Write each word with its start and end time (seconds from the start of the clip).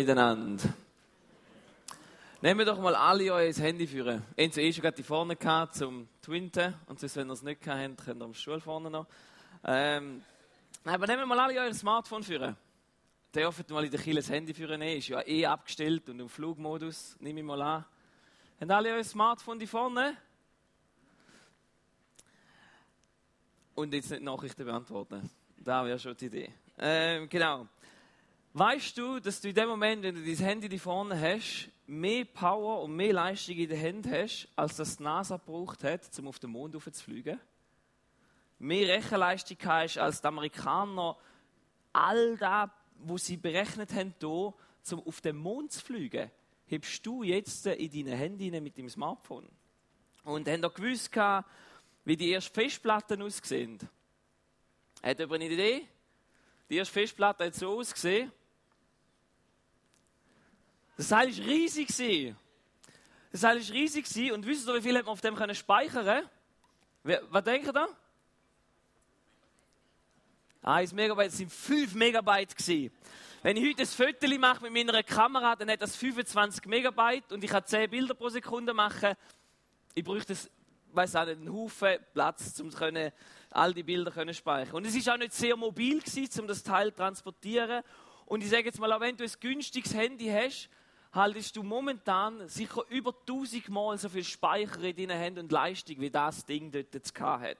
miteinander. 0.00 0.64
Nehmen 2.40 2.60
wir 2.60 2.64
doch 2.64 2.80
mal 2.80 2.94
alle 2.94 3.32
euer 3.34 3.52
Handy 3.52 3.86
führen. 3.86 4.22
Ihr 4.34 4.56
eh 4.56 4.72
schon 4.72 4.82
gerade 4.82 4.96
die 4.96 5.02
vorne 5.02 5.36
gehabt 5.36 5.74
zum 5.74 6.08
Twinten 6.22 6.74
und 6.86 6.98
sonst, 6.98 7.16
wenn 7.16 7.28
ihr 7.28 7.34
es 7.34 7.42
nicht 7.42 7.60
gehabt 7.60 7.82
habt, 7.82 8.04
könnt 8.04 8.22
ihr 8.22 8.24
am 8.24 8.32
Stuhl 8.32 8.60
vorne 8.60 8.90
noch. 8.90 9.06
Ähm, 9.62 10.22
aber 10.84 11.06
nehmen 11.06 11.20
wir 11.20 11.26
mal 11.26 11.40
alle 11.40 11.60
euer 11.60 11.74
Smartphone 11.74 12.22
führen. 12.22 12.56
Dürfen 13.34 13.66
mal 13.68 13.84
in 13.84 13.90
der 13.90 14.00
Kille 14.00 14.20
das 14.20 14.30
Handy 14.30 14.54
führen, 14.54 14.80
ist 14.80 15.08
ja 15.08 15.20
eh 15.26 15.44
abgestellt 15.44 16.08
und 16.08 16.18
im 16.18 16.30
Flugmodus, 16.30 17.16
nehme 17.20 17.40
ich 17.40 17.46
mal 17.46 17.60
an. 17.60 17.84
Haben 18.58 18.70
alle 18.70 18.94
euer 18.94 19.04
Smartphone 19.04 19.58
die 19.58 19.66
vorne? 19.66 20.16
Und 23.74 23.92
jetzt 23.92 24.10
nicht 24.10 24.22
Nachrichten 24.22 24.64
beantworten. 24.64 25.28
Da 25.58 25.84
wäre 25.84 25.98
schon 25.98 26.16
die 26.16 26.26
Idee. 26.26 26.52
Ähm, 26.78 27.28
genau. 27.28 27.68
Weißt 28.52 28.98
du, 28.98 29.20
dass 29.20 29.40
du 29.40 29.48
in 29.50 29.54
dem 29.54 29.68
Moment, 29.68 30.02
wenn 30.02 30.16
du 30.16 30.24
dein 30.24 30.44
Handy 30.44 30.68
da 30.68 30.76
vorne 30.76 31.20
hast, 31.20 31.68
mehr 31.86 32.24
Power 32.24 32.82
und 32.82 32.96
mehr 32.96 33.12
Leistung 33.12 33.54
in 33.54 33.68
der 33.68 33.80
Hand 33.80 34.10
hast, 34.10 34.48
als 34.56 34.74
das 34.74 34.96
die 34.96 35.04
NASA 35.04 35.36
gebraucht 35.36 35.84
hat, 35.84 36.10
um 36.18 36.26
auf 36.26 36.40
den 36.40 36.50
Mond 36.50 36.74
zu 36.74 37.04
fliegen? 37.04 37.38
Mehr 38.58 38.88
Rechenleistung 38.88 39.56
hast, 39.64 39.98
als 39.98 40.20
die 40.20 40.26
Amerikaner 40.26 41.16
all 41.92 42.36
das, 42.38 42.70
was 42.96 43.26
sie 43.26 43.36
berechnet 43.36 43.94
haben, 43.94 44.14
hier, 44.18 44.28
um 44.28 45.06
auf 45.06 45.20
den 45.20 45.36
Mond 45.36 45.70
zu 45.70 45.84
fliegen, 45.84 46.28
hebst 46.66 47.06
du 47.06 47.22
jetzt 47.22 47.66
in 47.66 48.04
deine 48.04 48.16
Handy 48.16 48.50
mit 48.60 48.76
dem 48.76 48.88
Smartphone. 48.88 49.48
Und 50.24 50.48
haben 50.48 50.64
auch 50.64 50.74
gewusst, 50.74 51.12
wie 52.04 52.16
die 52.16 52.32
ersten 52.32 52.52
Festplatten 52.52 53.22
aussehen. 53.22 53.78
Hat 55.04 55.20
jemand 55.20 55.40
eine 55.40 55.52
Idee? 55.52 55.86
Die 56.68 56.76
erste 56.76 56.94
Festplatte 56.94 57.44
hat 57.44 57.54
so 57.54 57.78
ausgesehen. 57.78 58.32
Das 61.00 61.08
Seil 61.08 61.34
war 61.34 61.46
riesig. 61.46 62.34
Das 63.32 63.40
Seil 63.40 63.58
war 63.58 63.74
riesig 63.74 64.32
und 64.34 64.44
wisst 64.44 64.68
ihr, 64.68 64.74
wie 64.74 64.82
viel 64.82 64.98
hat 64.98 65.06
man 65.06 65.14
auf 65.14 65.22
dem 65.22 65.34
können 65.34 65.54
speichern 65.54 66.28
Was 67.02 67.44
denkt 67.44 67.68
ihr 67.68 67.72
da? 67.72 67.88
1 70.60 70.92
Megabyte, 70.92 71.28
das 71.28 71.38
sind 71.38 71.50
5 71.50 71.94
Megabyte 71.94 72.54
gewesen. 72.54 72.92
Wenn 73.42 73.56
ich 73.56 73.66
heute 73.66 73.82
ein 73.84 73.86
Foto 73.86 74.38
mache 74.38 74.62
mit 74.68 74.74
meiner 74.74 75.02
Kamera, 75.02 75.56
dann 75.56 75.70
hat 75.70 75.80
das 75.80 75.96
25 75.96 76.66
Megabyte 76.66 77.32
und 77.32 77.42
ich 77.42 77.50
kann 77.50 77.64
10 77.64 77.88
Bilder 77.88 78.12
pro 78.12 78.28
Sekunde 78.28 78.74
machen. 78.74 79.14
Ich 79.94 80.04
bräuchte 80.04 80.34
das, 80.34 80.50
weiß 80.92 81.16
auch 81.16 81.24
nicht, 81.24 81.38
einen 81.38 81.50
Haufen 81.50 81.96
Platz, 82.12 82.60
um 82.60 82.70
all 83.52 83.72
die 83.72 83.84
Bilder 83.84 84.12
zu 84.12 84.34
speichern. 84.34 84.74
Und 84.74 84.86
es 84.86 85.06
war 85.06 85.14
auch 85.14 85.18
nicht 85.18 85.32
sehr 85.32 85.56
mobil 85.56 86.02
gewesen, 86.02 86.42
um 86.42 86.46
das 86.46 86.62
Teil 86.62 86.90
zu 86.90 86.96
transportieren. 86.96 87.82
Und 88.26 88.44
ich 88.44 88.50
sage 88.50 88.66
jetzt 88.66 88.78
mal, 88.78 88.92
auch 88.92 89.00
wenn 89.00 89.16
du 89.16 89.24
ein 89.24 89.32
günstiges 89.40 89.94
Handy 89.94 90.26
hast, 90.26 90.68
haltest 91.12 91.56
du 91.56 91.62
momentan 91.62 92.48
sicher 92.48 92.82
über 92.88 93.14
1000 93.28 93.68
Mal 93.68 93.98
so 93.98 94.08
viel 94.08 94.24
Speicher 94.24 94.80
in 94.82 94.96
deinen 94.96 95.18
Händen 95.18 95.40
und 95.40 95.52
Leistung, 95.52 96.00
wie 96.00 96.10
das 96.10 96.44
Ding 96.44 96.70
dort 96.70 96.94
jetzt 96.94 97.18
hat. 97.20 97.58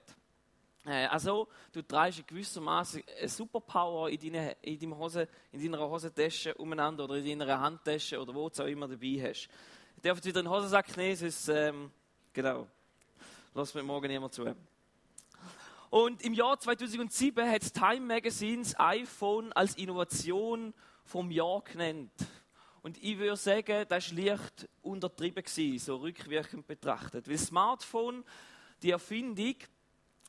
Äh, 0.86 1.06
also, 1.06 1.48
du 1.72 1.82
trägst 1.82 2.26
gewissermaßen 2.26 3.02
eine 3.18 3.28
Superpower 3.28 4.08
in, 4.08 4.18
deine, 4.18 4.56
in, 4.62 4.78
deiner 4.78 4.98
Hose, 4.98 5.28
in 5.52 5.62
deiner 5.62 5.88
Hosentasche 5.88 6.54
umeinander 6.54 7.04
oder 7.04 7.16
in 7.16 7.38
deiner 7.38 7.60
Handtasche 7.60 8.20
oder 8.20 8.34
wo 8.34 8.48
du 8.48 8.62
auch 8.62 8.66
immer 8.66 8.88
dabei 8.88 9.20
hast. 9.22 9.48
Du 9.96 10.08
darfst 10.08 10.24
wieder 10.24 10.40
in 10.40 10.46
den 10.46 10.52
Hosensack 10.52 10.96
nehmen, 10.96 11.16
sonst, 11.16 11.48
ähm, 11.48 11.90
genau, 12.32 12.66
lass 13.54 13.74
mir 13.74 13.82
morgen 13.82 14.10
jemand 14.10 14.32
zu. 14.32 14.54
Und 15.90 16.22
im 16.22 16.34
Jahr 16.34 16.58
2007 16.58 17.50
hat 17.50 17.74
Time 17.74 18.00
Magazine 18.00 18.62
das 18.62 18.78
iPhone 18.78 19.52
als 19.52 19.74
Innovation 19.74 20.72
vom 21.04 21.30
Jahr 21.32 21.62
genannt. 21.62 22.12
Und 22.82 23.02
ich 23.02 23.18
würde 23.18 23.36
sagen, 23.36 23.84
das 23.88 24.16
war 24.16 24.24
leicht 24.24 24.68
untertrieben, 24.82 25.42
gewesen, 25.42 25.78
so 25.78 25.96
rückwirkend 25.96 26.66
betrachtet. 26.66 27.26
Weil 27.26 27.36
das 27.36 27.46
Smartphone, 27.46 28.24
die 28.82 28.90
Erfindung, 28.90 29.56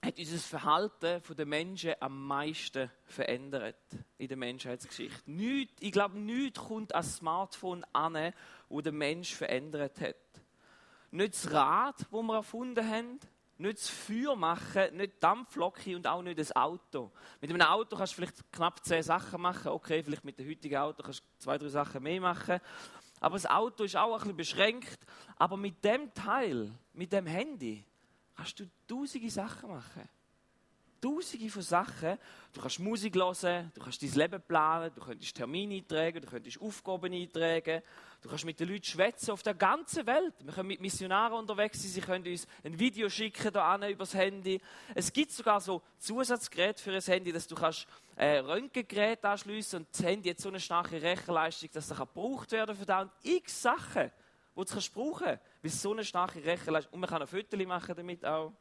hat 0.03 0.17
unser 0.17 0.37
Verhalten 0.37 1.21
der 1.37 1.45
Menschen 1.45 1.93
am 1.99 2.25
meisten 2.25 2.89
verändert 3.05 3.77
in 4.17 4.27
der 4.27 4.37
Menschheitsgeschichte. 4.37 5.29
Nicht, 5.29 5.71
ich 5.79 5.91
glaube, 5.91 6.17
nichts 6.17 6.59
kommt 6.59 6.95
als 6.95 7.17
Smartphone 7.17 7.85
an, 7.93 8.33
wo 8.67 8.81
der 8.81 8.93
Mensch 8.93 9.35
verändert 9.35 10.01
hat. 10.01 10.15
Nicht 11.11 11.33
das 11.35 11.51
Rad, 11.51 11.99
das 11.99 12.11
wir 12.11 12.35
erfunden 12.35 12.87
haben, 12.87 13.19
nicht 13.61 13.77
das 13.77 13.89
Feuer 13.89 14.35
machen, 14.35 14.97
nicht 14.97 15.23
Dampflocke 15.23 15.95
und 15.95 16.07
auch 16.07 16.21
nicht 16.21 16.39
das 16.39 16.55
Auto. 16.55 17.11
Mit 17.39 17.49
einem 17.49 17.61
Auto 17.61 17.95
kannst 17.95 18.13
du 18.13 18.15
vielleicht 18.17 18.51
knapp 18.51 18.83
zehn 18.83 19.03
Sachen 19.03 19.41
machen. 19.41 19.69
Okay, 19.69 20.03
vielleicht 20.03 20.25
mit 20.25 20.37
dem 20.39 20.49
heutigen 20.49 20.77
Auto 20.77 21.03
kannst 21.03 21.21
du 21.21 21.25
zwei, 21.37 21.57
drei 21.57 21.69
Sachen 21.69 22.03
mehr 22.03 22.19
machen. 22.19 22.59
Aber 23.19 23.35
das 23.35 23.45
Auto 23.45 23.83
ist 23.83 23.95
auch 23.95 24.13
ein 24.13 24.19
bisschen 24.19 24.37
beschränkt. 24.37 24.99
Aber 25.37 25.55
mit 25.57 25.83
dem 25.83 26.13
Teil, 26.13 26.71
mit 26.93 27.13
dem 27.13 27.27
Handy, 27.27 27.85
kannst 28.35 28.59
du 28.59 28.65
tausende 28.87 29.29
Sachen 29.29 29.69
machen. 29.69 30.09
Tausende 31.01 31.49
von 31.49 31.61
Sachen. 31.63 32.17
Du 32.53 32.61
kannst 32.61 32.79
Musik 32.79 33.15
hören, 33.15 33.71
du 33.73 33.81
kannst 33.81 34.03
dein 34.03 34.11
Leben 34.11 34.41
planen, 34.41 34.91
du 34.93 35.01
könntest 35.01 35.35
Termine 35.35 35.75
eintragen, 35.75 36.21
du 36.21 36.27
könntest 36.27 36.61
Aufgaben 36.61 37.11
eintragen, 37.11 37.81
du 38.21 38.29
kannst 38.29 38.45
mit 38.45 38.59
den 38.59 38.69
Leuten 38.69 38.83
schwätzen 38.83 39.31
auf 39.31 39.41
der 39.41 39.55
ganzen 39.55 40.05
Welt. 40.05 40.35
Wir 40.43 40.53
können 40.53 40.67
mit 40.67 40.79
Missionaren 40.79 41.39
unterwegs 41.39 41.81
sein, 41.81 41.89
sie 41.89 42.01
können 42.01 42.27
uns 42.27 42.45
ein 42.63 42.77
Video 42.77 43.09
schicken 43.09 43.51
da 43.51 43.89
übers 43.89 44.13
Handy. 44.13 44.61
Es 44.93 45.11
gibt 45.11 45.31
sogar 45.31 45.59
so 45.59 45.81
Zusatzgeräte 45.97 46.83
für 46.83 46.91
ein 46.91 47.01
Handy, 47.01 47.31
dass 47.31 47.47
du 47.47 47.55
kannst 47.55 47.87
äh, 48.15 48.37
Röntgengerät 48.37 49.25
anschliessen 49.25 49.77
und 49.77 49.87
das 49.91 50.03
Handy 50.03 50.29
hat 50.29 50.39
so 50.39 50.49
eine 50.49 50.59
starke 50.59 51.01
Rechenleistung, 51.01 51.69
dass 51.73 51.89
es 51.89 51.97
gebraucht 51.97 52.51
werden 52.51 52.75
für 52.75 52.85
da 52.85 53.01
und 53.01 53.11
x 53.23 53.63
Sachen 53.63 54.11
die 54.55 54.65
du 54.65 54.65
kannst 54.65 54.93
brauchen 54.93 55.25
weil 55.25 55.39
es 55.63 55.81
so 55.81 55.93
eine 55.93 56.03
starke 56.03 56.43
Rechenleistung 56.43 56.93
Und 56.93 56.99
man 56.99 57.09
kann 57.09 57.21
ein 57.21 57.27
Foto 57.27 57.57
machen 57.65 57.95
damit 57.95 58.23
auch. 58.23 58.53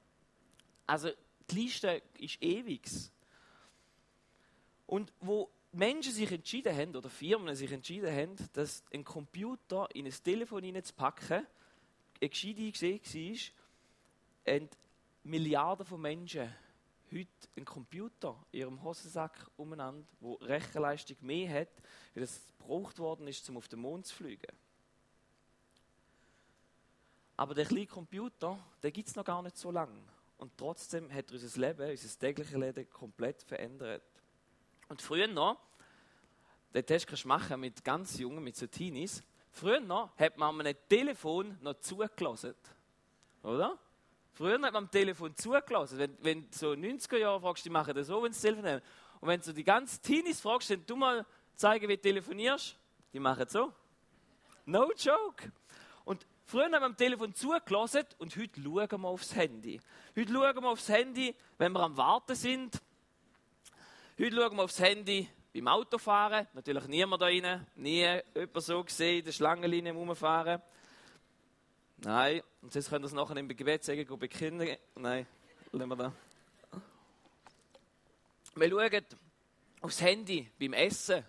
Also 0.87 1.11
die 1.51 1.61
Liste 1.61 2.03
ist 2.19 2.43
ewig. 2.43 2.83
Und 4.87 5.13
wo 5.21 5.51
Menschen 5.73 6.13
sich 6.13 6.31
entschieden 6.33 6.77
haben, 6.77 6.97
oder 6.97 7.09
Firmen 7.09 7.55
sich 7.55 7.71
entschieden 7.71 8.15
haben, 8.15 8.37
dass 8.55 8.83
ein 8.93 9.05
Computer 9.05 9.89
in 9.95 10.07
ein 10.07 10.15
Telefon 10.25 10.65
hineinzupacken, 10.65 11.47
eine 12.21 12.29
gescheite 12.29 12.61
Idee 12.61 13.01
war, 14.47 14.55
und 14.55 14.71
Milliarden 15.23 15.87
von 15.87 16.01
Menschen 16.01 16.53
heute 17.13 17.29
einen 17.57 17.67
Computer 17.67 18.37
in 18.53 18.61
ihrem 18.61 18.83
Hosensack 18.83 19.51
umeinander, 19.57 20.07
der 20.21 20.49
Rechenleistung 20.49 21.17
mehr 21.21 21.61
hat, 21.61 21.69
weil 22.15 22.23
es 22.23 22.41
gebraucht 22.59 22.99
worden 22.99 23.27
ist, 23.29 23.49
um 23.51 23.57
auf 23.57 23.69
den 23.69 23.81
Mond 23.81 24.07
zu 24.07 24.15
fliegen. 24.15 24.53
Aber 27.37 27.55
der 27.55 27.67
kleine 27.67 27.87
Computer, 27.87 28.59
der 28.83 28.91
gibt 28.91 29.09
es 29.09 29.17
noch 29.17 29.25
gar 29.25 29.43
nicht 29.43 29.57
so 29.57 29.71
lange. 29.71 30.03
Und 30.41 30.57
trotzdem 30.57 31.13
hat 31.13 31.31
er 31.31 31.35
unser 31.35 31.61
Leben, 31.61 31.91
unser 31.91 32.19
tägliches 32.19 32.57
Leben 32.57 32.89
komplett 32.89 33.43
verändert. 33.43 34.03
Und 34.89 35.03
früher 35.03 35.27
noch, 35.27 35.61
den 36.73 36.87
Test 36.87 37.07
kannst 37.07 37.25
du 37.25 37.29
machen 37.29 37.61
mit 37.61 37.85
ganz 37.85 38.19
Jungen, 38.19 38.43
mit 38.43 38.57
so 38.57 38.67
Teenies. 38.67 39.23
Früher 39.51 39.81
noch 39.81 40.17
hat 40.17 40.39
man 40.39 40.59
einem 40.63 40.79
Telefon 40.89 41.59
noch 41.61 41.79
zugelassen. 41.81 42.55
Oder? 43.43 43.79
Früher 44.33 44.55
hat 44.55 44.63
man 44.63 44.77
am 44.77 44.91
Telefon 44.91 45.37
zugelassen. 45.37 45.99
Wenn, 45.99 46.17
wenn 46.23 46.49
so 46.51 46.71
90er 46.71 47.19
Jahre 47.19 47.39
fragst, 47.43 47.67
die 47.67 47.71
machen 47.71 47.95
das 47.95 48.07
so, 48.07 48.23
wenn 48.23 48.33
sie 48.33 48.41
Telefon 48.41 48.67
haben. 48.67 48.83
Und 49.21 49.29
wenn 49.29 49.43
du 49.43 49.53
die 49.53 49.65
ganzen 49.65 50.01
Teenies 50.01 50.41
fragst, 50.41 50.71
dann 50.71 50.87
du 50.87 50.97
mal 50.97 51.27
zeigen, 51.55 51.87
wie 51.87 51.97
du 51.97 52.01
telefonierst, 52.01 52.79
die 53.13 53.21
machen 53.21 53.47
so. 53.47 53.75
No 54.65 54.91
joke. 54.97 55.53
Früher 56.51 56.65
haben 56.65 56.73
wir 56.73 56.83
am 56.83 56.97
Telefon 56.97 57.33
zugelassen 57.33 58.07
und 58.19 58.37
heute 58.37 58.61
schauen 58.61 59.03
wir 59.03 59.09
aufs 59.09 59.37
Handy. 59.37 59.81
Heute 60.17 60.33
schauen 60.33 60.57
wir 60.57 60.69
aufs 60.69 60.89
Handy, 60.89 61.33
wenn 61.59 61.71
wir 61.71 61.79
am 61.79 61.97
Warten 61.97 62.35
sind. 62.35 62.83
Heute 64.19 64.35
schauen 64.35 64.57
wir 64.57 64.65
aufs 64.65 64.81
Handy 64.81 65.29
beim 65.55 65.69
Autofahren. 65.69 66.49
Natürlich 66.53 66.89
niemand 66.89 67.23
da 67.23 67.27
rein. 67.27 67.65
Nie 67.77 68.21
jemand 68.35 68.65
so 68.65 68.83
gesehen, 68.83 69.21
in 69.21 69.25
der 69.27 69.31
Schlangenlinie 69.31 69.93
rumfahren. 69.93 70.61
Nein. 71.99 72.43
Und 72.63 72.75
jetzt 72.75 72.91
können 72.91 73.05
wir 73.05 73.07
es 73.07 73.13
nachher 73.13 73.37
im 73.37 73.47
Gebet 73.47 73.85
sagen, 73.85 74.05
go 74.05 74.17
Kinder. 74.17 74.77
Nein, 74.97 75.29
lassen 75.71 75.89
wir 75.89 75.97
da. 75.97 76.13
Wir 78.57 78.71
schauen 78.71 79.05
aufs 79.83 80.01
Handy 80.01 80.51
beim 80.59 80.73
Essen. 80.73 81.25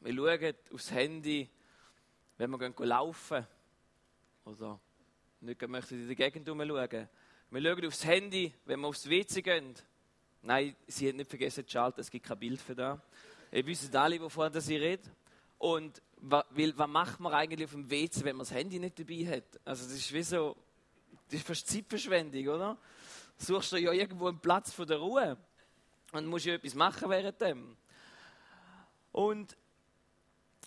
Wir 0.00 0.14
schauen 0.14 0.54
aufs 0.72 0.90
Handy 0.90 1.50
wenn 2.38 2.50
wir 2.50 2.58
gehen 2.58 2.74
laufen 2.86 3.46
oder 4.44 4.80
nicht 5.40 5.68
möchten 5.68 6.00
in 6.00 6.06
der 6.06 6.16
Gegend 6.16 6.46
herumschauen. 6.46 7.08
Wir 7.50 7.62
schauen 7.62 7.86
aufs 7.86 8.04
Handy, 8.04 8.52
wenn 8.64 8.80
wir 8.80 8.88
aufs 8.88 9.08
WC 9.08 9.42
gehen. 9.42 9.74
Nein, 10.42 10.76
sie 10.86 11.08
hat 11.08 11.16
nicht 11.16 11.30
vergessen 11.30 11.64
zu 11.66 11.72
schalten, 11.72 12.00
es 12.00 12.10
gibt 12.10 12.26
kein 12.26 12.38
Bild 12.38 12.60
für 12.60 12.74
da. 12.74 13.00
Ihr 13.52 13.64
wisst 13.66 13.94
alle, 13.94 14.20
wovon 14.20 14.52
sie 14.60 14.76
redet. 14.76 15.10
Und 15.58 16.02
weil, 16.16 16.76
was 16.76 16.88
macht 16.88 17.20
man 17.20 17.32
eigentlich 17.32 17.64
auf 17.64 17.72
dem 17.72 17.90
WC, 17.90 18.24
wenn 18.24 18.36
man 18.36 18.44
das 18.44 18.52
Handy 18.52 18.78
nicht 18.78 18.98
dabei 18.98 19.26
hat? 19.36 19.60
Also 19.64 19.84
das 19.84 19.94
ist 19.94 20.12
wie 20.12 20.22
so, 20.22 20.56
das 21.26 21.40
ist 21.40 21.46
fast 21.46 21.68
Zeitverschwendung, 21.68 22.48
oder? 22.48 22.78
Suchst 23.36 23.72
du 23.72 23.76
ja 23.76 23.92
irgendwo 23.92 24.28
einen 24.28 24.40
Platz 24.40 24.72
von 24.72 24.86
der 24.86 24.98
Ruhe 24.98 25.36
und 26.12 26.26
musst 26.26 26.46
ja 26.46 26.54
etwas 26.54 26.74
machen 26.74 27.08
während 27.10 27.40
dem. 27.40 27.76
Und 29.12 29.56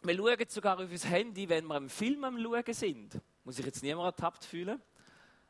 Wir 0.04 0.16
schauen 0.16 0.50
sogar 0.50 0.80
auf 0.80 0.92
das 0.92 1.06
Handy, 1.10 1.50
wenn 1.50 1.66
wir 1.66 1.76
einen 1.76 1.90
Film 1.90 2.24
am 2.24 2.42
Schauen 2.42 2.74
sind. 2.74 3.20
Muss 3.44 3.60
ich 3.60 3.66
jetzt 3.66 3.82
niemand 3.82 4.06
ertappt 4.06 4.46
fühlen. 4.46 4.82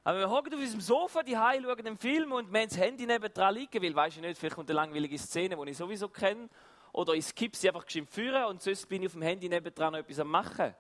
Aber 0.04 0.20
wir 0.20 0.30
hocken 0.30 0.54
auf 0.54 0.60
unserem 0.60 0.80
Sofa, 0.80 1.22
die 1.22 1.38
Hause, 1.38 1.64
schauen 1.64 1.84
den 1.84 1.98
Film 1.98 2.32
und 2.32 2.52
wir 2.52 2.62
haben 2.62 2.70
das 2.70 2.78
Handy 2.78 3.06
nebendran 3.06 3.54
liegen, 3.54 3.84
weil, 3.84 3.94
weiß 3.94 4.16
ich 4.16 4.22
nicht, 4.22 4.38
vielleicht 4.38 4.56
kommt 4.56 4.70
eine 4.70 4.78
langweilige 4.78 5.18
Szene, 5.18 5.58
die 5.62 5.72
ich 5.72 5.78
sowieso 5.78 6.08
kenne. 6.08 6.48
Oder 6.94 7.14
ich 7.14 7.26
skippe 7.26 7.58
sie 7.58 7.68
einfach 7.68 7.86
geschwind 7.86 8.10
führen 8.10 8.46
und 8.46 8.62
sonst 8.62 8.88
bin 8.88 9.02
ich 9.02 9.08
auf 9.08 9.14
dem 9.14 9.22
Handy 9.22 9.50
nebendran 9.50 9.92
noch 9.92 10.00
etwas 10.00 10.20
am 10.20 10.30
machen. 10.30 10.74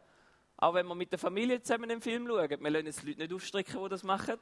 Auch 0.56 0.74
wenn 0.74 0.88
wir 0.88 0.96
mit 0.96 1.12
der 1.12 1.20
Familie 1.20 1.62
zusammen 1.62 1.92
einen 1.92 2.02
Film 2.02 2.26
schauen. 2.26 2.50
Wir 2.50 2.70
lassen 2.70 2.86
jetzt 2.86 3.04
die 3.04 3.08
Leute 3.08 3.20
nicht 3.20 3.34
aufstrecken, 3.34 3.84
die 3.84 3.90
das 3.90 4.04
machen. 4.04 4.40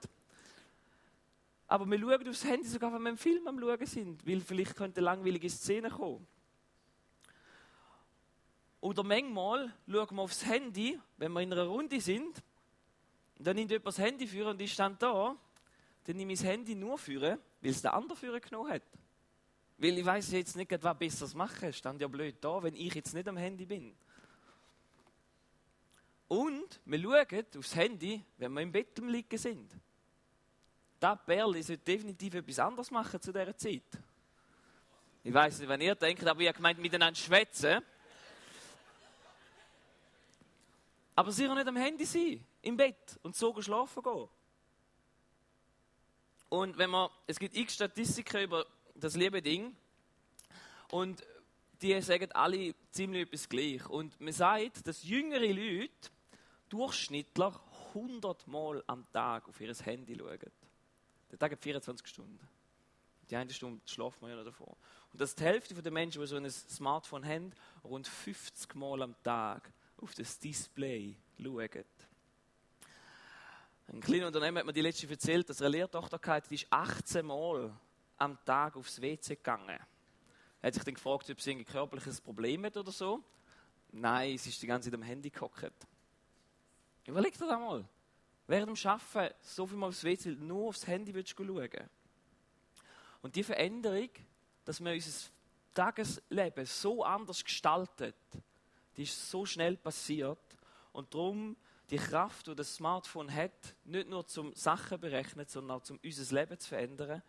Aber 1.68 1.86
wir 1.86 2.00
schauen 2.00 2.30
aufs 2.30 2.46
Handy 2.46 2.68
sogar, 2.68 2.94
wenn 2.94 3.02
wir 3.02 3.10
einen 3.10 3.18
Film 3.18 3.48
am 3.48 3.60
Schauen 3.60 3.86
sind, 3.86 4.28
weil 4.28 4.40
vielleicht 4.42 4.76
könnte 4.76 5.00
eine 5.00 5.06
langweilige 5.06 5.50
Szene 5.50 5.90
kommen. 5.90 6.28
Oder 8.86 9.02
manchmal 9.02 9.74
schauen 9.90 10.16
wir 10.16 10.22
aufs 10.22 10.46
Handy, 10.46 11.00
wenn 11.18 11.32
wir 11.32 11.42
in 11.42 11.52
einer 11.52 11.64
Runde 11.64 12.00
sind, 12.00 12.44
und 13.36 13.48
dann 13.48 13.56
nimmt 13.56 13.72
jemand 13.72 13.88
das 13.88 13.98
Handy 13.98 14.28
führen 14.28 14.50
und 14.50 14.62
ich 14.62 14.74
stand 14.74 15.02
da, 15.02 15.36
dann 16.04 16.16
nehme 16.16 16.34
ich 16.34 16.40
das 16.40 16.48
Handy 16.48 16.76
nur 16.76 17.00
führen, 17.00 17.40
weil 17.62 17.72
es 17.72 17.82
der 17.82 17.96
andere 17.96 18.16
führen 18.16 18.40
genommen 18.40 18.72
hat. 18.72 18.84
Weil 19.80 19.98
ich 19.98 20.06
weiß 20.06 20.32
jetzt 20.34 20.56
nicht, 20.56 20.72
was 20.84 21.00
besseres 21.00 21.34
machen. 21.34 21.74
Stand 21.74 22.00
ja 22.00 22.08
blöd 22.08 22.36
da, 22.40 22.62
wenn 22.62 22.76
ich 22.76 22.94
jetzt 22.94 23.16
nicht 23.16 23.28
am 23.28 23.38
Handy 23.38 23.66
bin. 23.66 23.96
Und 26.28 26.80
wir 26.86 27.02
schauen 27.02 27.46
aufs 27.58 27.76
Handy, 27.76 28.24
wenn 28.38 28.54
wir 28.54 28.62
im 28.62 28.72
Bett 28.72 28.96
liegen 29.00 29.38
sind. 29.40 29.76
Das 31.00 31.18
Perli 31.26 31.64
sollte 31.64 31.84
definitiv 31.84 32.36
etwas 32.36 32.60
anderes 32.60 32.92
machen 32.92 33.20
zu 33.20 33.34
dieser 33.34 33.58
Zeit. 33.58 33.98
Ich 35.24 35.34
weiß 35.34 35.58
nicht, 35.58 35.70
wenn 35.70 35.82
ihr 35.82 35.96
denkt, 35.96 36.28
aber 36.28 36.42
ihr 36.42 36.54
gemeint, 36.54 36.78
miteinander 36.78 37.16
schwätzen. 37.16 37.82
Aber 41.16 41.32
sicher 41.32 41.56
nicht 41.56 41.68
am 41.68 41.78
Handy 41.78 42.06
sein, 42.06 42.46
im 42.62 42.76
Bett 42.76 43.20
und 43.24 43.36
so 43.36 43.60
schlafen 43.62 44.04
gehen. 44.04 44.28
Und 46.50 46.78
wenn 46.78 46.90
man, 46.90 47.10
es 47.26 47.40
gibt 47.40 47.56
x 47.56 47.74
Statistiken 47.76 48.44
über 48.44 48.66
das 48.96 49.16
liebe 49.16 49.42
Ding 49.42 49.76
und 50.90 51.24
die 51.82 52.00
sagen 52.02 52.32
alle 52.32 52.74
ziemlich 52.92 53.24
etwas 53.24 53.50
gleich. 53.50 53.86
Und 53.90 54.20
man 54.20 54.34
sagt, 54.34 54.88
dass 54.88 55.04
jüngere 55.04 55.52
Leute 55.52 56.10
durchschnittlich 56.70 57.54
100 57.90 58.48
Mal 58.48 58.84
am 58.88 59.06
Tag 59.12 59.48
auf 59.48 59.60
ihr 59.60 59.74
Handy 59.74 60.16
schauen. 60.18 60.40
Der 61.32 61.40
Tag 61.40 61.52
hat 61.52 61.62
24 61.62 62.08
Stunden. 62.08 62.40
Die 63.30 63.36
eine 63.36 63.52
Stunde 63.52 63.82
schlafen 63.86 64.22
wir 64.22 64.30
ja 64.30 64.36
noch 64.36 64.46
davor. 64.46 64.78
Und 65.12 65.20
dass 65.20 65.36
die 65.36 65.44
Hälfte 65.44 65.74
der 65.82 65.92
Menschen, 65.92 66.22
die 66.22 66.28
so 66.28 66.36
ein 66.36 66.50
Smartphone 66.50 67.26
haben, 67.26 67.52
rund 67.84 68.08
50 68.08 68.76
Mal 68.76 69.02
am 69.02 69.16
Tag 69.24 69.72
auf 70.02 70.14
das 70.14 70.38
Display 70.40 71.16
schauen. 71.42 71.86
Ein 73.88 74.02
kleiner 74.02 74.28
Unternehmer 74.28 74.60
hat 74.60 74.66
mir 74.66 74.74
die 74.74 74.82
letzte 74.82 75.08
erzählt, 75.10 75.50
dass 75.50 75.62
er 75.62 75.68
eine 75.68 75.78
Lehrtochter 75.78 76.20
hatte, 76.26 76.50
die 76.50 76.56
ist 76.56 76.68
18 76.70 77.26
Mal 77.26 77.72
am 78.18 78.44
Tag 78.46 78.76
aufs 78.76 79.00
WC 79.00 79.36
gegangen. 79.36 79.80
Er 80.62 80.68
hat 80.68 80.74
sich 80.74 80.84
dann 80.84 80.96
gefragt, 80.96 81.30
ob 81.30 81.40
sie 81.40 81.52
ein 81.52 81.66
körperliches 81.66 82.20
Problem 82.20 82.66
hat 82.66 82.78
oder 82.78 82.92
so. 82.92 83.24
Nein, 83.92 84.38
sie 84.38 84.50
ist 84.50 84.62
die 84.62 84.68
ganze 84.68 84.90
Zeit 84.90 85.00
am 85.00 85.04
Handy 85.04 85.30
gehockt. 85.30 85.72
Überleg 87.06 87.34
dir 87.34 87.46
das 87.46 87.60
mal. 87.60 87.86
Während 88.48 88.78
dem 88.78 88.90
Arbeiten 88.90 89.36
so 89.42 89.66
viel 89.66 89.78
mal 89.78 89.88
aufs 89.88 90.04
WC, 90.04 90.32
nur 90.32 90.70
aufs 90.70 90.88
Handy 90.88 91.14
willst 91.14 91.38
du 91.38 91.46
schauen. 91.46 91.90
Und 93.22 93.36
die 93.36 93.44
Veränderung, 93.44 94.10
dass 94.66 94.84
wir 94.84 94.92
unser 94.92 95.30
Tagesleben 95.74 96.66
so 96.66 97.04
anders 97.04 97.44
gestaltet, 97.44 98.16
die 98.98 99.04
ist 99.04 99.30
so 99.30 99.46
schnell 99.46 99.78
passiert. 99.78 100.40
Und 100.92 101.14
darum 101.14 101.56
die 101.90 101.98
Kraft, 101.98 102.48
die 102.48 102.56
das 102.56 102.76
Smartphone 102.76 103.34
hat, 103.34 103.76
nicht 103.84 104.10
nur 104.10 104.26
zum 104.26 104.54
Sachen 104.56 105.00
berechnen, 105.00 105.46
sondern 105.48 105.78
auch 105.78 105.90
um 105.90 106.00
unser 106.04 106.36
Leben 106.36 106.60
zu 106.60 106.70
verändern, 106.70 107.22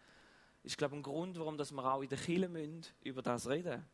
ist, 0.62 0.78
glaube 0.78 0.94
ich, 0.94 1.00
ein 1.00 1.02
Grund, 1.02 1.38
warum 1.38 1.58
wir 1.58 1.84
auch 1.84 2.02
in 2.02 2.08
der 2.08 2.18
Kirche 2.18 2.48
müssen, 2.48 2.86
über 3.02 3.22
das 3.22 3.48
reden 3.48 3.84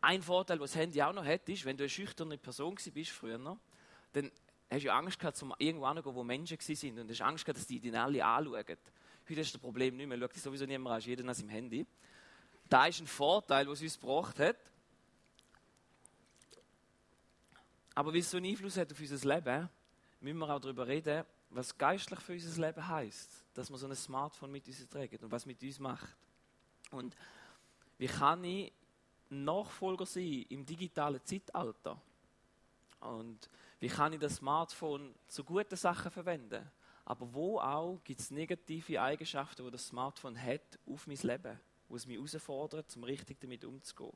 Ein 0.00 0.22
Vorteil, 0.22 0.60
was 0.60 0.72
das 0.72 0.80
Handy 0.80 1.00
auch 1.02 1.12
noch 1.12 1.24
hat, 1.24 1.48
ist, 1.48 1.64
wenn 1.64 1.76
du 1.76 1.84
eine 1.84 1.88
schüchterne 1.88 2.38
Person 2.38 2.76
bist 2.92 3.10
früher, 3.10 3.38
dann 4.12 4.32
hast 4.70 4.84
du 4.84 4.92
Angst 4.92 5.18
gehabt, 5.18 5.36
zum 5.36 5.54
irgendwo 5.58 5.86
hinzugehen, 5.88 6.16
wo 6.16 6.24
Menschen 6.24 6.58
waren 6.58 6.98
und 6.98 7.10
hast 7.10 7.20
Angst 7.22 7.44
gehabt, 7.44 7.58
dass 7.58 7.66
die 7.66 7.80
dich 7.80 7.96
alle 7.96 8.24
anschauen. 8.24 8.64
Heute 9.28 9.40
ist 9.40 9.54
das 9.54 9.60
Problem 9.60 9.96
nicht 9.96 10.06
mehr, 10.06 10.18
schaut 10.18 10.34
dich 10.34 10.42
sowieso 10.42 10.66
niemand 10.66 10.96
an, 10.96 11.00
jeder 11.00 11.24
nach 11.24 11.34
seinem 11.34 11.48
Handy. 11.48 11.86
Da 12.68 12.86
ist 12.86 13.00
ein 13.00 13.06
Vorteil, 13.06 13.66
was 13.68 13.80
uns 13.80 13.98
gebracht 13.98 14.38
hat. 14.38 14.56
Aber 17.96 18.12
wie 18.12 18.18
es 18.18 18.30
so 18.30 18.36
einen 18.36 18.50
Einfluss 18.50 18.76
hat 18.76 18.92
auf 18.92 19.00
unser 19.00 19.34
Leben, 19.34 19.70
müssen 20.20 20.38
wir 20.38 20.50
auch 20.50 20.60
darüber 20.60 20.86
reden, 20.86 21.24
was 21.48 21.76
geistlich 21.78 22.20
für 22.20 22.34
unser 22.34 22.66
Leben 22.66 22.86
heißt, 22.86 23.44
dass 23.54 23.70
wir 23.70 23.78
so 23.78 23.86
ein 23.86 23.96
Smartphone 23.96 24.52
mit 24.52 24.68
uns 24.68 24.86
tragen 24.86 25.24
und 25.24 25.30
was 25.30 25.46
mit 25.46 25.62
uns 25.62 25.78
macht. 25.78 26.14
Und 26.90 27.16
wie 27.96 28.06
kann 28.06 28.44
ich 28.44 28.70
Nachfolger 29.30 30.04
sein 30.04 30.44
im 30.50 30.66
digitalen 30.66 31.24
Zeitalter? 31.24 31.98
Und 33.00 33.48
wie 33.80 33.88
kann 33.88 34.12
ich 34.12 34.20
das 34.20 34.36
Smartphone 34.36 35.14
zu 35.26 35.42
guten 35.42 35.76
Sachen 35.76 36.10
verwenden? 36.10 36.70
Aber 37.06 37.32
wo 37.32 37.58
auch 37.58 37.98
gibt 38.04 38.20
es 38.20 38.30
negative 38.30 39.00
Eigenschaften, 39.00 39.64
die 39.64 39.70
das 39.70 39.86
Smartphone 39.86 40.38
hat 40.38 40.78
auf 40.86 41.06
mein 41.06 41.16
Leben, 41.16 41.58
wo 41.88 41.96
es 41.96 42.06
mich 42.06 42.18
herausfordert, 42.18 42.90
zum 42.90 43.04
richtig 43.04 43.40
damit 43.40 43.64
umzugehen. 43.64 44.12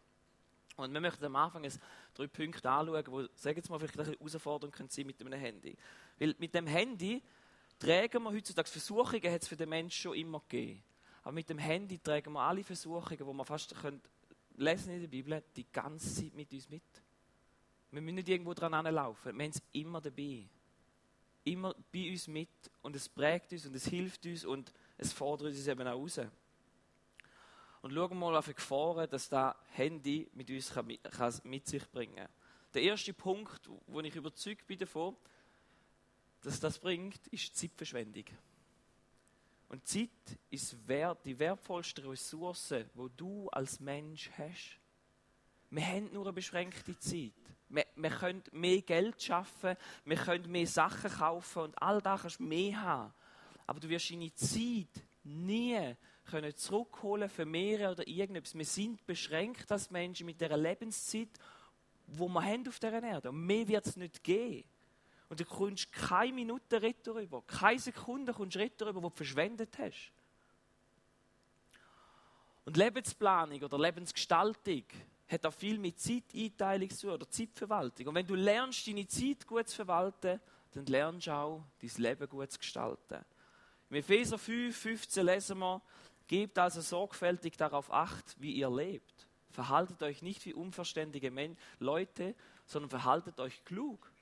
Und 0.77 0.93
wir 0.93 1.01
möchten 1.01 1.25
am 1.25 1.37
Anfang 1.37 1.67
drei 2.15 2.27
Punkte 2.27 2.71
anschauen, 2.71 3.05
die, 3.05 3.39
sagen 3.39 3.63
wir 3.63 3.71
mal, 3.71 3.79
vielleicht 3.79 3.99
eine 3.99 4.17
Herausforderung 4.19 4.73
können 4.73 4.89
sein 4.89 5.07
mit 5.07 5.21
einem 5.21 5.39
Handy. 5.39 5.77
Weil 6.19 6.35
mit 6.39 6.55
dem 6.55 6.67
Handy 6.67 7.23
tragen 7.79 8.23
wir 8.23 8.33
heutzutage 8.33 8.69
Versuchungen, 8.69 9.33
hat 9.33 9.43
es 9.43 9.49
für 9.49 9.57
den 9.57 9.69
Menschen 9.69 10.03
schon 10.03 10.15
immer 10.15 10.41
gegeben. 10.41 10.83
Aber 11.23 11.33
mit 11.33 11.51
dem 11.51 11.59
Handy 11.59 11.99
tragen 11.99 12.33
wir 12.33 12.41
alle 12.41 12.65
Versuchungen, 12.65 13.19
die 13.19 13.25
wir 13.25 13.45
fast 13.45 13.75
können 13.77 14.01
lesen 14.57 14.93
in 14.93 15.01
der 15.01 15.09
Bibel, 15.09 15.43
die 15.57 15.67
ganze 15.73 16.15
Zeit 16.15 16.35
mit 16.35 16.53
uns 16.53 16.69
mit. 16.69 16.83
Wir 17.91 18.01
müssen 18.01 18.17
nicht 18.17 18.29
irgendwo 18.29 18.55
dran 18.55 18.75
anlaufen. 18.75 19.37
Wir 19.37 19.45
haben 19.45 19.51
es 19.51 19.63
immer 19.73 20.01
dabei. 20.01 20.49
Immer 21.45 21.75
bei 21.93 22.11
uns 22.11 22.29
mit. 22.29 22.71
Und 22.83 22.95
es 22.95 23.09
prägt 23.09 23.53
uns 23.53 23.67
und 23.67 23.75
es 23.75 23.87
hilft 23.87 24.25
uns 24.27 24.45
und 24.45 24.73
es 24.97 25.13
fordert 25.13 25.49
uns 25.49 25.67
eben 25.67 25.87
auch 25.87 26.01
raus. 26.01 26.21
Und 27.83 27.95
schauen 27.95 28.19
mal, 28.19 28.35
welche 28.35 28.55
Gefahren 28.55 29.09
dass 29.09 29.29
das 29.29 29.55
Handy 29.73 30.29
mit 30.35 30.51
uns 30.51 30.73
kann, 30.73 30.89
kann 31.03 31.35
mit 31.45 31.67
sich 31.67 31.91
bringen 31.91 32.17
kann. 32.17 32.29
Der 32.75 32.83
erste 32.83 33.15
Punkt, 33.15 33.69
wo 33.87 34.01
ich 34.01 34.15
überzeugt 34.15 34.67
bin 34.67 34.79
davon, 34.79 35.17
dass 36.43 36.61
das 36.61 36.79
bringt, 36.79 37.27
ist 37.29 37.57
Zeitverschwendung. 37.57 38.25
Und 39.69 39.87
Zeit 39.87 40.11
ist 40.51 40.77
die 41.25 41.39
wertvollste 41.39 42.09
Ressource, 42.09 42.69
die 42.71 43.09
du 43.17 43.49
als 43.51 43.81
Mensch 43.81 44.31
hast. 44.37 44.79
Wir 45.71 45.87
haben 45.87 46.13
nur 46.13 46.25
eine 46.25 46.33
beschränkte 46.33 46.99
Zeit. 46.99 47.33
Wir, 47.69 47.87
wir 47.95 48.11
können 48.11 48.43
mehr 48.51 48.83
Geld 48.83 49.23
schaffen, 49.23 49.77
wir 50.05 50.17
können 50.17 50.51
mehr 50.51 50.67
Sachen 50.67 51.11
kaufen 51.11 51.63
und 51.63 51.81
all 51.81 52.03
das 52.03 52.23
kannst 52.23 52.41
du 52.41 52.45
mehr 52.45 52.83
haben. 52.83 53.15
Aber 53.67 53.79
du 53.79 53.89
wirst 53.89 54.11
deine 54.11 54.35
Zeit 54.35 55.05
nie 55.23 55.95
können 56.31 56.55
zurückholen, 56.57 57.29
vermehren 57.29 57.93
oder 57.93 58.07
irgendetwas. 58.07 58.55
Wir 58.55 58.65
sind 58.65 59.05
beschränkt 59.07 59.71
als 59.71 59.91
Menschen 59.91 60.27
mit 60.27 60.41
der 60.41 60.57
Lebenszeit, 60.57 61.29
wo 62.07 62.29
wir 62.29 62.43
haben 62.43 62.67
auf 62.69 62.79
dieser 62.79 63.03
Erde. 63.03 63.31
Und 63.31 63.45
mehr 63.47 63.67
wird 63.69 63.87
es 63.87 63.97
nicht 63.97 64.23
geben. 64.23 64.65
Und 65.29 65.39
du 65.39 65.45
kommst 65.45 65.93
keine 65.93 66.33
Minute 66.33 66.83
retour 66.83 67.19
über, 67.21 67.43
keine 67.43 67.79
Sekunde 67.79 68.33
kommst 68.33 68.57
du 68.57 68.59
retour 68.59 68.89
über, 68.89 69.01
die 69.01 69.09
du 69.09 69.15
verschwendet 69.15 69.79
hast. 69.79 70.13
Und 72.65 72.77
Lebensplanung 72.77 73.63
oder 73.63 73.79
Lebensgestaltung 73.79 74.85
hat 75.29 75.47
auch 75.47 75.55
viel 75.55 75.79
mit 75.79 76.01
Zeiteinteilung 76.01 76.91
zu 76.91 77.13
oder 77.13 77.29
Zeitverwaltung. 77.29 78.09
Und 78.09 78.15
wenn 78.17 78.27
du 78.27 78.35
lernst, 78.35 78.87
deine 78.87 79.07
Zeit 79.07 79.47
gut 79.47 79.69
zu 79.69 79.77
verwalten, 79.77 80.41
dann 80.73 80.87
lernst 80.87 81.29
du 81.29 81.33
auch, 81.33 81.65
dein 81.81 82.03
Leben 82.03 82.29
gut 82.29 82.51
zu 82.51 82.59
gestalten. 82.59 83.25
Im 83.89 83.97
Epheser 83.97 84.39
5, 84.39 84.77
15 84.77 85.27
lesen 85.27 85.59
wir, 85.59 85.81
gebt 86.31 86.61
also 86.61 86.81
sorgfältig 86.81 87.57
darauf 87.57 87.93
acht, 87.93 88.37
wie 88.39 88.53
ihr 88.53 88.71
lebt. 88.71 89.27
Verhaltet 89.51 90.01
euch 90.05 90.23
nicht 90.23 90.47
wie 90.47 90.55
unverständige 90.55 91.33
Men 91.33 91.59
Leute, 91.81 92.37
sondern 92.67 92.89
verhaltet 92.89 93.41
euch 93.41 93.65
klug. 93.65 94.13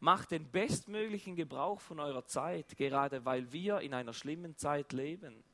Macht 0.00 0.32
den 0.32 0.50
bestmöglichen 0.50 1.36
Gebrauch 1.36 1.80
von 1.80 2.00
eurer 2.00 2.26
Zeit, 2.26 2.76
gerade 2.76 3.24
weil 3.24 3.52
wir 3.52 3.78
in 3.78 3.94
einer 3.94 4.12
schlimmen 4.12 4.56
Zeit 4.56 4.92
leben. 4.92 5.44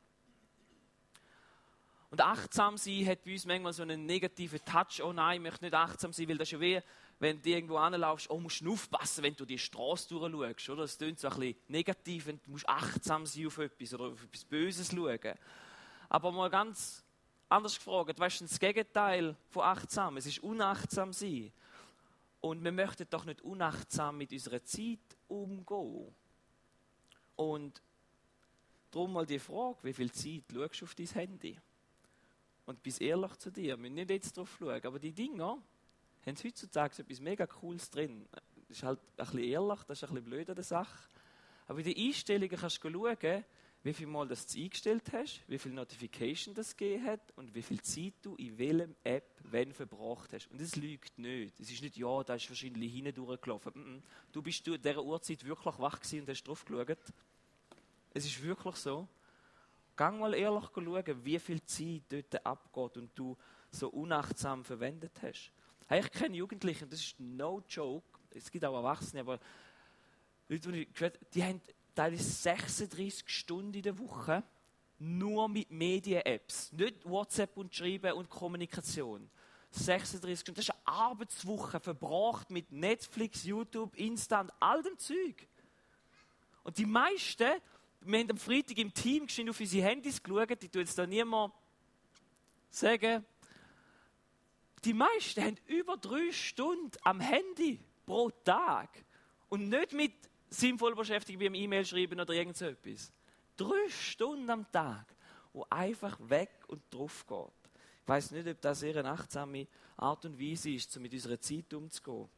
Und 2.09 2.23
achtsam 2.23 2.79
sein 2.79 3.07
hat 3.07 3.25
bei 3.25 3.33
uns 3.33 3.45
manchmal 3.45 3.75
so 3.75 3.83
einen 3.83 4.07
negativen 4.07 4.65
Touch. 4.65 5.03
Oh 5.03 5.13
nein, 5.13 5.37
ich 5.37 5.43
möchte 5.43 5.65
nicht 5.67 5.75
achtsam 5.75 6.15
sein, 6.15 6.27
weil 6.27 6.39
das 6.39 6.49
ist 6.49 6.53
ja 6.53 6.61
wie, 6.61 6.81
wenn 7.19 7.43
du 7.43 7.51
irgendwo 7.51 7.77
anlaufst, 7.77 8.31
oh, 8.31 8.41
musst 8.41 8.63
du 8.63 8.73
aufpassen, 8.73 9.25
wenn 9.25 9.37
du 9.37 9.45
die 9.45 9.59
Straße 9.59 10.09
durchschaust. 10.09 10.71
Oder? 10.71 10.83
Das 10.83 10.97
klingt 10.97 11.21
so 11.21 11.29
ein 11.29 11.39
bisschen 11.39 11.57
negativ, 11.69 12.27
wenn 12.27 12.41
du 12.43 12.51
musst 12.51 12.67
achtsam 12.67 13.27
sein 13.27 13.47
auf 13.47 13.59
etwas 13.59 13.93
oder 13.93 14.05
auf 14.05 14.25
etwas 14.25 14.45
Böses 14.47 14.91
schauen. 14.91 15.37
Aber 16.13 16.31
mal 16.31 16.51
ganz 16.51 17.03
anders 17.49 17.77
gefragt, 17.77 18.21
was 18.21 18.35
ist 18.35 18.53
das 18.53 18.61
Gegenteil 18.61 19.35
von 19.49 19.63
achtsam? 19.63 20.19
Es 20.19 20.27
ist 20.27 20.43
unachtsam 20.43 21.11
sein. 21.11 21.51
Und 22.43 22.63
wir 22.63 22.71
möchten 22.71 23.07
doch 23.09 23.25
nicht 23.25 23.41
unachtsam 23.41 24.19
mit 24.19 24.31
unserer 24.31 24.63
Zeit 24.63 24.99
umgehen. 25.27 26.15
Und 27.35 27.81
darum 28.91 29.15
mal 29.15 29.25
die 29.25 29.39
Frage, 29.39 29.79
wie 29.85 29.95
viel 29.95 30.13
Zeit 30.13 30.43
schaust 30.53 30.83
du 30.83 30.85
auf 30.85 30.95
dein 30.95 31.07
Handy? 31.07 31.59
Und 32.67 32.83
bist 32.83 33.01
ehrlich 33.01 33.35
zu 33.37 33.51
dir. 33.51 33.69
Wir 33.69 33.77
müssen 33.79 33.95
nicht 33.95 34.11
jetzt 34.11 34.37
drauf 34.37 34.55
schauen, 34.59 34.85
aber 34.85 34.99
die 34.99 35.13
Dinger 35.13 35.57
haben 36.27 36.37
heutzutage 36.45 37.01
etwas 37.01 37.21
mega 37.21 37.47
Cooles 37.47 37.89
drin. 37.89 38.29
Das 38.69 38.77
ist 38.77 38.83
halt 38.83 39.01
ein 39.01 39.17
bisschen 39.17 39.45
ehrlich, 39.45 39.81
das 39.85 40.03
ist 40.03 40.05
ein 40.11 40.15
bisschen 40.15 40.25
blöd 40.27 40.51
an 40.51 40.57
der 40.57 40.65
Sache. 40.65 41.09
Aber 41.69 41.79
in 41.79 41.87
den 41.87 41.97
Einstellungen 41.97 42.59
kannst 42.59 42.85
du 42.85 42.91
schauen, 42.91 43.45
wie 43.85 43.93
viel 43.93 44.07
Mal 44.07 44.29
das 44.29 44.47
du 44.47 44.61
eingestellt 44.61 45.13
hast, 45.13 45.43
wie 45.49 45.59
viel 45.59 45.73
Notification 45.73 46.55
das 46.55 46.77
gegeben 46.77 47.05
hat 47.05 47.33
und 47.37 47.53
wie 47.55 47.63
viel 47.63 47.81
Zeit 47.81 48.15
du 48.23 48.37
in 48.37 48.57
welchem 48.57 48.95
App 49.03 49.41
wenn 49.43 49.73
verbracht 49.73 50.33
hast. 50.33 50.49
Und 50.51 50.61
das 50.61 50.77
lügt 50.77 51.19
nicht. 51.19 51.59
Es 51.59 51.71
ist 51.71 51.83
nicht, 51.83 51.97
ja, 51.97 52.23
da 52.23 52.35
ist 52.37 52.49
wahrscheinlich 52.49 52.93
hinten 52.93 53.15
durchgelaufen. 53.15 54.03
Du 54.31 54.41
bist 54.41 54.67
in 54.69 54.81
dieser 54.81 55.03
Uhrzeit 55.03 55.45
wirklich 55.45 55.79
wach 55.79 55.99
gewesen 55.99 56.21
und 56.21 56.29
hast 56.29 56.45
drauf 56.45 56.65
geschaut. 56.65 56.99
Es 58.15 58.25
ist 58.25 58.43
wirklich 58.43 58.77
so. 58.77 59.09
Gang 59.97 60.21
mal 60.21 60.35
ehrlich 60.35 60.65
schauen, 60.73 61.25
wie 61.25 61.39
viel 61.39 61.63
Zeit 61.65 62.03
dort 62.09 62.47
abgeht 62.47 62.97
und 62.99 63.11
du 63.17 63.37
so 63.71 63.89
unachtsam 63.89 64.65
verwendet 64.65 65.13
hast. 65.23 65.51
Hey, 65.89 66.01
ich 66.01 66.11
kenne 66.11 66.37
Jugendliche, 66.37 66.87
das 66.87 67.01
ist 67.01 67.21
no 67.21 67.63
joke. 67.69 68.07
Es 68.31 68.51
gibt 68.51 68.65
auch 68.65 68.75
Erwachsene, 68.75 69.21
aber 69.21 69.41
Leute, 70.49 70.73
die, 70.73 70.89
die 71.35 71.45
haben 71.45 71.61
teilweise 71.95 72.25
36 72.25 73.29
Stunden 73.29 73.75
in 73.75 73.83
der 73.83 73.99
Woche 73.99 74.43
nur 74.99 75.49
mit 75.49 75.71
Medien-Apps. 75.71 76.73
Nicht 76.73 77.05
WhatsApp 77.05 77.57
und 77.57 77.75
Schreiben 77.75 78.13
und 78.13 78.29
Kommunikation. 78.29 79.29
36 79.73 80.41
Stunden. 80.41 80.57
Das 80.57 80.67
ist 80.67 80.71
eine 80.71 80.87
Arbeitswoche 80.87 81.81
verbracht 81.81 82.51
mit 82.51 82.71
Netflix, 82.71 83.45
YouTube, 83.45 83.97
Insta 83.97 84.41
und 84.41 84.53
all 84.61 84.83
dem 84.83 84.99
Zeug. 84.99 85.49
Und 86.63 86.79
die 86.79 86.87
meisten, 86.87 87.51
wir 88.03 88.19
haben 88.21 88.31
am 88.31 88.37
Freitag 88.37 88.79
im 88.79 88.93
Team 88.93 89.27
geschehen 89.27 89.49
auf 89.49 89.59
unsere 89.59 89.87
Handys 89.87 90.23
geschaut, 90.23 90.63
die 90.63 90.69
tun 90.69 90.83
jetzt 90.83 90.99
da 90.99 91.07
niemand 91.07 91.53
sagen. 92.71 93.25
Die 94.85 94.95
meisten 94.95 95.43
haben 95.43 95.57
über 95.67 95.97
drei 95.97 96.33
Stunden 96.33 96.91
am 97.03 97.21
Handy 97.21 97.81
pro 98.05 98.31
Tag. 98.31 98.91
Und 99.49 99.69
nicht 99.69 99.93
mit 99.93 100.13
sinnvoll 100.53 100.95
beschäftigt 100.95 101.41
wie 101.41 101.47
im 101.47 101.55
E-Mail 101.55 101.85
schreiben 101.85 102.21
oder 102.21 102.35
irgend 102.35 102.57
so 102.57 102.67
etwas. 102.67 103.13
Drei 103.57 103.89
Stunden 103.89 104.49
am 104.51 104.71
Tag, 104.71 105.07
wo 105.53 105.67
einfach 105.71 106.19
weg 106.29 106.51
und 106.69 106.83
drauf 106.91 107.27
geht. 107.27 107.71
Ich 108.03 108.09
weiß 108.09 108.31
nicht, 108.33 108.49
ob 108.49 108.61
das 108.61 108.83
eine 108.83 109.05
achtsame 109.05 109.67
Art 109.97 110.25
und 110.25 110.39
Weise 110.39 110.71
ist, 110.71 110.97
um 110.97 111.03
mit 111.03 111.13
unserer 111.13 111.41
Zeit 111.41 111.73
umzugehen. 111.73 112.29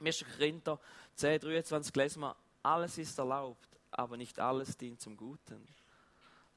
Im 0.00 0.06
1. 0.06 0.24
Korinther 0.36 0.80
10, 1.14 1.40
23 1.40 1.94
lesen 1.94 2.20
wir, 2.20 2.36
alles 2.62 2.98
ist 2.98 3.18
erlaubt, 3.18 3.68
aber 3.90 4.16
nicht 4.16 4.38
alles 4.38 4.76
dient 4.76 5.00
zum 5.00 5.16
Guten. 5.16 5.66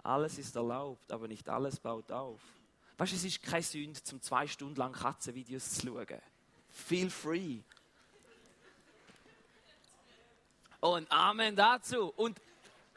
Alles 0.03 0.37
ist 0.37 0.55
erlaubt, 0.55 1.11
aber 1.11 1.27
nicht 1.27 1.47
alles 1.49 1.79
baut 1.79 2.11
auf. 2.11 2.41
Weißt 2.97 3.11
du, 3.11 3.15
es 3.15 3.23
ist 3.23 3.43
keine 3.43 3.63
Sünde, 3.63 4.01
zum 4.03 4.21
zwei 4.21 4.47
Stunden 4.47 4.75
lang 4.75 4.93
Katzenvideos 4.93 5.69
zu 5.71 5.87
schauen. 5.87 6.21
Feel 6.69 7.09
free. 7.09 7.59
Und 10.79 11.11
Amen 11.11 11.55
dazu. 11.55 12.13
Und 12.15 12.39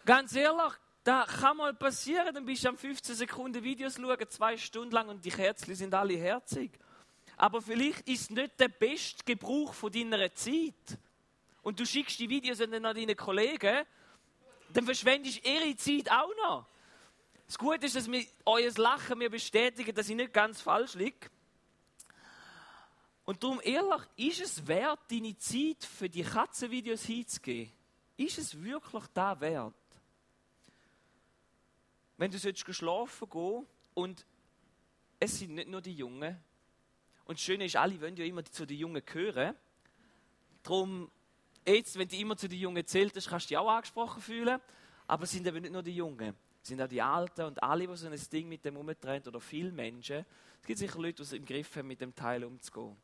ganz 0.04 0.34
ehrlich, 0.34 0.72
da 1.04 1.24
kann 1.24 1.56
mal 1.56 1.74
passieren, 1.74 2.32
dann 2.32 2.44
bist 2.44 2.64
du 2.64 2.68
am 2.68 2.76
15 2.76 3.16
Sekunden 3.16 3.62
Videos 3.64 3.96
schauen, 3.96 4.28
zwei 4.28 4.56
Stunden 4.56 4.92
lang 4.92 5.08
und 5.08 5.24
die 5.24 5.30
Kerzen 5.30 5.74
sind 5.74 5.92
alle 5.94 6.14
herzig. 6.14 6.70
Aber 7.36 7.60
vielleicht 7.60 8.08
ist 8.08 8.22
es 8.22 8.30
nicht 8.30 8.60
der 8.60 8.68
beste 8.68 9.24
Gebrauch 9.24 9.74
von 9.74 9.90
deiner 9.90 10.32
Zeit. 10.34 10.98
Und 11.62 11.80
du 11.80 11.86
schickst 11.86 12.18
die 12.20 12.28
Videos 12.28 12.58
dann 12.58 12.72
an 12.84 12.94
deine 12.94 13.16
Kollegen, 13.16 13.84
dann 14.72 14.84
verschwendest 14.84 15.44
du 15.44 15.50
ihre 15.50 15.76
Zeit 15.76 16.10
auch 16.10 16.32
noch. 16.36 16.66
Das 17.46 17.58
Gute 17.58 17.86
ist, 17.86 17.96
dass 17.96 18.06
mir 18.06 18.24
euer 18.44 18.70
Lachen 18.76 19.18
mir 19.18 19.28
bestätigt, 19.28 19.96
dass 19.96 20.08
ich 20.08 20.16
nicht 20.16 20.32
ganz 20.32 20.60
falsch 20.60 20.94
liege. 20.94 21.28
Und 23.24 23.42
darum 23.42 23.60
ehrlich, 23.62 24.02
ist 24.16 24.40
es 24.40 24.66
wert, 24.66 25.00
deine 25.10 25.36
Zeit 25.38 25.84
für 25.84 26.08
die 26.08 26.22
Katzenvideos 26.22 27.04
hinzugeben? 27.04 27.72
Ist 28.16 28.38
es 28.38 28.60
wirklich 28.62 29.04
da 29.14 29.40
wert? 29.40 29.74
Wenn 32.16 32.30
du 32.30 32.38
sollst 32.38 32.74
schlafen 32.74 33.28
gehen 33.30 33.66
und 33.94 34.26
es 35.18 35.38
sind 35.38 35.54
nicht 35.54 35.68
nur 35.68 35.80
die 35.80 35.94
Jungen. 35.94 36.36
Und 37.24 37.38
das 37.38 37.44
Schöne 37.44 37.64
ist, 37.64 37.76
alle 37.76 38.00
wollen 38.00 38.16
ja 38.16 38.24
immer 38.24 38.44
zu 38.44 38.66
den 38.66 38.76
Jungen 38.76 39.04
gehören. 39.04 39.54
Darum, 40.64 41.10
jetzt, 41.64 41.96
wenn 41.96 42.08
du 42.08 42.16
immer 42.16 42.36
zu 42.36 42.48
den 42.48 42.58
Jungen 42.58 42.84
zählst, 42.86 43.14
kannst 43.28 43.46
du 43.46 43.48
dich 43.48 43.58
auch 43.58 43.68
angesprochen 43.68 44.20
fühlen. 44.20 44.60
Aber 45.06 45.24
es 45.24 45.30
sind 45.30 45.46
eben 45.46 45.62
nicht 45.62 45.72
nur 45.72 45.82
die 45.82 45.94
Jungen. 45.94 46.34
Es 46.60 46.68
sind 46.68 46.82
auch 46.82 46.88
die 46.88 47.02
Alten 47.02 47.42
und 47.42 47.62
alle, 47.62 47.86
die 47.86 47.96
so 47.96 48.08
ein 48.08 48.20
Ding 48.32 48.48
mit 48.48 48.64
dem 48.64 48.76
umdrehen 48.76 49.22
oder 49.26 49.40
viele 49.40 49.70
Menschen. 49.70 50.24
Es 50.60 50.66
gibt 50.66 50.78
sicher 50.78 51.00
Leute, 51.00 51.16
die 51.16 51.22
es 51.22 51.32
im 51.32 51.44
Griff 51.44 51.76
haben, 51.76 51.88
mit 51.88 52.00
dem 52.00 52.14
Teil 52.14 52.44
umzugehen. 52.44 52.96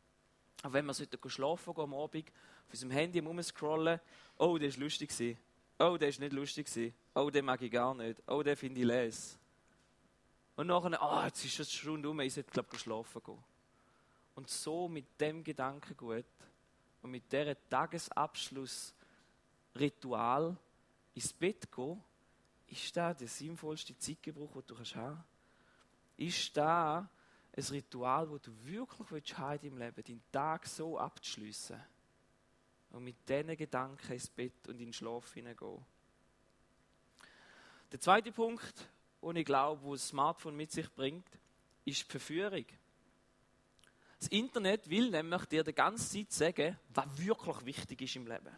Aber 0.62 0.74
wenn 0.74 0.86
wir 0.86 0.94
sollten 0.94 1.30
schlafen 1.30 1.74
gehen 1.74 1.84
am 1.84 1.94
Abend, 1.94 2.32
auf 2.66 2.72
unserem 2.72 2.90
Handy 2.90 3.20
rumscrollen, 3.20 4.00
oh, 4.38 4.58
der 4.58 4.66
ist 4.68 4.78
lustig 4.78 5.10
gewesen. 5.10 5.38
Oh, 5.78 5.96
der 5.96 6.08
ist 6.08 6.18
nicht 6.18 6.32
lustig 6.32 6.66
gewesen. 6.66 6.92
Oh, 7.14 7.30
den 7.30 7.44
mag 7.44 7.62
ich 7.62 7.70
gar 7.70 7.94
nicht. 7.94 8.20
Oh, 8.26 8.42
den 8.42 8.56
finde 8.56 8.80
ich 8.80 8.86
les. 8.86 9.38
Und 10.56 10.66
nachher, 10.66 10.98
oh, 11.00 11.22
jetzt 11.24 11.44
ist 11.44 11.60
es 11.60 11.72
schon 11.72 12.04
um, 12.04 12.18
ich 12.20 12.34
sollte, 12.34 12.50
glaube 12.50 12.70
ich, 12.72 12.80
schlafen 12.80 13.22
gehen. 13.24 13.38
Und 14.34 14.50
so 14.50 14.88
mit 14.88 15.06
dem 15.20 15.44
Gedankengut 15.44 16.24
und 17.02 17.12
mit 17.12 17.30
dieser 17.30 17.54
Tagesabschlussritual 17.68 20.56
ins 21.14 21.32
Bett 21.32 21.70
gehen, 21.70 22.02
ist 22.66 22.96
das 22.96 23.16
der 23.16 23.28
sinnvollste 23.28 23.96
Zeitgebrauch, 23.96 24.50
den 24.52 24.62
du 24.66 24.76
haben 24.76 24.84
kannst 24.84 25.22
Ist 26.16 26.56
das 26.56 27.04
ein 27.58 27.74
Ritual, 27.74 28.28
das 28.28 28.42
du 28.42 28.64
wirklich 28.64 29.10
willst 29.10 29.38
haben 29.38 29.58
deinem 29.60 29.78
Leben, 29.78 30.04
deinen 30.04 30.22
Tag 30.30 30.66
so 30.66 30.98
abzuschliessen 30.98 31.80
und 32.90 33.04
mit 33.04 33.28
diesen 33.28 33.56
Gedanken 33.56 34.12
ins 34.12 34.28
Bett 34.30 34.68
und 34.68 34.74
in 34.74 34.86
den 34.86 34.92
Schlaf 34.92 35.32
hineingehen. 35.34 35.84
Der 37.90 38.00
zweite 38.00 38.32
Punkt, 38.32 38.88
den 39.22 39.36
ich 39.36 39.44
glaube, 39.44 39.82
wo 39.82 39.94
das 39.94 40.08
Smartphone 40.08 40.56
mit 40.56 40.70
sich 40.70 40.88
bringt, 40.94 41.28
ist 41.84 42.02
die 42.02 42.10
Verführung. 42.10 42.66
Das 44.18 44.28
Internet 44.28 44.88
will 44.90 45.10
nämlich 45.10 45.44
dir 45.46 45.64
die 45.64 45.72
ganze 45.72 46.26
Zeit 46.26 46.32
sagen, 46.32 46.78
was 46.90 47.18
wirklich 47.18 47.64
wichtig 47.64 48.02
ist 48.02 48.16
im 48.16 48.26
Leben. 48.26 48.54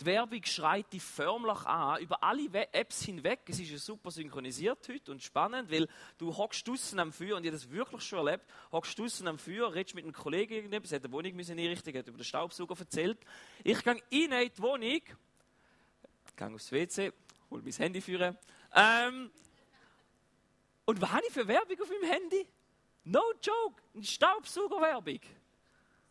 Die 0.00 0.06
Werbung 0.06 0.44
schreit 0.44 0.92
dich 0.92 1.02
förmlich 1.02 1.58
an, 1.66 2.00
über 2.00 2.22
alle 2.22 2.48
Apps 2.72 3.02
hinweg. 3.02 3.40
Es 3.46 3.58
ist 3.58 3.70
ja 3.70 3.78
super 3.78 4.12
synchronisiert 4.12 4.88
heute 4.88 5.10
und 5.10 5.20
spannend, 5.20 5.72
weil 5.72 5.88
du 6.18 6.36
hockst 6.36 6.68
draußen 6.68 7.00
am 7.00 7.12
Feuer, 7.12 7.36
und 7.36 7.42
ich 7.42 7.48
habe 7.50 7.58
das 7.58 7.68
wirklich 7.68 8.02
schon 8.02 8.24
erlebt, 8.24 8.44
hockst 8.70 8.96
draußen 8.96 9.26
am 9.26 9.38
Feuer, 9.38 9.74
redest 9.74 9.96
mit 9.96 10.04
einem 10.04 10.12
Kollegen 10.12 10.54
irgendetwas, 10.54 10.92
hat 10.92 11.02
eine 11.02 11.12
Wohnung 11.12 11.34
müssen 11.34 11.58
einrichten, 11.58 11.96
hat 11.96 12.06
über 12.06 12.16
den 12.16 12.24
Staubsauger 12.24 12.78
erzählt. 12.78 13.18
Ich 13.64 13.82
gehe 13.82 14.00
in 14.10 14.30
die 14.30 14.62
Wohnung, 14.62 15.00
gehe 16.36 16.54
aufs 16.54 16.70
WC, 16.70 17.12
hol 17.50 17.60
mein 17.62 17.72
Handy 17.72 18.00
führen. 18.00 18.38
Ähm, 18.76 19.32
und 20.84 21.00
was 21.00 21.10
habe 21.10 21.26
ich 21.26 21.32
für 21.32 21.48
Werbung 21.48 21.76
auf 21.80 21.88
meinem 21.88 22.12
Handy? 22.12 22.46
No 23.02 23.32
joke, 23.42 23.82
eine 23.94 24.04
Staubsaugerwerbung. 24.04 25.18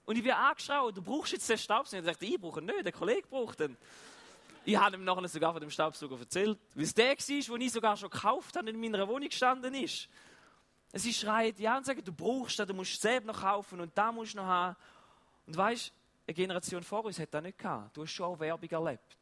Und 0.08 0.18
ich 0.18 0.24
werde 0.24 0.40
angeschaut, 0.40 0.96
du 0.96 1.02
brauchst 1.02 1.34
jetzt 1.34 1.50
den 1.50 1.58
Staubsauger. 1.58 2.00
Und 2.00 2.08
er 2.08 2.14
sagt, 2.14 2.24
ich 2.24 2.40
brauche 2.40 2.62
ihn 2.62 2.66
nicht, 2.66 2.86
der 2.86 2.94
Kollege 2.94 3.28
braucht 3.28 3.60
ihn. 3.60 3.76
Ich 4.64 4.78
habe 4.78 4.96
ihm 4.96 5.04
nachher 5.04 5.28
sogar 5.28 5.52
von 5.52 5.60
dem 5.60 5.70
Staubsauger 5.70 6.18
erzählt, 6.18 6.58
weil 6.74 6.84
es 6.86 6.94
der 6.94 7.10
war, 7.10 7.58
den 7.58 7.62
ich 7.62 7.72
sogar 7.74 7.98
schon 7.98 8.10
gekauft 8.10 8.56
habe 8.56 8.70
und 8.70 8.76
in 8.76 8.80
meiner 8.80 9.06
Wohnung 9.06 9.28
gestanden 9.28 9.74
ist. 9.74 10.08
Sie 10.94 11.14
schreit 11.14 11.60
ja 11.60 11.76
und 11.78 11.86
sagt, 11.86 12.08
du 12.08 12.14
brauchst 12.14 12.58
das, 12.58 12.68
du 12.68 12.74
musst 12.74 12.94
es 12.94 13.02
selbst 13.02 13.28
noch 13.28 13.42
kaufen 13.42 13.82
und 13.82 13.98
da 13.98 14.14
musst 14.14 14.34
du 14.34 14.38
noch 14.38 14.46
haben. 14.46 14.78
Und 15.46 15.58
weißt, 15.58 15.92
eine 16.26 16.34
Generation 16.34 16.84
vor 16.84 17.04
uns 17.04 17.20
hat 17.20 17.34
das 17.34 17.44
nicht 17.44 17.58
gehabt. 17.58 17.98
Du 17.98 18.04
hast 18.04 18.12
schon 18.12 18.28
auch 18.28 18.40
Werbung 18.40 18.70
erlebt. 18.70 19.18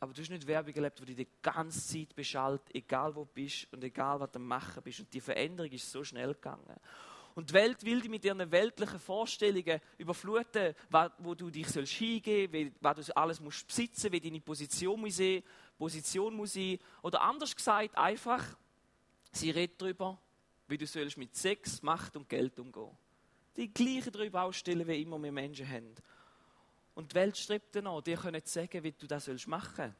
Aber 0.00 0.12
du 0.12 0.20
hast 0.20 0.28
nicht 0.28 0.44
Werbung 0.48 0.74
erlebt, 0.74 0.98
die 0.98 1.14
dich 1.14 1.16
die 1.16 1.28
ganze 1.40 1.86
Zeit 1.86 2.16
beschallt, 2.16 2.62
egal 2.74 3.14
wo 3.14 3.20
du 3.20 3.30
bist 3.32 3.72
und 3.72 3.84
egal 3.84 4.18
was 4.18 4.32
du 4.32 4.40
machen 4.40 4.82
bist. 4.82 4.98
Und 4.98 5.14
die 5.14 5.20
Veränderung 5.20 5.70
ist 5.70 5.88
so 5.88 6.02
schnell 6.02 6.34
gegangen. 6.34 6.80
Und 7.34 7.50
die 7.50 7.54
Welt 7.54 7.82
will 7.84 8.00
dich 8.00 8.10
mit 8.10 8.24
ihren 8.24 8.50
weltlichen 8.50 8.98
Vorstellungen 8.98 9.80
überfluten, 9.96 10.74
wo 11.18 11.34
du 11.34 11.50
dich 11.50 11.68
sollst 11.68 11.92
hingeben, 11.92 12.74
was 12.80 13.06
du 13.06 13.16
alles 13.16 13.40
musst 13.40 13.66
besitzen, 13.66 14.12
wie 14.12 14.20
deine 14.20 14.40
Position 14.40 15.00
muss 15.00 15.16
sein, 15.16 15.42
Position 15.78 16.34
muss 16.34 16.52
sein. 16.52 16.78
Oder 17.02 17.22
anders 17.22 17.56
gesagt, 17.56 17.96
einfach, 17.96 18.44
sie 19.32 19.50
redet 19.50 19.80
darüber, 19.80 20.20
wie 20.68 20.76
du 20.76 20.86
sollst 20.86 21.16
mit 21.16 21.34
Sex, 21.34 21.82
Macht 21.82 22.16
und 22.16 22.28
Geld 22.28 22.58
umgehen. 22.58 22.96
Die 23.56 23.72
gleichen 23.72 24.12
darüber 24.12 24.42
ausstellen, 24.42 24.86
wie 24.86 25.02
immer 25.02 25.22
wir 25.22 25.32
Menschen 25.32 25.68
haben. 25.68 25.94
Und 26.94 27.12
die 27.12 27.14
Welt 27.14 27.36
strebt 27.36 27.74
danach, 27.74 28.02
dir 28.02 28.18
können 28.18 28.42
sagen, 28.44 28.82
wie 28.82 28.92
du 28.92 29.06
das 29.06 29.24
sollst 29.24 29.48
machen. 29.48 29.94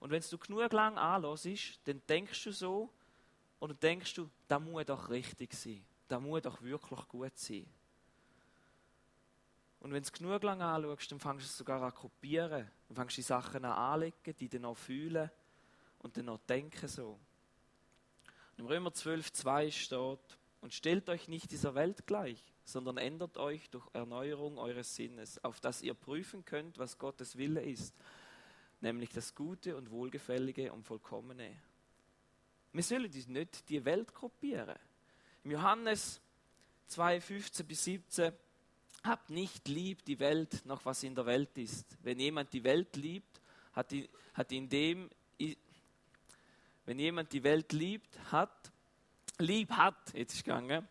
Und 0.00 0.10
wenn 0.10 0.22
du 0.22 0.36
genug 0.38 0.72
lang 0.72 0.98
anlässt, 0.98 1.80
dann 1.84 2.02
denkst 2.06 2.44
du 2.44 2.52
so, 2.52 2.92
oder 3.58 3.72
denkst 3.72 4.14
du, 4.14 4.28
das 4.48 4.60
muss 4.60 4.84
doch 4.84 5.08
richtig 5.08 5.54
sein 5.54 5.82
das 6.12 6.20
muss 6.20 6.42
doch 6.42 6.62
wirklich 6.62 7.08
gut 7.08 7.36
sein. 7.38 7.66
Und 9.80 9.92
wenn 9.92 10.02
du 10.02 10.06
es 10.06 10.12
genug 10.12 10.42
lang 10.44 10.60
anschaust, 10.60 11.10
dann 11.10 11.18
fängst 11.18 11.44
du 11.44 11.46
es 11.46 11.56
sogar 11.56 11.82
an 11.82 11.92
kopieren. 11.92 12.70
Dann 12.88 12.96
fängst 12.96 13.16
du 13.16 13.20
die 13.20 13.26
Sachen 13.26 13.64
an 13.64 13.72
anlegen, 13.72 14.36
die 14.38 14.48
dann 14.48 14.64
auch 14.66 14.76
fühlen 14.76 15.30
und 15.98 16.16
dann 16.16 16.28
auch 16.28 16.38
denken 16.48 16.86
so. 16.86 17.18
Und 18.52 18.58
Im 18.58 18.66
Römer 18.66 18.92
12, 18.92 19.32
2 19.32 19.70
steht, 19.70 20.38
und 20.60 20.72
stellt 20.72 21.08
euch 21.08 21.26
nicht 21.26 21.50
dieser 21.50 21.74
Welt 21.74 22.06
gleich, 22.06 22.40
sondern 22.64 22.96
ändert 22.96 23.36
euch 23.36 23.68
durch 23.70 23.88
Erneuerung 23.92 24.58
eures 24.58 24.94
Sinnes, 24.94 25.42
auf 25.42 25.60
dass 25.60 25.82
ihr 25.82 25.94
prüfen 25.94 26.44
könnt, 26.44 26.78
was 26.78 26.98
Gottes 26.98 27.36
Wille 27.36 27.62
ist, 27.62 27.92
nämlich 28.80 29.10
das 29.10 29.34
Gute 29.34 29.76
und 29.76 29.90
Wohlgefällige 29.90 30.72
und 30.72 30.84
Vollkommene. 30.84 31.56
Wir 32.72 32.82
sollen 32.84 33.10
nicht 33.10 33.68
die 33.68 33.84
Welt 33.84 34.14
kopieren. 34.14 34.78
Im 35.44 35.50
Johannes 35.50 36.20
2, 36.88 37.20
15 37.20 37.66
bis 37.66 37.84
17 37.84 38.32
Habt 39.04 39.30
nicht 39.30 39.66
lieb 39.66 40.04
die 40.04 40.20
Welt, 40.20 40.64
noch 40.64 40.84
was 40.84 41.02
in 41.02 41.14
der 41.16 41.26
Welt 41.26 41.58
ist. 41.58 41.98
Wenn 42.02 42.20
jemand 42.20 42.52
die 42.52 42.62
Welt 42.62 42.94
liebt, 42.94 43.40
hat, 43.72 43.90
die, 43.90 44.08
hat 44.34 44.52
in 44.52 44.68
dem, 44.68 45.10
wenn 46.84 46.98
jemand 47.00 47.32
die 47.32 47.42
Welt 47.42 47.72
liebt, 47.72 48.16
hat, 48.30 48.70
lieb 49.38 49.72
hat, 49.72 50.14
jetzt 50.14 50.34
ist 50.34 50.44
gegangen, 50.44 50.86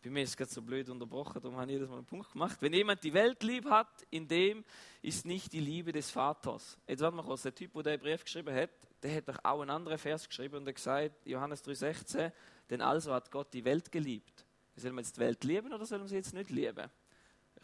bei 0.00 0.10
mir 0.10 0.22
ist 0.22 0.30
es 0.30 0.36
gerade 0.36 0.52
so 0.52 0.62
blöd 0.62 0.88
unterbrochen, 0.88 1.42
darum 1.42 1.56
habe 1.56 1.66
ich 1.66 1.72
jedes 1.72 1.88
Mal 1.88 1.96
einen 1.96 2.06
Punkt 2.06 2.32
gemacht. 2.32 2.58
Wenn 2.60 2.72
jemand 2.72 3.02
die 3.02 3.12
Welt 3.12 3.42
lieb 3.42 3.68
hat, 3.68 4.06
in 4.10 4.28
dem 4.28 4.64
ist 5.02 5.26
nicht 5.26 5.52
die 5.52 5.58
Liebe 5.58 5.90
des 5.90 6.12
Vaters. 6.12 6.78
Jetzt 6.86 7.00
warte 7.00 7.16
mal 7.16 7.24
kurz, 7.24 7.42
der 7.42 7.54
Typ, 7.54 7.72
der 7.74 7.82
den 7.82 8.00
Brief 8.00 8.22
geschrieben 8.22 8.54
hat, 8.54 8.70
der 9.02 9.16
hat 9.16 9.28
doch 9.28 9.38
auch 9.42 9.60
einen 9.60 9.70
anderen 9.70 9.98
Vers 9.98 10.28
geschrieben 10.28 10.56
und 10.56 10.66
er 10.66 10.72
gesagt, 10.72 11.26
Johannes 11.26 11.64
3,16, 11.64 12.32
denn 12.70 12.80
also 12.80 13.12
hat 13.12 13.30
Gott 13.30 13.52
die 13.52 13.64
Welt 13.64 13.90
geliebt. 13.92 14.44
Sollen 14.76 14.94
wir 14.94 15.00
jetzt 15.00 15.16
die 15.16 15.20
Welt 15.20 15.42
lieben 15.44 15.72
oder 15.72 15.86
sollen 15.86 16.02
wir 16.02 16.08
sie 16.08 16.16
jetzt 16.16 16.34
nicht 16.34 16.50
lieben? 16.50 16.88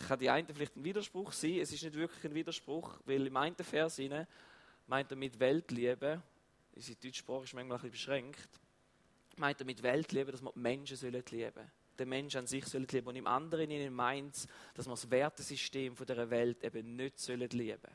kann 0.09 0.19
die 0.19 0.29
eine 0.29 0.53
vielleicht 0.53 0.77
ein 0.77 0.85
Widerspruch 0.85 1.33
sein, 1.33 1.59
es 1.61 1.73
ist 1.73 1.83
nicht 1.83 1.95
wirklich 1.95 2.25
ein 2.25 2.35
Widerspruch, 2.35 2.99
weil 3.05 3.27
im 3.27 3.37
einen 3.37 3.55
Vers 3.57 4.01
rein 4.01 4.27
meint 4.87 5.11
er 5.11 5.17
mit 5.17 5.39
Weltliebe, 5.39 6.21
unsere 6.75 6.99
Deutschsprache 6.99 7.45
ist 7.45 7.55
manchmal 7.55 7.79
ein 7.79 7.83
bisschen 7.83 7.93
beschränkt, 7.93 8.49
meint 9.37 9.61
er 9.61 9.67
mit 9.67 9.83
Weltliebe, 9.83 10.33
dass 10.33 10.43
wir 10.43 10.53
die 10.53 10.59
Menschen 10.59 10.97
sollen 10.97 11.23
lieben 11.31 11.71
den 11.99 12.09
Menschen 12.09 12.39
an 12.39 12.47
sich 12.47 12.67
sollen 12.67 12.87
lieben 12.91 13.07
und 13.07 13.17
im 13.17 13.27
anderen 13.27 13.71
ihnen 13.71 13.95
meint 13.95 14.35
es, 14.35 14.47
dass 14.75 14.87
wir 14.87 14.95
das 14.95 15.11
Wertesystem 15.11 15.95
dieser 15.95 16.29
Welt 16.31 16.65
eben 16.65 16.97
nicht 16.97 17.19
sollen 17.19 17.49
lieben 17.51 17.91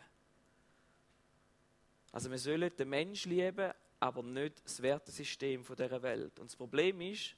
Also 2.11 2.31
wir 2.31 2.37
sollen 2.37 2.71
den 2.75 2.89
Menschen 2.89 3.31
lieben, 3.31 3.71
aber 3.99 4.23
nicht 4.23 4.63
das 4.63 4.81
Wertesystem 4.81 5.63
dieser 5.63 6.01
Welt. 6.01 6.39
Und 6.39 6.49
das 6.49 6.55
Problem 6.55 7.01
ist, 7.01 7.35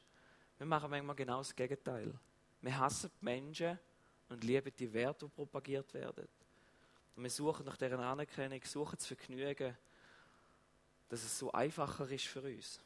wir 0.57 0.67
machen 0.67 0.89
manchmal 0.89 1.15
genau 1.15 1.39
das 1.39 1.55
Gegenteil. 1.55 2.13
Wir 2.61 2.77
hassen 2.77 3.09
die 3.19 3.25
Menschen 3.25 3.79
und 4.29 4.43
lieben 4.43 4.71
die 4.77 4.93
Werte, 4.93 5.25
die 5.25 5.31
propagiert 5.31 5.93
werden. 5.93 6.27
Und 7.15 7.23
wir 7.23 7.29
suchen 7.29 7.65
nach 7.65 7.77
deren 7.77 7.99
Anerkennung, 7.99 8.61
suchen 8.63 8.95
das 8.95 9.07
Vergnügen, 9.07 9.75
dass 11.09 11.23
es 11.23 11.37
so 11.37 11.51
einfacher 11.51 12.09
ist 12.09 12.27
für 12.27 12.41
uns. 12.41 12.79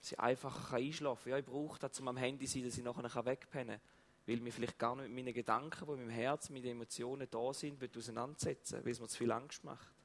Sie 0.00 0.18
einfacher 0.18 0.76
einschlafen 0.76 1.24
kann. 1.24 1.32
Ja, 1.32 1.38
ich 1.38 1.44
brauche 1.44 1.78
das, 1.78 1.98
um 2.00 2.08
am 2.08 2.16
Handy 2.16 2.46
zu 2.46 2.54
sein, 2.54 2.64
dass 2.64 2.78
ich 2.78 2.84
nachher 2.84 3.24
wegpennen 3.24 3.78
kann. 3.78 3.88
Weil 4.26 4.40
mir 4.40 4.52
vielleicht 4.52 4.78
gar 4.78 4.94
nicht 4.96 5.08
mit 5.08 5.24
meinen 5.24 5.34
Gedanken, 5.34 5.84
die 5.86 5.92
in 5.92 5.98
meinem 5.98 6.10
Herzen, 6.10 6.52
mit 6.52 6.64
den 6.64 6.72
Emotionen 6.72 7.28
da 7.30 7.52
sind, 7.52 7.96
auseinandersetzen, 7.96 8.84
weil 8.84 8.92
es 8.92 9.00
mir 9.00 9.08
zu 9.08 9.18
viel 9.18 9.32
Angst 9.32 9.64
macht. 9.64 9.97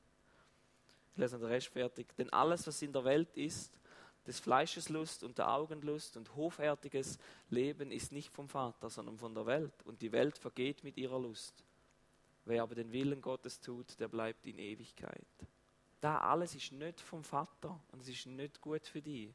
Ich 1.14 1.20
lese 1.20 1.38
den 1.38 1.48
Rest 1.48 1.68
fertig. 1.68 2.16
Denn 2.18 2.32
alles, 2.32 2.66
was 2.68 2.82
in 2.82 2.92
der 2.92 3.04
Welt 3.04 3.36
ist, 3.36 3.78
des 4.26 4.40
Fleisches 4.40 4.90
Lust 4.90 5.24
und 5.24 5.38
der 5.38 5.50
Augenlust 5.50 6.18
und 6.18 6.36
hoffärtiges 6.36 7.18
Leben 7.50 7.92
ist 7.92 8.12
nicht 8.12 8.32
vom 8.32 8.48
Vater, 8.48 8.90
sondern 8.90 9.18
von 9.18 9.36
der 9.36 9.46
Welt. 9.46 9.74
Und 9.84 10.02
die 10.02 10.12
Welt 10.12 10.38
vergeht 10.38 10.84
mit 10.84 10.98
ihrer 10.98 11.20
Lust. 11.20 11.64
Wer 12.46 12.64
aber 12.64 12.76
den 12.76 12.92
Willen 12.92 13.22
Gottes 13.22 13.60
tut, 13.60 14.00
der 14.00 14.08
bleibt 14.08 14.46
in 14.46 14.60
Ewigkeit. 14.60 15.26
Da 16.02 16.20
alles 16.20 16.56
ist 16.56 16.72
nicht 16.72 17.00
vom 17.00 17.24
Vater 17.24 17.80
und 17.92 18.02
es 18.02 18.10
ist 18.10 18.26
nicht 18.26 18.60
gut 18.60 18.86
für 18.86 19.02
dich. 19.02 19.34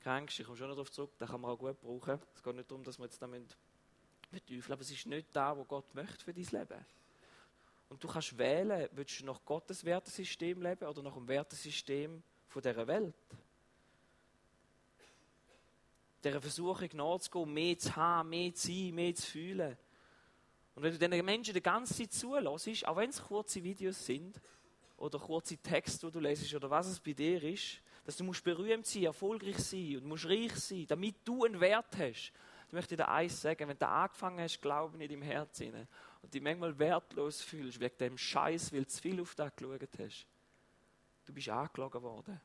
Keine 0.00 0.22
Angst, 0.22 0.38
ich 0.38 0.46
komme 0.46 0.56
schon 0.56 0.68
darauf 0.68 0.90
zurück, 0.92 1.12
das 1.18 1.28
kann 1.28 1.40
man 1.40 1.50
auch 1.50 1.58
gut 1.58 1.80
brauchen. 1.80 2.20
Es 2.34 2.42
geht 2.42 2.54
nicht 2.54 2.70
darum, 2.70 2.84
dass 2.84 2.98
wir 2.98 3.06
jetzt 3.06 3.20
damit 3.20 3.56
verteufeln, 4.30 4.72
aber 4.72 4.82
es 4.82 4.90
ist 4.92 5.06
nicht 5.06 5.34
da, 5.34 5.56
wo 5.56 5.64
Gott 5.64 5.92
möchte 5.94 6.24
für 6.24 6.32
dein 6.32 6.44
Leben. 6.44 6.84
Und 7.88 8.02
du 8.02 8.08
kannst 8.08 8.36
wählen, 8.36 8.88
willst 8.92 9.20
du 9.20 9.24
nach 9.24 9.44
Gottes 9.44 9.84
Wertesystem 9.84 10.60
leben 10.60 10.86
oder 10.86 11.02
nach 11.02 11.14
dem 11.14 11.26
Wertesystem 11.26 12.22
von 12.48 12.62
dieser 12.62 12.86
Welt? 12.86 13.14
dieser 16.24 16.40
Versuchung 16.40 16.88
nachzugehen, 16.94 17.52
mehr 17.52 17.78
zu 17.78 17.94
haben, 17.94 18.28
mehr 18.30 18.54
zu 18.54 18.66
sein, 18.66 18.94
mehr 18.94 19.14
zu 19.14 19.26
fühlen. 19.26 19.76
Und 20.74 20.82
wenn 20.82 20.92
du 20.92 20.98
diesen 20.98 21.24
Menschen 21.24 21.54
die 21.54 21.62
ganze 21.62 21.94
Zeit 21.94 22.12
zulässt, 22.12 22.86
auch 22.86 22.96
wenn 22.96 23.10
es 23.10 23.22
kurze 23.22 23.62
Videos 23.62 24.04
sind 24.04 24.40
oder 24.96 25.18
kurze 25.18 25.56
Texte, 25.56 26.06
die 26.06 26.12
du 26.12 26.20
lesest 26.20 26.54
oder 26.54 26.70
was 26.70 26.86
es 26.88 27.00
bei 27.00 27.12
dir 27.12 27.42
ist, 27.42 27.80
dass 28.04 28.16
du 28.16 28.24
musst 28.24 28.44
berühmt 28.44 28.86
sein, 28.86 29.04
erfolgreich 29.04 29.58
sein 29.58 29.98
und 29.98 30.06
musst 30.06 30.26
reich 30.26 30.54
sein, 30.54 30.86
damit 30.86 31.16
du 31.24 31.44
einen 31.44 31.60
Wert 31.60 31.96
hast. 31.98 32.32
Ich 32.66 32.72
möchte 32.72 32.96
dir 32.96 33.08
eins 33.08 33.40
sagen, 33.40 33.68
wenn 33.68 33.78
du 33.78 33.88
angefangen 33.88 34.40
hast, 34.40 34.60
Glauben 34.60 35.00
in 35.00 35.08
deinem 35.08 35.22
Herzen 35.22 35.88
und 36.22 36.34
dich 36.34 36.42
manchmal 36.42 36.78
wertlos 36.78 37.40
fühlst, 37.40 37.80
wegen 37.80 37.98
dem 37.98 38.18
Scheiß, 38.18 38.72
weil 38.72 38.84
du 38.84 38.88
zu 38.88 39.00
viel 39.00 39.20
auf 39.20 39.34
das 39.34 39.54
geschaut 39.54 39.98
hast, 39.98 40.26
du 41.26 41.32
bist 41.32 41.48
angelogen 41.48 42.02
worden. 42.02 42.40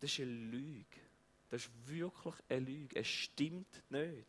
Das 0.00 0.10
ist 0.10 0.20
eine 0.20 0.30
Lüge. 0.30 1.00
Das 1.50 1.62
ist 1.62 1.70
wirklich 1.86 2.34
eine 2.48 2.60
Lüge. 2.60 2.96
Es 2.96 3.06
stimmt 3.06 3.82
nicht. 3.90 4.26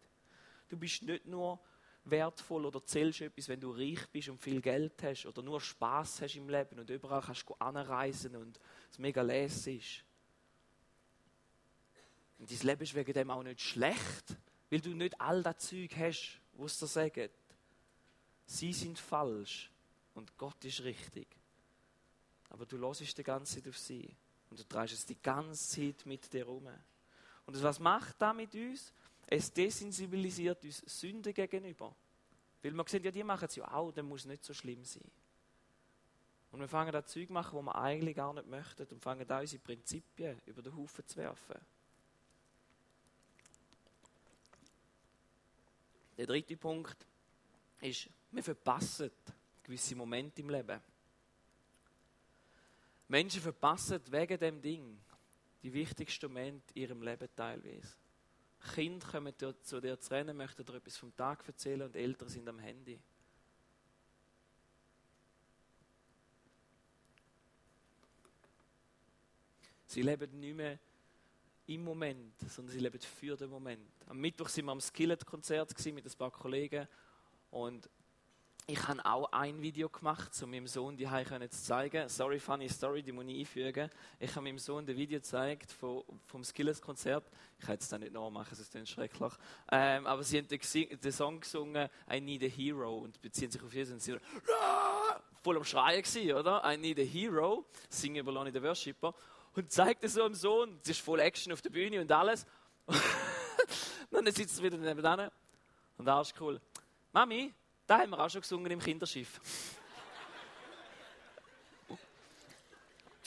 Du 0.69 0.77
bist 0.77 1.01
nicht 1.03 1.25
nur 1.25 1.59
wertvoll 2.05 2.65
oder 2.65 2.83
zählst 2.85 3.21
etwas, 3.21 3.49
wenn 3.49 3.59
du 3.59 3.71
reich 3.71 4.07
bist 4.11 4.29
und 4.29 4.39
viel 4.39 4.61
Geld 4.61 5.01
hast 5.03 5.25
oder 5.25 5.41
nur 5.41 5.59
Spaß 5.59 6.21
hast 6.21 6.35
im 6.35 6.49
Leben 6.49 6.79
und 6.79 6.89
überall 6.89 7.21
kannst 7.21 7.49
du 7.49 7.55
anreisen 7.55 8.35
und 8.35 8.59
es 8.91 8.99
mega 8.99 9.21
les 9.21 9.67
ist. 9.67 10.03
Und 12.37 12.51
dein 12.51 12.67
Leben 12.67 12.83
ist 12.83 12.95
wegen 12.95 13.13
dem 13.13 13.31
auch 13.31 13.43
nicht 13.43 13.61
schlecht, 13.61 14.37
weil 14.69 14.81
du 14.81 14.89
nicht 14.89 15.19
all 15.19 15.41
das 15.41 15.57
Zeug 15.59 15.95
hast, 15.97 16.39
was 16.53 16.77
dir 16.77 16.87
sagen. 16.87 17.29
Sie 18.45 18.73
sind 18.73 18.99
falsch 18.99 19.69
und 20.13 20.37
Gott 20.37 20.63
ist 20.65 20.83
richtig. 20.83 21.27
Aber 22.49 22.65
du 22.65 22.77
lässt 22.77 23.17
die 23.17 23.23
ganze 23.23 23.55
Zeit 23.55 23.67
auf 23.67 23.77
sie 23.77 24.15
und 24.49 24.59
du 24.59 24.63
trägst 24.63 24.93
es 24.93 25.05
die 25.05 25.21
ganze 25.21 25.67
Zeit 25.67 26.05
mit 26.05 26.31
dir 26.31 26.45
rum. 26.45 26.67
Und 27.45 27.61
was 27.61 27.79
macht 27.79 28.15
das 28.21 28.35
mit 28.35 28.53
uns? 28.55 28.93
Es 29.27 29.51
desensibilisiert 29.51 30.63
uns 30.63 30.83
Sünde 30.85 31.33
gegenüber. 31.33 31.95
Weil 32.61 32.71
wir 32.71 32.85
sehen, 32.87 33.03
ja, 33.03 33.11
die 33.11 33.23
machen 33.23 33.45
es 33.47 33.55
ja 33.55 33.71
auch, 33.71 33.91
dann 33.91 34.07
muss 34.07 34.21
es 34.21 34.27
nicht 34.27 34.43
so 34.43 34.53
schlimm 34.53 34.83
sein. 34.83 35.09
Und 36.51 36.59
wir 36.61 36.67
fangen 36.67 36.95
an 36.95 37.05
Zeug 37.05 37.29
machen, 37.29 37.57
wo 37.57 37.61
wir 37.61 37.75
eigentlich 37.75 38.15
gar 38.15 38.33
nicht 38.33 38.47
möchten 38.47 38.87
und 38.87 39.01
fangen 39.01 39.29
an 39.29 39.41
unsere 39.41 39.61
Prinzipien 39.61 40.41
über 40.45 40.61
den 40.61 40.75
Haufen 40.75 41.05
zu 41.05 41.17
werfen. 41.17 41.55
Der 46.17 46.25
dritte 46.25 46.55
Punkt 46.55 47.05
ist, 47.81 48.09
wir 48.35 48.43
verpassen 48.43 49.11
gewisse 49.63 49.95
Momente 49.95 50.41
im 50.41 50.49
Leben. 50.49 50.79
Menschen 53.07 53.41
verpassen 53.41 54.01
wegen 54.09 54.39
dem 54.39 54.61
Ding 54.61 54.99
die 55.63 55.73
wichtigsten 55.73 56.27
Momente 56.27 56.73
in 56.73 56.81
ihrem 56.81 57.01
Leben 57.01 57.27
teilweise. 57.35 57.95
Kinder 58.73 59.07
kommen 59.07 59.33
zu 59.61 59.79
dir 59.79 59.99
zu 59.99 60.11
rennen, 60.11 60.35
möchten 60.35 60.65
dir 60.65 60.75
etwas 60.75 60.97
vom 60.97 61.15
Tag 61.15 61.47
erzählen 61.47 61.83
und 61.83 61.95
Eltern 61.95 62.29
sind 62.29 62.47
am 62.49 62.59
Handy. 62.59 62.99
Sie 69.87 70.01
leben 70.01 70.39
nicht 70.39 70.55
mehr 70.55 70.79
im 71.67 71.83
Moment, 71.83 72.33
sondern 72.49 72.73
sie 72.73 72.81
leben 72.81 72.99
für 72.99 73.37
den 73.37 73.49
Moment. 73.49 73.89
Am 74.07 74.19
Mittwoch 74.19 74.49
sind 74.49 74.65
wir 74.65 74.71
am 74.71 74.81
Skillet-Konzert 74.81 75.85
mit 75.85 76.05
ein 76.05 76.17
paar 76.17 76.31
Kollegen 76.31 76.87
und 77.49 77.89
ich 78.67 78.87
habe 78.87 79.05
auch 79.05 79.31
ein 79.31 79.61
Video 79.61 79.89
gemacht, 79.89 80.31
um 80.41 80.49
meinem 80.49 80.65
Sohn 80.65 80.97
die 80.97 81.05
zu 81.05 81.63
zeigen. 81.63 82.09
Sorry, 82.09 82.39
funny 82.39 82.67
story, 82.67 83.03
die 83.03 83.11
muss 83.11 83.25
ich 83.27 83.39
einfügen. 83.39 83.91
Ich 84.19 84.31
habe 84.31 84.41
meinem 84.41 84.57
Sohn 84.57 84.89
ein 84.89 84.97
Video 84.97 85.19
gezeigt 85.19 85.71
vom, 85.71 86.03
vom 86.25 86.43
Skillet-Konzert. 86.43 87.29
Ich 87.59 87.65
kann 87.65 87.75
jetzt 87.75 87.91
das 87.91 87.99
nicht 87.99 88.11
nachmachen, 88.11 88.55
sonst 88.55 88.73
ist 88.73 88.89
schrecklich. 88.89 89.33
Ähm, 89.71 90.07
aber 90.07 90.23
sie 90.23 90.39
haben 90.39 90.47
den, 90.47 90.59
den, 90.99 91.11
Song 91.11 91.39
gesungen, 91.41 91.89
I 92.11 92.19
Need 92.19 92.43
a 92.43 92.47
Hero, 92.47 92.97
und 92.97 93.21
beziehen 93.21 93.51
sich 93.51 93.61
auf 93.61 93.71
Jesus. 93.71 93.93
Und 93.93 94.01
sie 94.01 94.17
voll 95.43 95.57
am 95.57 95.63
Schreien 95.63 96.01
gewesen, 96.01 96.33
oder? 96.33 96.63
I 96.65 96.75
Need 96.75 96.99
a 96.99 97.03
Hero, 97.03 97.65
singen 97.87 98.17
über 98.17 98.31
Lonnie 98.31 98.51
the 98.51 98.63
Worshipper. 98.63 99.13
Und 99.55 99.71
zeigt 99.71 100.03
es 100.03 100.13
so 100.13 100.23
dem 100.23 100.33
Sohn. 100.33 100.79
Es 100.81 100.89
ist 100.89 101.01
voll 101.01 101.19
Action 101.19 101.53
auf 101.53 101.61
der 101.61 101.69
Bühne 101.69 102.01
und 102.01 102.11
alles. 102.11 102.47
und 102.87 102.97
dann 104.25 104.33
sitzt 104.33 104.57
er 104.57 104.63
wieder 104.63 104.77
nebenan. 104.77 105.29
Und 105.99 106.05
da 106.05 106.19
ist 106.19 106.33
cool. 106.41 106.59
Mami, 107.13 107.53
da 107.87 107.99
haben 107.99 108.11
wir 108.11 108.19
auch 108.19 108.29
schon 108.29 108.41
gesungen 108.41 108.71
im 108.71 108.79
Kinderschiff. 108.79 109.39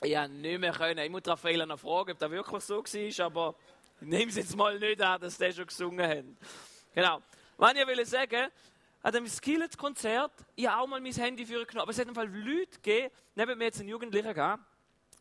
ich 0.03 0.14
konnte 0.14 0.31
nicht 0.31 0.59
mehr 0.61 0.73
können. 0.73 0.99
Ich 0.99 1.11
muss 1.11 1.23
Raffaella 1.27 1.66
noch 1.66 1.79
fragen, 1.79 2.12
ob 2.12 2.18
das 2.18 2.31
wirklich 2.31 2.62
so 2.62 2.77
war, 2.79 3.27
aber 3.27 3.55
ich 4.01 4.07
nehme 4.07 4.31
es 4.31 4.37
jetzt 4.37 4.57
mal 4.57 4.79
nicht 4.79 5.01
an, 5.03 5.21
dass 5.21 5.38
die 5.38 5.53
schon 5.53 5.66
gesungen 5.66 6.09
haben. 6.09 6.38
Genau. 6.94 7.23
Was 7.57 7.75
ich 7.75 7.87
will 7.87 8.07
sagen, 8.07 8.49
an 9.03 9.12
dem 9.12 9.27
Skillet-Konzert, 9.27 10.33
ich 10.55 10.66
habe 10.66 10.83
auch 10.83 10.87
mal 10.87 11.01
mein 11.01 11.12
Handy 11.12 11.47
für 11.47 11.64
genommen, 11.64 11.83
aber 11.83 11.90
es 11.90 11.99
hat 11.99 12.09
einfach 12.09 12.25
Leute 12.25 12.79
gegeben, 12.83 13.14
neben 13.35 13.59
mir 13.59 13.64
jetzt 13.64 13.81
ein 13.81 13.88
Jugendlicher 13.88 14.35
gehabt, 14.35 14.62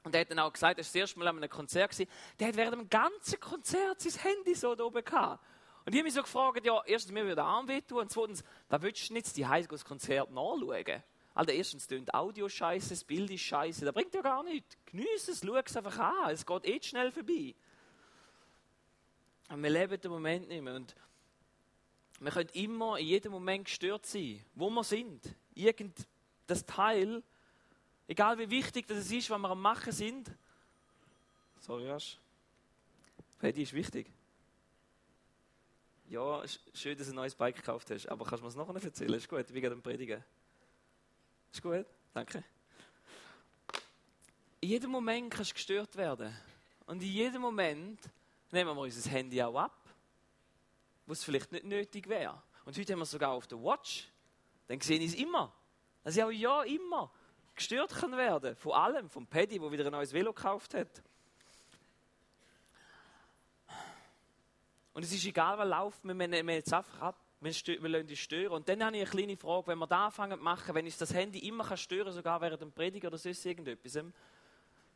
und 0.04 0.14
der 0.14 0.22
hat 0.22 0.32
dann 0.32 0.40
auch 0.40 0.54
gesagt, 0.54 0.78
er 0.78 0.84
war 0.84 0.84
das 0.84 0.96
erste 0.96 1.20
Mal 1.20 1.28
an 1.28 1.38
einem 1.38 1.50
Konzert, 1.50 1.92
gewesen, 1.92 2.10
der 2.40 2.48
hat 2.48 2.56
während 2.56 2.74
dem 2.74 2.90
ganzen 2.90 3.40
Konzert 3.40 4.02
sein 4.02 4.14
Handy 4.24 4.56
so 4.56 4.74
da 4.74 4.84
oben 4.84 5.04
gehabt. 5.04 5.44
Und 5.88 5.94
ich 5.94 6.00
habe 6.00 6.08
mich 6.08 6.16
so 6.16 6.22
gefragt, 6.22 6.66
ja, 6.66 6.82
erstens, 6.86 7.14
mir 7.14 7.24
würde 7.26 7.42
Arm 7.42 7.66
wehtun, 7.70 8.00
und 8.00 8.12
zweitens, 8.12 8.44
was 8.68 8.82
willst 8.82 9.10
du 9.10 9.14
jetzt 9.14 9.38
die 9.38 9.44
das 9.44 9.86
Konzert 9.86 10.30
nachschauen? 10.32 11.02
Also 11.34 11.52
erstens 11.52 11.88
tönt 11.88 12.14
Audio 12.14 12.50
scheiße, 12.50 12.90
das 12.90 13.06
Bild 13.06 13.32
ist 13.32 13.44
scheiße, 13.44 13.86
das 13.86 13.94
bringt 13.94 14.14
ja 14.14 14.22
gar 14.22 14.44
nichts. 14.44 14.76
Genieße 14.88 15.32
es, 15.32 15.42
schau 15.46 15.56
es 15.56 15.78
einfach 15.78 15.98
an, 15.98 16.32
es 16.32 16.46
geht 16.46 16.66
eh 16.68 16.82
schnell 16.82 17.10
vorbei. 17.10 17.56
Und 19.48 19.64
wir 19.64 19.70
leben 19.70 20.02
den 20.02 20.12
Moment 20.12 20.50
nicht 20.50 20.62
mehr. 20.62 20.76
Und 20.76 20.94
wir 22.20 22.32
können 22.32 22.50
immer 22.52 23.00
in 23.00 23.08
jedem 23.08 23.32
Moment 23.32 23.64
gestört 23.64 24.06
sein, 24.06 24.44
wo 24.56 24.70
wir 24.70 24.84
sind. 24.84 25.24
Irgend 25.54 26.06
das 26.48 26.66
Teil, 26.66 27.24
egal 28.10 28.38
wie 28.40 28.50
wichtig 28.50 28.88
das 28.88 29.10
ist, 29.10 29.30
was 29.30 29.40
wir 29.40 29.50
am 29.50 29.62
Machen 29.62 29.94
sind. 29.94 30.30
Sorry, 31.62 31.90
Asch. 31.90 32.20
Freddy 33.40 33.62
ist 33.62 33.72
wichtig. 33.72 34.17
Ja, 36.08 36.44
schön, 36.74 36.98
dass 36.98 37.08
du 37.08 37.14
ein 37.14 37.16
neues 37.16 37.36
Bike 37.36 37.56
gekauft 37.56 37.92
hast, 37.92 38.08
aber 38.08 38.26
kannst 38.26 38.42
du 38.42 38.46
mir 38.46 38.50
das 38.50 38.56
noch 38.56 38.84
erzählen? 38.84 39.14
Ist 39.14 39.28
gut, 39.28 39.54
wie 39.54 39.62
geht 39.62 39.72
dem 39.72 39.82
Predigen? 39.82 40.24
Ist 41.52 41.62
gut, 41.62 41.86
danke. 42.14 42.44
In 44.62 44.70
jedem 44.70 44.92
Moment 44.92 45.34
kannst 45.34 45.52
du 45.52 45.56
gestört 45.56 45.96
werden. 45.96 46.36
Und 46.86 47.02
in 47.04 47.10
jedem 47.10 47.42
Moment 47.42 48.00
nehmen 48.52 48.76
wir 48.76 48.82
unser 48.82 49.10
Handy 49.10 49.42
auch 49.44 49.56
ab 49.56 49.88
wo 51.08 51.14
es 51.14 51.24
vielleicht 51.24 51.52
nicht 51.52 51.66
nötig 51.66 52.08
wäre. 52.08 52.42
Und 52.66 52.78
heute 52.78 52.94
haben 52.94 53.00
wir 53.00 53.04
es 53.04 53.12
sogar 53.12 53.32
auf 53.32 53.48
der 53.48 53.58
Watch. 53.60 54.10
Dann 54.68 54.80
sehe 54.82 55.00
ich 55.00 55.14
es 55.14 55.16
immer. 55.16 55.54
Ich 56.06 56.22
auch 56.22 56.30
ja 56.30 56.64
immer 56.64 57.12
gestört 57.56 58.00
werden. 58.12 58.56
Von 58.58 58.74
allem. 58.74 59.10
Vom 59.10 59.26
Paddy, 59.26 59.58
der 59.58 59.72
wieder 59.72 59.86
ein 59.86 59.92
neues 59.92 60.14
Velo 60.14 60.34
gekauft 60.34 60.74
hat. 60.74 61.02
Und 64.98 65.04
es 65.04 65.14
ist 65.14 65.28
egal, 65.28 65.60
was 65.60 65.70
läuft, 65.70 66.04
wir 66.06 66.16
nehmen 66.16 66.50
jetzt 66.50 66.74
einfach 66.74 67.00
ab. 67.02 67.24
Wir, 67.40 67.54
wir 67.54 67.88
lassen 67.88 68.08
die 68.08 68.18
stören. 68.18 68.54
Und 68.54 68.68
dann 68.68 68.84
habe 68.84 68.98
ich 68.98 69.04
eine 69.04 69.12
kleine 69.12 69.38
Frage, 69.38 69.68
wenn 69.68 69.78
wir 69.78 69.86
da 69.86 70.08
anfangen 70.08 70.40
zu 70.40 70.44
machen, 70.44 70.74
wenn 70.74 70.88
ich 70.88 70.98
das 70.98 71.14
Handy 71.14 71.48
immer 71.48 71.64
kann 71.64 71.78
sogar 72.12 72.42
während 72.42 72.64
dem 72.64 72.72
Prediger 72.72 73.10
oder 73.10 73.20
sonst 73.20 73.46
irgendetwas. 73.46 74.04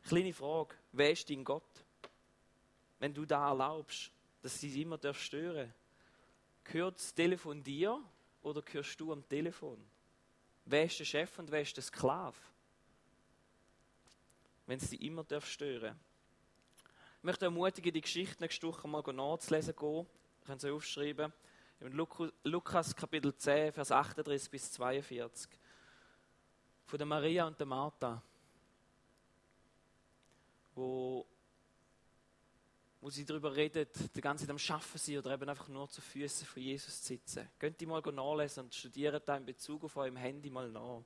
Kleine 0.08 0.32
Frage, 0.32 0.74
wer 0.90 1.12
ist 1.12 1.30
dein 1.30 1.44
Gott? 1.44 1.84
Wenn 2.98 3.14
du 3.14 3.24
da 3.24 3.50
erlaubst, 3.50 4.10
dass 4.42 4.58
sie 4.58 4.82
immer 4.82 4.98
stören 5.14 5.72
Gehört 6.64 6.96
das 6.96 7.14
Telefon 7.14 7.62
dir 7.62 8.02
oder 8.42 8.60
gehörst 8.60 9.00
du 9.00 9.12
am 9.12 9.28
Telefon? 9.28 9.78
Wer 10.64 10.86
ist 10.86 10.98
der 10.98 11.04
Chef 11.04 11.38
und 11.38 11.48
wer 11.52 11.62
ist 11.62 11.76
der 11.76 11.84
Sklave? 11.84 12.36
Wenn 14.66 14.80
dich 14.80 15.00
immer 15.00 15.24
stören 15.42 15.96
Ich 17.22 17.24
möchte 17.24 17.44
ermutigen, 17.44 17.92
die 17.92 18.00
Geschichte 18.00 18.42
nächste 18.42 18.66
Woche 18.66 18.88
mal 18.88 19.00
nachzulesen 19.00 19.76
gehen. 19.76 20.06
Ihr 20.48 20.58
sie 20.58 20.70
aufschreiben. 20.72 21.32
Im 21.78 21.92
Lukas 22.42 22.96
Kapitel 22.96 23.32
10, 23.32 23.72
Vers 23.72 23.92
38 23.92 24.50
bis 24.50 24.72
42. 24.72 25.48
Von 26.84 26.98
der 26.98 27.06
Maria 27.06 27.46
und 27.46 27.56
der 27.60 27.66
Martha. 27.68 28.20
Wo 30.74 31.24
wo 33.00 33.08
sie 33.08 33.24
darüber 33.24 33.54
redet, 33.54 34.16
die 34.16 34.20
ganze 34.20 34.44
Zeit 34.44 34.50
am 34.50 34.58
Schaffen 34.58 34.98
sind 34.98 35.18
oder 35.18 35.34
eben 35.34 35.48
einfach 35.48 35.68
nur 35.68 35.88
zu 35.88 36.00
Füßen 36.00 36.44
von 36.44 36.60
Jesus 36.60 37.04
sitzen. 37.04 37.48
Könnt 37.56 37.80
ihr 37.80 37.86
mal 37.86 38.00
nachlesen 38.00 38.64
und 38.64 38.74
studieren 38.74 39.22
da 39.24 39.36
in 39.36 39.46
Bezug 39.46 39.84
auf 39.84 39.96
eurem 39.96 40.16
Handy 40.16 40.50
mal 40.50 40.68
nach. 40.68 41.04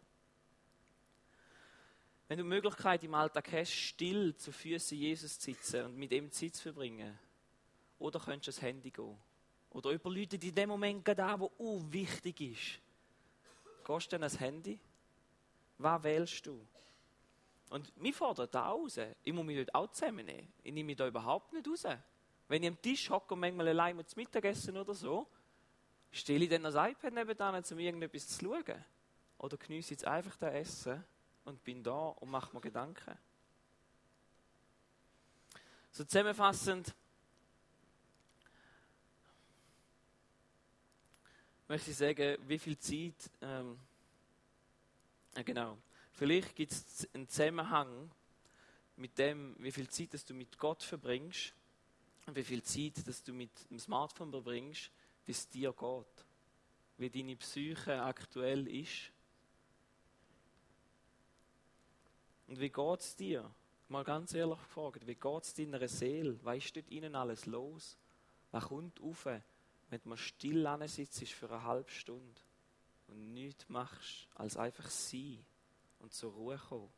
Wenn 2.28 2.38
du 2.38 2.44
die 2.44 2.48
Möglichkeit 2.48 3.04
im 3.04 3.14
Alltag 3.14 3.52
hast, 3.52 3.72
still 3.72 4.34
zu 4.36 4.50
Füßen 4.50 4.98
Jesus 4.98 5.38
zu 5.38 5.52
sitzen 5.52 5.84
und 5.84 5.96
mit 5.96 6.10
ihm 6.12 6.30
Zeit 6.32 6.56
zu 6.56 6.62
verbringen, 6.64 7.16
oder 7.98 8.18
könntest 8.18 8.48
du 8.48 8.60
das 8.60 8.62
Handy 8.62 8.90
gehen. 8.90 9.16
Oder 9.70 9.90
über 9.90 10.10
Leute, 10.10 10.38
die 10.38 10.48
in 10.48 10.54
dem 10.54 10.68
Moment 10.68 11.04
gerade 11.04 11.24
an, 11.24 11.40
wo 11.40 11.52
uh, 11.58 11.82
wichtig 11.92 12.40
ist. 12.40 12.80
Gehst 13.84 14.06
du 14.06 14.16
dann 14.16 14.22
ans 14.22 14.40
Handy? 14.40 14.78
Was 15.78 16.02
wählst 16.02 16.46
du? 16.46 16.66
Und 17.70 17.96
mich 17.96 18.14
fordert 18.14 18.54
da 18.54 18.68
raus. 18.68 18.98
Ich 19.22 19.32
muss 19.32 19.44
mich 19.44 19.56
dort 19.56 19.74
auch 19.74 19.90
zusammennehmen. 19.92 20.52
Ich 20.62 20.72
nehme 20.72 20.86
mich 20.88 20.96
da 20.96 21.06
überhaupt 21.06 21.52
nicht 21.52 21.66
raus. 21.68 21.84
Wenn 22.48 22.62
ich 22.62 22.68
am 22.68 22.80
Tisch 22.80 23.10
hocke 23.10 23.34
und 23.34 23.40
manchmal 23.40 23.68
allein 23.68 24.06
zum 24.06 24.20
Mittagessen 24.20 24.76
oder 24.76 24.94
so, 24.94 25.26
stelle 26.10 26.44
ich 26.44 26.50
dann 26.50 26.62
das 26.62 26.74
iPad 26.74 27.12
nebenan, 27.12 27.62
um 27.70 27.78
irgendetwas 27.78 28.28
zu 28.28 28.44
schauen. 28.44 28.84
Oder 29.38 29.56
genieße 29.56 29.92
jetzt 29.92 30.06
einfach 30.06 30.36
das 30.36 30.54
Essen 30.54 31.04
und 31.46 31.64
bin 31.64 31.82
da 31.82 32.08
und 32.08 32.30
mache 32.30 32.54
mir 32.54 32.60
Gedanken. 32.60 33.16
So 35.90 36.04
zusammenfassend 36.04 36.94
möchte 41.66 41.90
ich 41.90 41.96
sagen, 41.96 42.36
wie 42.46 42.58
viel 42.58 42.78
Zeit, 42.78 43.30
ähm, 43.40 43.78
ja 45.34 45.42
genau, 45.42 45.78
Vielleicht 46.16 46.56
gibt 46.56 46.72
es 46.72 47.06
einen 47.12 47.28
Zusammenhang 47.28 48.10
mit 48.96 49.18
dem, 49.18 49.54
wie 49.58 49.70
viel 49.70 49.86
Zeit 49.88 50.14
dass 50.14 50.24
du 50.24 50.32
mit 50.32 50.56
Gott 50.56 50.82
verbringst 50.82 51.52
und 52.24 52.34
wie 52.34 52.42
viel 52.42 52.62
Zeit 52.62 53.06
dass 53.06 53.22
du 53.22 53.34
mit 53.34 53.50
dem 53.68 53.78
Smartphone 53.78 54.30
verbringst, 54.30 54.90
wie 55.26 55.32
es 55.32 55.46
dir 55.46 55.74
geht. 55.74 56.24
Wie 56.96 57.10
deine 57.10 57.36
Psyche 57.36 58.02
aktuell 58.02 58.66
ist. 58.66 59.12
Und 62.46 62.60
wie 62.60 62.70
geht 62.70 63.00
es 63.00 63.16
dir? 63.16 63.50
Mal 63.88 64.04
ganz 64.04 64.34
ehrlich 64.34 64.58
gefragt, 64.58 65.06
wie 65.06 65.14
geht 65.14 65.42
es 65.42 65.54
deiner 65.54 65.86
Seele? 65.88 66.38
Was 66.42 66.58
ist 66.58 66.76
dort 66.76 66.90
innen 66.90 67.14
alles 67.14 67.46
los? 67.46 67.96
Was 68.50 68.64
kommt 68.64 69.00
auf, 69.00 69.26
wenn 69.26 70.00
mal 70.04 70.16
still 70.16 70.68
sitzt 70.86 71.32
für 71.32 71.50
eine 71.50 71.62
halbe 71.62 71.90
Stunde 71.90 72.40
und 73.08 73.34
nichts 73.34 73.68
machst, 73.68 74.28
als 74.34 74.56
einfach 74.56 74.88
sein? 74.90 75.44
und 76.06 76.14
zur 76.14 76.32
Ruhe 76.32 76.56
kommen. 76.56 76.88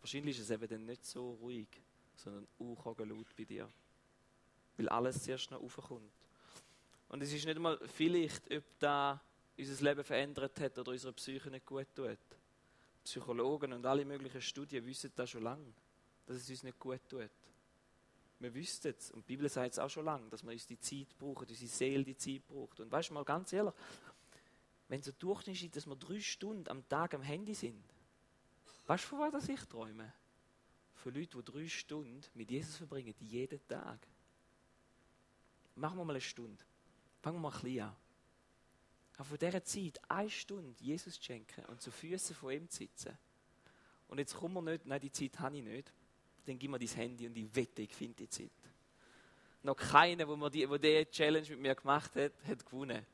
Wahrscheinlich 0.00 0.36
ist 0.36 0.44
es 0.44 0.50
eben 0.50 0.68
dann 0.68 0.84
nicht 0.84 1.04
so 1.04 1.34
ruhig, 1.34 1.68
sondern 2.16 2.46
auch 2.58 2.98
laut 2.98 3.36
bei 3.36 3.44
dir. 3.44 3.68
Weil 4.76 4.88
alles 4.88 5.22
zuerst 5.22 5.50
noch 5.50 5.60
raufkommt. 5.60 6.12
Und 7.08 7.22
es 7.22 7.32
ist 7.32 7.44
nicht 7.44 7.56
einmal 7.56 7.78
vielleicht, 7.86 8.50
ob 8.52 8.64
da 8.78 9.20
unser 9.56 9.84
Leben 9.84 10.02
verändert 10.02 10.58
hat 10.58 10.78
oder 10.78 10.90
unsere 10.90 11.12
Psyche 11.12 11.50
nicht 11.50 11.66
gut 11.66 11.86
tut. 11.94 12.18
Psychologen 13.04 13.72
und 13.72 13.84
alle 13.84 14.04
möglichen 14.04 14.40
Studien 14.40 14.84
wissen 14.86 15.12
das 15.14 15.30
schon 15.30 15.42
lange, 15.42 15.72
dass 16.26 16.36
es 16.36 16.48
uns 16.48 16.62
nicht 16.62 16.78
gut 16.78 17.00
tut. 17.08 17.30
Wir 18.38 18.54
wüssten 18.54 18.94
es, 18.96 19.10
und 19.12 19.28
die 19.28 19.36
Bibel 19.36 19.48
sagt 19.48 19.72
es 19.72 19.78
auch 19.78 19.90
schon 19.90 20.04
lange, 20.04 20.28
dass 20.28 20.42
wir 20.42 20.52
uns 20.52 20.66
die 20.66 20.78
Zeit 20.78 21.16
brauchen, 21.18 21.46
unsere 21.48 21.70
Seele 21.70 22.04
die 22.04 22.16
Zeit 22.16 22.46
braucht. 22.46 22.80
Und 22.80 22.90
weißt 22.90 23.10
du 23.10 23.14
mal 23.14 23.24
ganz 23.24 23.52
ehrlich, 23.52 23.74
wenn 24.88 25.02
so 25.02 25.12
durchschnittlich 25.12 25.70
dass 25.70 25.86
wir 25.86 25.96
drei 25.96 26.20
Stunden 26.20 26.68
am 26.68 26.86
Tag 26.88 27.14
am 27.14 27.22
Handy 27.22 27.54
sind, 27.54 27.82
Weißt 28.86 29.04
du, 29.04 29.08
von 29.08 29.32
was 29.32 29.48
ich 29.48 29.60
träume? 29.64 30.12
Von 30.94 31.14
Leuten, 31.14 31.42
die 31.42 31.52
drei 31.52 31.68
Stunden 31.68 32.20
mit 32.34 32.50
Jesus 32.50 32.76
verbringen, 32.76 33.14
jeden 33.20 33.66
Tag. 33.66 33.98
Machen 35.76 35.98
wir 35.98 36.04
mal 36.04 36.12
eine 36.12 36.20
Stunde. 36.20 36.62
Fangen 37.20 37.36
wir 37.36 37.40
mal 37.40 37.56
ein 37.56 37.62
bisschen 37.62 37.84
an. 37.84 37.96
Aber 39.16 39.24
von 39.24 39.38
dieser 39.38 39.62
Zeit 39.62 40.00
eine 40.08 40.30
Stunde 40.30 40.74
Jesus 40.80 41.14
zu 41.14 41.22
schenken 41.22 41.64
und 41.66 41.80
zu 41.80 41.90
Füßen 41.90 42.34
von 42.34 42.52
ihm 42.52 42.68
zu 42.68 42.78
sitzen. 42.78 43.16
Und 44.08 44.18
jetzt 44.18 44.34
kommen 44.34 44.54
wir 44.54 44.72
nicht, 44.72 44.86
nein, 44.86 45.00
die 45.00 45.12
Zeit 45.12 45.38
habe 45.38 45.56
ich 45.56 45.62
nicht. 45.62 45.92
Dann 46.44 46.58
gib 46.58 46.70
mir 46.70 46.78
dein 46.78 46.88
Handy 46.88 47.26
und 47.26 47.36
ich 47.36 47.54
wette, 47.54 47.82
ich 47.82 47.94
finde 47.94 48.14
die 48.14 48.28
Zeit. 48.28 48.50
Noch 49.62 49.76
keiner, 49.76 50.26
der 50.26 50.50
die, 50.50 50.66
diese 50.66 51.10
Challenge 51.10 51.48
mit 51.50 51.60
mir 51.60 51.74
gemacht 51.74 52.14
hat, 52.16 52.32
hat 52.46 52.66
gewonnen. 52.66 53.06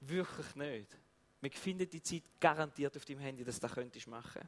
Wirklich 0.00 0.54
nicht. 0.54 0.96
Wir 1.40 1.50
finden 1.50 1.88
die 1.88 2.02
Zeit 2.02 2.22
garantiert 2.38 2.96
auf 2.96 3.04
deinem 3.04 3.20
Handy, 3.20 3.44
dass 3.44 3.56
du 3.56 3.62
das 3.62 3.72
könntest 3.72 4.06
machen. 4.06 4.46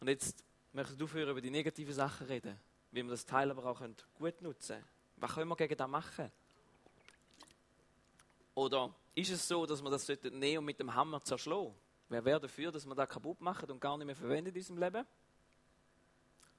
Und 0.00 0.08
jetzt 0.08 0.44
möchte 0.72 0.94
ich 0.94 1.02
aufhören, 1.02 1.30
über 1.30 1.40
die 1.40 1.50
negativen 1.50 1.94
Sachen 1.94 2.26
reden, 2.26 2.58
wie 2.90 3.04
wir 3.04 3.10
das 3.10 3.24
Teil 3.24 3.50
aber 3.52 3.64
auch 3.64 3.80
gut 4.14 4.42
nutzen 4.42 4.76
können. 4.76 4.88
Was 5.16 5.34
können 5.34 5.48
wir 5.48 5.56
gegen 5.56 5.76
das 5.76 5.88
machen? 5.88 6.32
Oder 8.54 8.94
ist 9.14 9.30
es 9.30 9.46
so, 9.46 9.66
dass 9.66 9.82
wir 9.82 9.90
das 9.90 10.08
nehmen 10.08 10.58
und 10.58 10.64
mit 10.64 10.78
dem 10.78 10.94
Hammer 10.94 11.22
zerschlagen? 11.22 11.74
Wer 12.08 12.24
wäre 12.24 12.40
dafür, 12.40 12.70
dass 12.70 12.86
wir 12.86 12.94
das 12.94 13.08
kaputt 13.08 13.40
machen 13.40 13.70
und 13.70 13.80
gar 13.80 13.96
nicht 13.96 14.06
mehr 14.06 14.16
verwenden 14.16 14.50
in 14.50 14.56
unserem 14.56 14.78
Leben? 14.78 15.06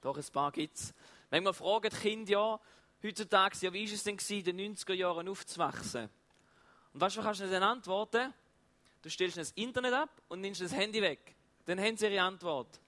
Doch, 0.01 0.17
ein 0.17 0.25
paar 0.31 0.51
gibt 0.51 0.75
es. 0.75 0.93
Wenn 1.29 1.43
wir 1.43 1.53
fragen, 1.53 1.89
Kinder 1.89 2.31
ja, 2.31 2.59
heutzutage, 3.03 3.57
ja, 3.61 3.73
wie 3.73 3.87
war 3.87 3.93
es 3.93 4.03
denn 4.03 4.17
in 4.17 4.43
den 4.43 4.75
90er 4.75 4.93
Jahren 4.93 5.29
aufzuwachsen? 5.29 6.09
Und 6.93 7.01
weißt 7.01 7.15
du, 7.15 7.19
was 7.19 7.25
kannst 7.25 7.41
du 7.41 7.49
dann 7.49 7.63
antworten? 7.63 8.33
Du 9.01 9.09
stellst 9.09 9.37
das 9.37 9.51
Internet 9.51 9.93
ab 9.93 10.09
und 10.29 10.41
nimmst 10.41 10.61
das 10.61 10.73
Handy 10.73 11.01
weg. 11.01 11.35
Dann 11.65 11.79
haben 11.79 11.97
sie 11.97 12.07
ihre 12.07 12.21
Antwort 12.21 12.79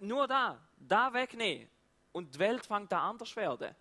nur 0.00 0.26
da, 0.26 0.60
da 0.78 1.12
wegnehmen. 1.12 1.68
Und 2.12 2.34
die 2.34 2.38
Welt 2.38 2.64
fängt 2.64 2.92
da 2.92 3.08
anders 3.08 3.34
werden. 3.36 3.74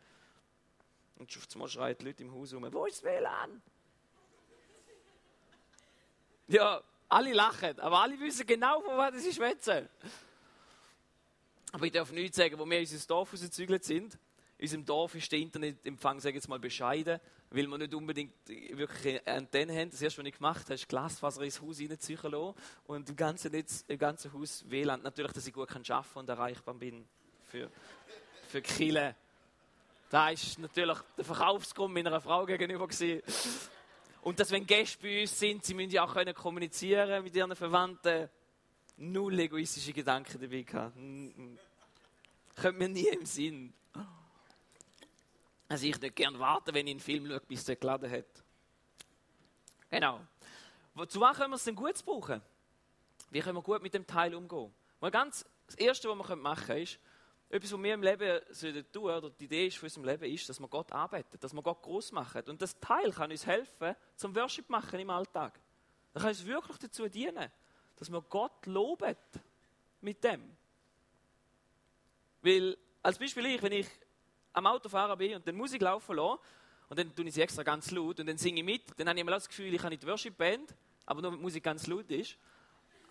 Und 1.18 1.38
auf 1.38 1.48
einmal 1.54 1.68
schreien 1.68 1.98
die 2.00 2.06
Leute 2.06 2.24
im 2.24 2.34
Haus 2.34 2.54
um, 2.54 2.74
wo 2.74 2.86
ist 2.86 3.04
das 3.04 3.04
WLAN? 3.04 3.62
Ja, 6.48 6.82
alle 7.10 7.34
lachen, 7.34 7.80
aber 7.80 8.02
alle 8.02 8.20
wissen 8.20 8.46
genau, 8.46 8.82
von 8.82 8.98
was 8.98 9.24
sie 9.24 9.34
schwätzen. 9.34 9.88
Aber 11.72 11.86
ich 11.86 11.92
darf 11.92 12.12
nichts 12.12 12.38
sagen, 12.38 12.58
wo 12.60 12.66
wir 12.66 12.78
in 12.78 12.84
unser 12.84 13.08
Dorf 13.08 13.34
rausgezügelt 13.34 13.84
sind. 13.84 14.18
In 14.58 14.66
unserem 14.66 14.86
Dorf 14.86 15.16
ist 15.16 15.32
der 15.32 15.40
Internetempfang, 15.40 16.20
sage 16.20 16.32
ich 16.32 16.36
jetzt 16.36 16.48
mal, 16.48 16.60
bescheiden, 16.60 17.20
weil 17.50 17.68
wir 17.68 17.78
nicht 17.78 17.94
unbedingt 17.94 18.34
wirklich 18.48 19.22
eine 19.26 19.38
Antenne 19.38 19.74
haben. 19.78 19.90
Das 19.90 20.02
erste, 20.02 20.22
was 20.22 20.28
ich 20.28 20.38
gemacht 20.38 20.66
habe, 20.66 20.76
ist 20.76 20.88
Glasfaser 20.88 21.42
ins 21.42 21.62
Haus 21.62 21.80
reinziehen 21.80 22.20
lassen 22.24 22.56
und 22.86 23.10
im 23.10 23.16
ganzen, 23.16 23.52
Netz, 23.52 23.84
im 23.88 23.98
ganzen 23.98 24.32
Haus 24.34 24.64
WLAN. 24.68 25.02
Natürlich, 25.02 25.32
dass 25.32 25.48
ich 25.48 25.54
gut 25.54 25.70
arbeiten 25.70 25.84
kann 25.84 26.06
und 26.14 26.30
erreichbar 26.30 26.76
bin 26.76 27.08
für, 27.46 27.70
für 28.48 28.62
Kille. 28.62 29.16
Da 30.10 30.30
ist 30.30 30.60
natürlich 30.60 31.00
der 31.18 31.26
Verkaufsgrund 31.26 31.94
meiner 31.94 32.22
Frau 32.22 32.46
gegenüber 32.46 32.88
gewesen. 32.88 33.24
Und 34.24 34.40
dass, 34.40 34.52
wenn 34.52 34.66
Gäste 34.66 35.02
bei 35.02 35.22
uns 35.22 35.38
sind, 35.38 35.66
sie 35.66 35.74
müssen 35.74 35.92
ja 35.92 36.06
auch 36.06 36.14
können 36.14 36.34
kommunizieren 36.34 37.24
mit 37.24 37.36
ihren 37.36 37.56
Verwandten. 37.56 38.30
Null 38.96 39.38
egoistische 39.40 39.92
Gedanken 39.92 40.40
dabei 40.40 40.62
gehabt. 40.62 40.96
Kommt 40.96 42.80
mir 42.80 42.88
nie 42.88 43.08
im 43.08 43.26
Sinn. 43.26 43.74
Also 45.68 45.88
ich 45.88 46.00
nicht 46.00 46.16
gern 46.16 46.40
warten, 46.40 46.74
wenn 46.74 46.88
ich 46.88 46.92
einen 46.92 47.00
Film 47.00 47.28
schaue, 47.28 47.42
bis 47.42 47.66
der 47.66 47.76
geladen 47.76 48.10
hat. 48.10 48.26
Genau. 49.90 50.22
Zu 51.08 51.20
was 51.20 51.38
können 51.38 51.52
wir 51.52 51.56
es 51.56 51.64
denn 51.64 51.76
gut 51.76 52.06
brauchen? 52.06 52.42
Wie 53.32 53.42
können 53.42 53.58
wir 53.58 53.64
gut 53.64 53.82
mit 53.82 53.94
dem 53.94 54.08
Teil 54.08 54.36
umgehen? 54.36 54.74
Mal 55.02 55.12
ganz, 55.12 55.46
das 55.66 55.76
Erste, 55.76 56.08
was 56.08 56.30
wir 56.30 56.36
machen 56.36 56.66
können, 56.66 56.84
ist, 56.84 57.00
etwas, 57.54 57.72
was 57.72 57.84
wir 57.84 57.94
im 57.94 58.02
Leben 58.02 58.40
tun 58.40 58.54
sollten, 58.92 58.98
oder 58.98 59.30
die 59.30 59.46
Idee 59.46 59.68
ist 59.68 59.78
für 59.78 59.86
unserem 59.86 60.06
Leben, 60.06 60.24
ist, 60.24 60.50
dass 60.50 60.60
wir 60.60 60.68
Gott 60.68 60.92
arbeiten, 60.92 61.40
dass 61.40 61.54
wir 61.54 61.62
Gott 61.62 61.84
groß 61.84 62.12
machen. 62.12 62.42
Und 62.48 62.60
das 62.60 62.80
Teil 62.80 63.12
kann 63.12 63.30
uns 63.30 63.46
helfen, 63.46 63.96
zum 64.16 64.36
Worship 64.36 64.70
machen 64.70 65.00
im 65.00 65.12
Alltag. 65.12 65.60
Das 66.14 66.24
kann 66.24 66.32
uns 66.32 66.46
wirklich 66.46 66.78
dazu 66.80 67.08
dienen, 67.08 67.52
dass 67.96 68.12
wir 68.12 68.22
Gott 68.22 68.66
loben 68.66 69.16
mit 70.02 70.24
dem. 70.24 70.58
Weil, 72.42 72.76
als 73.04 73.20
Beispiel 73.20 73.46
ich, 73.46 73.62
wenn 73.62 73.72
ich 73.72 73.88
am 74.54 74.66
Autofahrer 74.66 75.16
bin 75.16 75.36
und 75.36 75.48
dann 75.48 75.56
Musik 75.56 75.82
laufen 75.84 76.16
lasse, 76.16 76.40
und 76.90 77.00
dann 77.00 77.16
tue 77.16 77.26
ich 77.26 77.36
sie 77.36 77.42
extra 77.42 77.62
ganz 77.62 77.92
laut 77.92 78.20
und 78.20 78.26
dann 78.26 78.38
singe 78.38 78.60
ich 78.60 78.66
mit, 78.66 79.00
dann 79.00 79.08
habe 79.08 79.18
ich 79.18 79.22
immer 79.22 79.32
das 79.32 79.48
Gefühl, 79.48 79.74
ich 79.74 79.80
habe 79.80 79.92
nicht 79.92 80.04
die 80.04 80.08
Worship-Band, 80.08 80.76
aber 81.06 81.22
nur 81.22 81.32
wenn 81.32 81.38
die 81.38 81.44
Musik 81.44 81.64
ganz 81.64 81.86
laut 81.86 82.10
ist. 82.10 82.36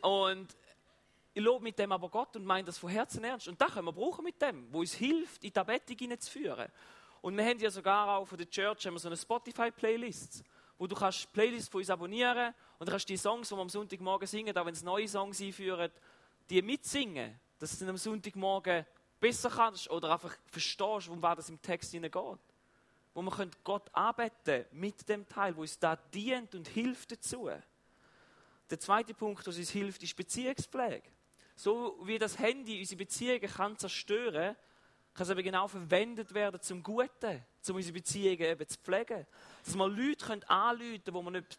Und 0.00 0.57
ich 1.35 1.42
lobe 1.42 1.64
mit 1.64 1.79
dem 1.79 1.92
aber 1.92 2.09
Gott 2.09 2.37
und 2.37 2.45
meine 2.45 2.64
das 2.64 2.79
von 2.79 2.90
Herzen 2.90 3.25
ernst. 3.25 3.49
Und 3.49 3.61
das 3.61 3.73
können 3.73 3.87
wir 3.87 3.92
brauchen 3.92 4.25
mit 4.25 4.40
dem, 4.40 4.71
wo 4.73 4.81
uns 4.81 4.95
hilft, 4.95 5.42
in 5.45 5.53
die 5.53 5.59
Anbetung 5.59 5.97
hineinzuführen. 5.97 6.68
Und 7.23 7.37
wir 7.37 7.45
haben 7.45 7.59
ja 7.59 7.71
sogar 7.71 8.18
auch 8.18 8.27
von 8.27 8.37
der 8.37 8.51
Church 8.51 8.87
haben 8.87 8.95
wir 8.95 8.99
so 8.99 9.09
eine 9.09 9.16
Spotify-Playlist, 9.16 10.42
wo 10.77 10.87
du 10.87 10.95
kannst 10.95 11.33
Playlist 11.33 11.71
von 11.71 11.81
uns 11.81 11.88
abonnieren 11.88 12.53
und 12.79 12.87
du 12.87 12.90
kannst 12.90 13.09
die 13.09 13.16
Songs, 13.16 13.49
die 13.49 13.55
wir 13.55 13.62
am 13.62 13.68
Sonntagmorgen 13.68 14.27
singen, 14.27 14.57
auch 14.59 14.66
wenn 14.66 14.75
es 14.75 14.83
neue 14.83 15.09
Songs 15.09 15.40
einführen, 15.40 15.90
die 16.51 16.61
mitsingen, 16.61 17.38
dass 17.59 17.79
du 17.79 17.88
am 17.88 17.97
Sonntagmorgen 17.97 18.85
besser 19.21 19.51
kannst 19.51 19.88
oder 19.88 20.12
einfach 20.12 20.37
verstehst, 20.47 21.09
um 21.09 21.23
was 21.23 21.38
es 21.38 21.49
im 21.49 21.62
Text 21.62 21.92
geht. 21.92 22.12
Wo 23.14 23.23
wir 23.23 23.51
Gott 23.62 23.88
arbeiten 23.92 24.66
mit 24.73 25.09
dem 25.09 25.29
Teil, 25.29 25.57
wo 25.57 25.61
uns 25.61 25.79
da 25.79 25.95
dient 25.95 26.55
und 26.55 26.66
hilft 26.66 27.12
dazu. 27.12 27.49
Der 28.68 28.81
zweite 28.81 29.14
Punkt, 29.14 29.47
was 29.47 29.57
uns 29.57 29.71
hilft, 29.71 30.03
ist 30.03 30.16
Beziehungspflege. 30.16 31.12
So 31.55 31.99
wie 32.05 32.19
das 32.19 32.38
Handy 32.38 32.79
unsere 32.81 32.99
Beziehungen 32.99 33.41
kann 33.41 33.77
zerstören, 33.77 34.57
kann 35.15 35.25
es 35.25 35.31
aber 35.31 35.43
genau 35.43 35.69
verwendet 35.69 36.33
werden 36.33 36.61
zum 36.61 36.83
Guten, 36.83 37.45
um 37.69 37.77
unsere 37.77 37.93
Beziehungen 37.93 38.41
eben 38.41 38.69
zu 38.69 38.79
pflegen. 38.79 39.27
Dass 39.65 39.75
wir 39.75 39.88
Leute 39.88 40.25
können 40.25 40.43
anrufen 40.45 41.03
können, 41.05 41.05
die 41.05 41.12
wir 41.12 41.31
nicht, 41.31 41.59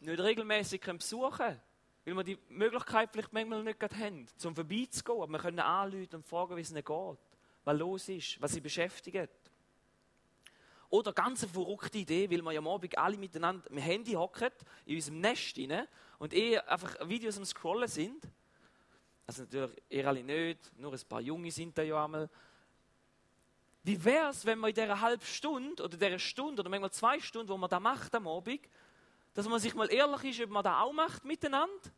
nicht 0.00 0.20
regelmäßig 0.20 0.80
besuchen 0.80 1.36
können. 1.36 1.60
Weil 2.06 2.14
wir 2.14 2.24
die 2.24 2.38
Möglichkeit 2.48 3.10
vielleicht 3.12 3.32
manchmal 3.32 3.62
nicht 3.62 3.82
haben, 3.82 4.26
zum 4.38 4.54
vorbeizugehen. 4.54 5.22
Aber 5.22 5.32
wir 5.32 5.38
können 5.38 5.60
anrufen 5.60 6.16
und 6.16 6.26
fragen, 6.26 6.56
wie 6.56 6.62
es 6.62 6.70
ihnen 6.70 6.84
geht, 6.84 7.18
was 7.64 7.78
los 7.78 8.08
ist, 8.08 8.40
was 8.40 8.52
sie 8.52 8.60
beschäftigt. 8.60 9.30
Oder 10.88 11.12
ganz 11.12 11.44
eine 11.44 11.52
verrückte 11.52 11.98
Idee, 11.98 12.28
weil 12.30 12.42
wir 12.42 12.52
ja 12.52 12.60
morgen 12.60 12.90
alle 12.96 13.16
miteinander 13.16 13.62
mit 13.70 13.78
dem 13.78 13.84
Handy 13.84 14.12
hocken, 14.12 14.50
in 14.86 14.96
unserem 14.96 15.20
Nest 15.20 15.56
rein, 15.56 15.86
und 16.18 16.34
eh 16.34 16.58
einfach 16.58 17.08
Videos 17.08 17.38
am 17.38 17.44
Scrollen 17.44 17.88
sind. 17.88 18.24
Also 19.30 19.44
natürlich 19.44 19.70
ihr 19.88 20.08
alle 20.08 20.24
nicht, 20.24 20.76
nur 20.76 20.92
ein 20.92 21.00
paar 21.08 21.20
Junge 21.20 21.52
sind 21.52 21.78
da 21.78 21.82
ja 21.82 22.04
einmal. 22.04 22.28
Wie 23.84 24.04
wäre 24.04 24.30
es, 24.30 24.44
wenn 24.44 24.58
man 24.58 24.70
in 24.70 24.74
dieser 24.74 25.00
halben 25.00 25.22
Stunde 25.22 25.84
oder 25.84 25.96
dieser 25.96 26.18
Stunde 26.18 26.62
oder 26.62 26.68
manchmal 26.68 26.90
zwei 26.90 27.20
Stunden, 27.20 27.48
wo 27.48 27.56
man 27.56 27.70
da 27.70 27.78
macht 27.78 28.12
am 28.12 28.26
Abend, 28.26 28.68
dass 29.32 29.46
man 29.46 29.60
sich 29.60 29.72
mal 29.72 29.88
ehrlich 29.88 30.36
ist, 30.36 30.44
ob 30.44 30.50
man 30.50 30.64
das 30.64 30.74
auch 30.74 30.92
macht 30.92 31.24
miteinander 31.24 31.92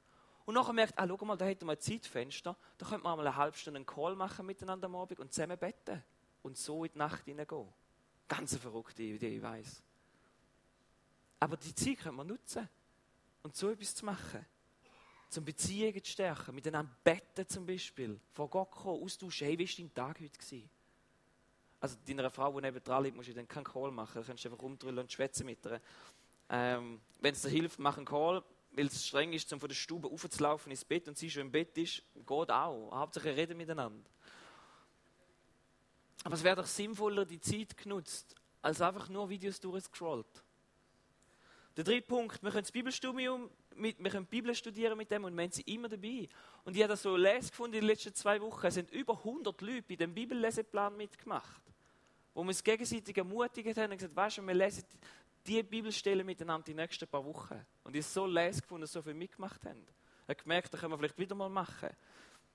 und 0.45 0.53
nachher 0.53 0.75
merkt, 0.75 0.99
ah, 0.99 1.09
schau 1.09 1.25
mal, 1.25 1.39
da 1.39 1.47
hätten 1.47 1.65
wir 1.65 1.73
ein 1.73 1.81
Zeitfenster, 1.81 2.55
da 2.77 2.87
könnte 2.87 3.03
man 3.03 3.17
mal 3.17 3.27
eine 3.27 3.35
halbe 3.35 3.57
Stunde 3.57 3.79
einen 3.79 3.87
Call 3.87 4.15
machen 4.15 4.45
miteinander 4.45 4.85
am 4.85 4.97
Abend 4.97 5.19
und 5.19 5.33
zusammen 5.33 5.57
betten 5.57 6.05
und 6.43 6.59
so 6.59 6.85
in 6.85 6.93
die 6.93 6.99
Nacht 6.99 7.25
hineingehen. 7.25 7.73
Ganz 8.29 8.53
eine 8.53 8.61
verrückte 8.61 9.05
Idee, 9.05 9.37
ich 9.37 9.43
weiß. 9.43 9.83
Aber 11.41 11.57
die 11.57 11.75
Zeit 11.75 12.01
können 12.01 12.17
wir 12.17 12.25
nutzen 12.25 12.69
und 13.43 13.57
so 13.57 13.71
etwas 13.71 13.95
zu 13.95 14.05
machen. 14.05 14.45
Zum 15.33 15.47
Beziehungen 15.47 16.05
zu 16.05 16.11
stärken, 16.11 16.55
miteinander 16.55 16.95
betten 17.03 17.49
zum 17.49 17.65
Beispiel, 17.65 18.21
vor 18.33 18.51
Gott 18.51 18.71
kommen, 18.71 19.03
austauschen, 19.03 19.47
hey, 19.47 19.59
wie 19.59 19.67
war 19.67 19.75
dein 19.79 19.95
Tag 19.95 20.21
heute? 20.21 20.39
Gewesen? 20.39 20.69
Also 21.81 21.97
deiner 22.07 22.31
Frau, 22.31 22.53
die 22.53 22.61
neben 22.61 22.85
dran 22.85 23.03
liegt, 23.03 23.17
musst 23.17 23.31
du 23.31 23.33
dann 23.33 23.49
keinen 23.49 23.65
Call 23.65 23.91
machen, 23.93 24.21
du 24.21 24.27
kannst 24.27 24.45
einfach 24.45 24.61
rumdrüllen 24.61 24.99
und 24.99 25.11
schwätzen 25.11 25.47
mit 25.47 25.65
ihr. 25.65 25.81
Ähm, 26.51 27.01
Wenn 27.19 27.33
es 27.33 27.41
dir 27.41 27.49
hilft, 27.49 27.79
mach 27.79 27.97
einen 27.97 28.05
Call, 28.05 28.45
weil 28.73 28.89
es 28.89 29.07
streng 29.07 29.33
ist, 29.33 29.51
um 29.55 29.59
von 29.59 29.71
der 29.71 29.75
Stube 29.75 30.07
aufzulaufen 30.07 30.71
ins 30.71 30.85
Bett 30.85 31.09
und 31.09 31.17
sie 31.17 31.31
schon 31.31 31.45
im 31.45 31.51
Bett 31.51 31.79
ist, 31.79 32.03
geht 32.15 32.29
auch. 32.29 32.91
Hauptsache 32.93 33.35
reden 33.35 33.57
miteinander. 33.57 34.11
Aber 36.25 36.35
es 36.35 36.45
wäre 36.45 36.57
doch 36.57 36.67
sinnvoller, 36.67 37.25
die 37.25 37.41
Zeit 37.41 37.75
genutzt, 37.79 38.35
als 38.61 38.83
einfach 38.83 39.09
nur 39.09 39.31
Videos 39.31 39.59
durchscrollt. 39.61 40.45
Der 41.75 41.85
dritte 41.85 42.07
Punkt, 42.07 42.43
wir 42.43 42.51
können 42.51 42.65
das 42.65 42.71
Bibelstudium, 42.71 43.49
mit, 43.77 44.03
wir 44.03 44.11
können 44.11 44.27
Bibel 44.27 44.55
studieren 44.55 44.97
mit 44.97 45.11
dem 45.11 45.25
und 45.25 45.37
wir 45.37 45.45
haben 45.45 45.51
sie 45.53 45.63
immer 45.63 45.89
dabei. 45.89 46.29
Und 46.65 46.77
ich 46.77 46.83
habe 46.83 46.93
das 46.93 47.03
so 47.03 47.17
les 47.17 47.51
gefunden 47.51 47.75
in 47.75 47.81
den 47.81 47.89
letzten 47.89 48.15
zwei 48.15 48.41
Wochen. 48.41 48.67
Es 48.67 48.75
sind 48.75 48.91
über 48.91 49.17
100 49.19 49.61
Leute 49.61 49.83
bei 49.83 49.97
dem 49.97 50.15
Bibelleseplan 50.15 50.97
mitgemacht, 50.97 51.63
wo 52.35 52.43
wir 52.43 52.49
uns 52.49 52.63
gegenseitig 52.63 53.17
ermutigt 53.17 53.77
haben 53.77 53.93
und 53.93 53.99
gesagt, 53.99 54.17
weißt 54.17 54.39
du, 54.39 54.47
wir 54.47 54.55
lesen 54.55 54.85
die 55.47 55.63
Bibelstellen 55.63 56.25
miteinander 56.25 56.65
die 56.65 56.75
nächsten 56.75 57.07
paar 57.09 57.25
Wochen. 57.25 57.65
Und 57.85 57.97
ich 57.97 58.07
so 58.07 58.27
les 58.27 58.63
gefunden, 58.63 58.83
dass 58.83 58.93
so 58.93 59.03
viel 59.03 59.15
mitgemacht 59.15 59.65
haben. 59.65 59.83
Ich 60.25 60.29
habe 60.29 60.43
gemerkt, 60.43 60.73
das 60.73 60.81
können 60.81 60.93
wir 60.93 60.99
vielleicht 60.99 61.19
wieder 61.19 61.35
mal 61.35 61.49
machen. 61.49 61.91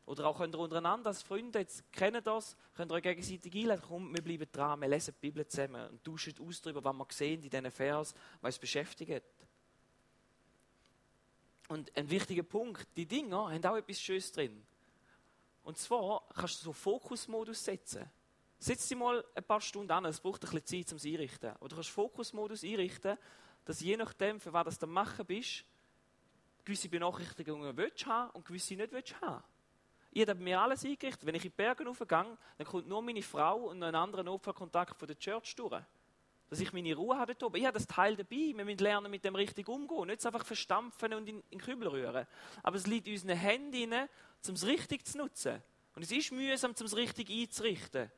Oder 0.07 0.25
auch 0.27 0.37
könnt 0.37 0.55
ihr 0.55 0.59
untereinander 0.59 1.07
als 1.07 1.21
Freunde, 1.21 1.59
jetzt 1.59 1.91
kennen 1.91 2.23
das, 2.23 2.55
könnt 2.75 2.91
ihr 2.91 2.95
euch 2.95 3.03
gegenseitig 3.03 3.53
einladen, 3.53 3.83
komm, 3.85 4.13
wir 4.13 4.23
bleiben 4.23 4.47
dran, 4.49 4.79
wir 4.79 4.87
lesen 4.87 5.13
die 5.13 5.27
Bibel 5.27 5.45
zusammen 5.45 5.89
und 5.89 6.01
tauschen 6.01 6.33
aus 6.39 6.61
darüber, 6.61 6.81
was 6.81 6.95
wir 6.95 7.05
sehen 7.11 7.43
in 7.43 7.49
diesen 7.49 7.71
Vers, 7.71 8.13
was 8.39 8.55
uns 8.55 8.59
beschäftigt. 8.59 9.25
Und 11.67 11.95
ein 11.97 12.09
wichtiger 12.09 12.43
Punkt, 12.43 12.87
die 12.95 13.05
Dinger 13.05 13.51
haben 13.51 13.65
auch 13.65 13.75
etwas 13.75 13.99
Schönes 13.99 14.31
drin. 14.31 14.65
Und 15.63 15.77
zwar 15.77 16.23
kannst 16.33 16.61
du 16.61 16.65
so 16.65 16.73
Fokusmodus 16.73 17.63
setzen. 17.63 18.09
Setz 18.59 18.87
dich 18.87 18.97
mal 18.97 19.23
ein 19.35 19.43
paar 19.43 19.61
Stunden 19.61 19.91
an, 19.91 20.05
es 20.05 20.19
braucht 20.19 20.43
ein 20.45 20.49
bisschen 20.51 20.85
Zeit, 20.85 20.91
um 20.93 20.97
es 20.97 21.05
einrichten. 21.05 21.49
Aber 21.51 21.67
du 21.67 21.75
kannst 21.75 21.89
Fokusmodus 21.89 22.63
einrichten, 22.63 23.17
dass 23.65 23.81
je 23.81 23.97
nachdem, 23.97 24.39
für 24.39 24.53
was 24.53 24.79
du 24.79 24.87
machen 24.87 25.25
bist, 25.25 25.65
gewisse 26.63 26.89
Benachrichtigungen 26.89 27.75
willst 27.75 28.05
haben 28.05 28.31
und 28.31 28.45
gewisse 28.45 28.75
nicht 28.75 28.91
willst 28.91 29.19
haben. 29.21 29.43
Ich 30.11 30.27
habe 30.27 30.41
mir 30.41 30.59
alles 30.59 30.83
eingerichtet. 30.83 31.25
Wenn 31.25 31.35
ich 31.35 31.45
in 31.45 31.51
die 31.51 31.55
Berge 31.55 31.85
raufgehe, 31.85 32.07
dann 32.07 32.67
kommt 32.67 32.87
nur 32.87 33.01
meine 33.01 33.21
Frau 33.21 33.69
und 33.69 33.83
ein 33.83 33.93
anderer 33.93 34.23
Notfallkontakt 34.23 34.97
von 34.97 35.07
der 35.07 35.19
Church 35.19 35.55
durch. 35.55 35.83
Dass 36.49 36.59
ich 36.59 36.71
meine 36.71 36.95
Ruhe 36.95 37.17
habe 37.17 37.35
dort 37.35 37.43
oben. 37.43 37.57
Ich 37.57 37.65
habe 37.65 37.77
das 37.77 37.87
Teil 37.87 38.15
dabei. 38.15 38.53
Wir 38.55 38.65
müssen 38.65 38.77
lernen, 38.77 39.11
mit 39.11 39.23
dem 39.25 39.35
richtig 39.35 39.67
umzugehen. 39.67 40.07
Nicht 40.07 40.25
einfach 40.25 40.45
verstampfen 40.45 41.13
und 41.13 41.27
in, 41.27 41.43
den 41.51 41.59
Kübel 41.59 41.87
rühren. 41.89 42.25
Aber 42.63 42.77
es 42.77 42.87
liegt 42.87 43.07
in 43.07 43.13
unseren 43.13 43.37
Händen, 43.37 43.93
um 44.47 44.53
es 44.53 44.65
richtig 44.65 45.05
zu 45.05 45.17
nutzen. 45.17 45.61
Und 45.95 46.03
es 46.03 46.11
ist 46.11 46.31
mühsam, 46.31 46.73
um 46.79 46.85
es 46.85 46.95
richtig 46.95 47.29
einzurichten. 47.29 48.09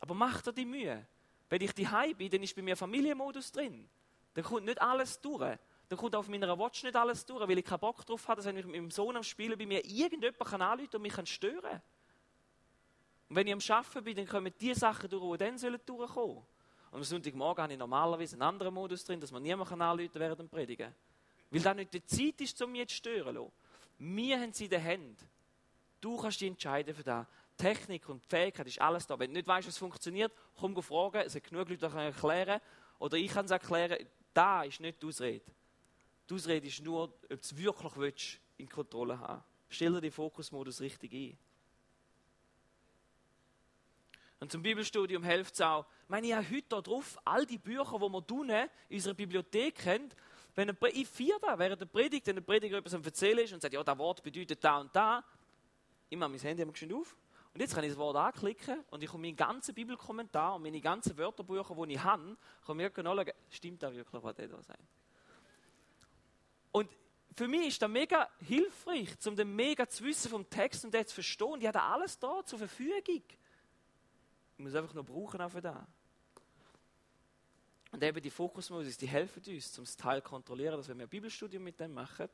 Aber 0.00 0.14
mach 0.14 0.42
dir 0.42 0.52
die 0.52 0.66
Mühe. 0.66 1.06
Wenn 1.48 1.62
ich 1.62 1.72
die 1.72 1.88
bin, 2.16 2.30
dann 2.30 2.42
ist 2.42 2.54
bei 2.54 2.62
mir 2.62 2.76
Familienmodus 2.76 3.52
drin. 3.52 3.88
Dann 4.34 4.44
kommt 4.44 4.66
nicht 4.66 4.82
alles 4.82 5.20
durch 5.20 5.58
dann 5.88 5.98
kommt 5.98 6.14
auf 6.14 6.28
meiner 6.28 6.58
Watch 6.58 6.82
nicht 6.82 6.96
alles 6.96 7.24
durch, 7.24 7.48
weil 7.48 7.58
ich 7.58 7.64
keinen 7.64 7.80
Bock 7.80 8.04
drauf 8.04 8.28
habe, 8.28 8.36
dass 8.36 8.46
wenn 8.46 8.58
ich 8.58 8.66
mit 8.66 8.74
meinem 8.74 8.90
Sohn 8.90 9.16
am 9.16 9.22
Spielen 9.22 9.58
bei 9.58 9.64
mir 9.64 9.82
irgendjemand 9.84 10.38
kann 10.38 10.80
und 10.80 11.00
mich 11.02 11.14
kann 11.14 11.24
stören 11.24 11.80
Und 13.30 13.36
wenn 13.36 13.46
ich 13.46 13.52
am 13.54 13.76
Arbeiten 13.76 14.04
bin, 14.04 14.16
dann 14.16 14.26
kommen 14.26 14.52
die 14.60 14.74
Sachen 14.74 15.08
durch, 15.08 15.38
die 15.38 15.44
dann 15.44 15.56
sollen 15.56 15.80
durchkommen 15.86 16.44
Und 16.90 16.98
am 16.98 17.04
Sonntagmorgen 17.04 17.62
habe 17.62 17.72
ich 17.72 17.78
normalerweise 17.78 18.34
einen 18.34 18.42
anderen 18.42 18.72
Modus 18.74 19.04
drin, 19.04 19.20
dass 19.20 19.30
man 19.30 19.42
niemand 19.42 19.68
kann 19.68 19.82
anrufen 19.82 20.14
während 20.14 20.40
dem 20.40 20.48
Predigen. 20.48 20.94
Weil 21.50 21.60
da 21.60 21.74
nicht 21.74 21.92
die 21.92 22.04
Zeit 22.04 22.40
ist, 22.40 22.60
um 22.62 22.72
mich 22.72 22.88
zu 22.88 22.96
stören. 22.96 23.50
Wir 23.98 24.40
haben 24.40 24.52
sie 24.52 24.64
in 24.64 24.70
den 24.70 24.80
Händen. 24.80 25.28
Du 26.00 26.16
kannst 26.16 26.40
dich 26.40 26.48
entscheiden 26.48 26.94
für 26.94 27.02
das. 27.02 27.26
Technik 27.56 28.08
und 28.08 28.24
Fähigkeit 28.24 28.66
ist 28.68 28.80
alles 28.80 29.06
da. 29.06 29.18
Wenn 29.18 29.30
du 29.30 29.38
nicht 29.38 29.48
weißt, 29.48 29.68
es 29.68 29.78
funktioniert, 29.78 30.32
komm 30.58 30.80
fragen. 30.82 31.22
Es 31.26 31.34
gibt 31.34 31.50
genug 31.50 31.68
Leute, 31.68 31.88
die 31.88 31.96
erklären 31.96 32.60
Oder 33.00 33.16
ich 33.16 33.32
kann 33.32 33.46
es 33.46 33.50
erklären. 33.50 33.98
Da 34.32 34.62
ist 34.62 34.80
nicht 34.80 35.02
die 35.02 35.06
Ausrede. 35.06 35.44
Die 36.30 36.34
Ausrede 36.34 36.66
ist 36.66 36.82
nur, 36.82 37.04
ob 37.04 37.28
du 37.28 37.34
es 37.34 37.56
wirklich 37.56 37.96
willst, 37.96 38.40
in 38.58 38.68
Kontrolle 38.68 39.18
haben 39.18 39.42
Stell 39.68 39.92
dir 39.92 40.00
den 40.00 40.12
Fokusmodus 40.12 40.80
richtig 40.80 41.12
ein. 41.12 41.38
Und 44.40 44.52
zum 44.52 44.62
Bibelstudium 44.62 45.24
hilft 45.24 45.54
es 45.54 45.60
auch, 45.60 45.84
ich 46.08 46.10
meine, 46.10 46.26
ich 46.26 46.32
habe 46.32 46.50
heute 46.50 46.82
drauf 46.82 47.18
all 47.22 47.44
die 47.44 47.58
Bücher, 47.58 47.98
die 47.98 48.08
wir 48.08 48.26
tun, 48.26 48.48
in 48.48 48.68
unserer 48.90 49.12
Bibliothek 49.12 49.84
haben, 49.84 50.08
wenn 50.54 50.70
ein, 50.70 50.76
ich 50.94 51.06
vier 51.06 51.38
da, 51.38 51.58
während 51.58 51.82
der 51.82 51.86
Predigt, 51.86 52.26
wenn 52.26 52.36
der 52.36 52.42
Prediger 52.42 52.78
etwas 52.78 52.94
am 52.94 53.04
Erzählen 53.04 53.44
ist 53.44 53.52
und 53.52 53.60
sagt, 53.60 53.74
ja, 53.74 53.84
das 53.84 53.98
Wort 53.98 54.22
bedeutet 54.22 54.64
da 54.64 54.78
und 54.78 54.96
da, 54.96 55.22
ich 56.08 56.16
mache 56.16 56.30
mein 56.30 56.40
Handy 56.40 56.66
schon 56.72 56.94
auf 56.94 57.14
und 57.52 57.60
jetzt 57.60 57.74
kann 57.74 57.84
ich 57.84 57.90
das 57.90 57.98
Wort 57.98 58.16
anklicken 58.16 58.82
und 58.90 59.02
ich 59.02 59.10
komme 59.10 59.26
meinen 59.26 59.36
ganzen 59.36 59.74
Bibelkommentar 59.74 60.54
und 60.54 60.62
meine 60.62 60.80
ganzen 60.80 61.14
Wörterbücher, 61.18 61.76
die 61.86 61.92
ich 61.92 62.02
habe, 62.02 62.38
kann 62.66 62.76
mir 62.78 62.88
genau 62.88 63.22
stimmt 63.50 63.82
da 63.82 63.92
wirklich, 63.92 64.22
was 64.22 64.34
da 64.34 64.62
sein. 64.62 64.78
Und 66.72 66.88
für 67.36 67.48
mich 67.48 67.68
ist 67.68 67.82
das 67.82 67.90
mega 67.90 68.30
hilfreich, 68.46 69.10
um 69.26 69.36
den 69.36 69.54
mega 69.54 69.86
zu 69.86 70.04
wissen 70.04 70.30
vom 70.30 70.48
Text 70.48 70.86
und 70.86 70.94
den 70.94 71.06
zu 71.06 71.16
verstehen. 71.16 71.60
Ich 71.60 71.66
habe 71.66 71.82
alles 71.82 72.18
da 72.18 72.42
zur 72.46 72.60
Verfügung. 72.60 73.22
Ich 74.56 74.64
muss 74.64 74.74
einfach 74.74 74.94
nur 74.94 75.04
brauchen 75.04 75.42
auch 75.42 75.50
für 75.50 75.60
das. 75.60 75.76
Und 77.90 78.02
eben 78.02 78.20
die 78.20 78.30
Fokusmodus, 78.30 78.96
die 78.96 79.08
helfen 79.08 79.42
uns, 79.46 79.78
um 79.78 79.84
das 79.84 79.96
Teil 79.96 80.22
zu 80.22 80.28
kontrollieren, 80.28 80.76
dass 80.76 80.88
wenn 80.88 80.98
wir 80.98 81.06
ein 81.06 81.10
Bibelstudium 81.10 81.62
mit 81.64 81.80
dem 81.80 81.94
machen 81.94 82.28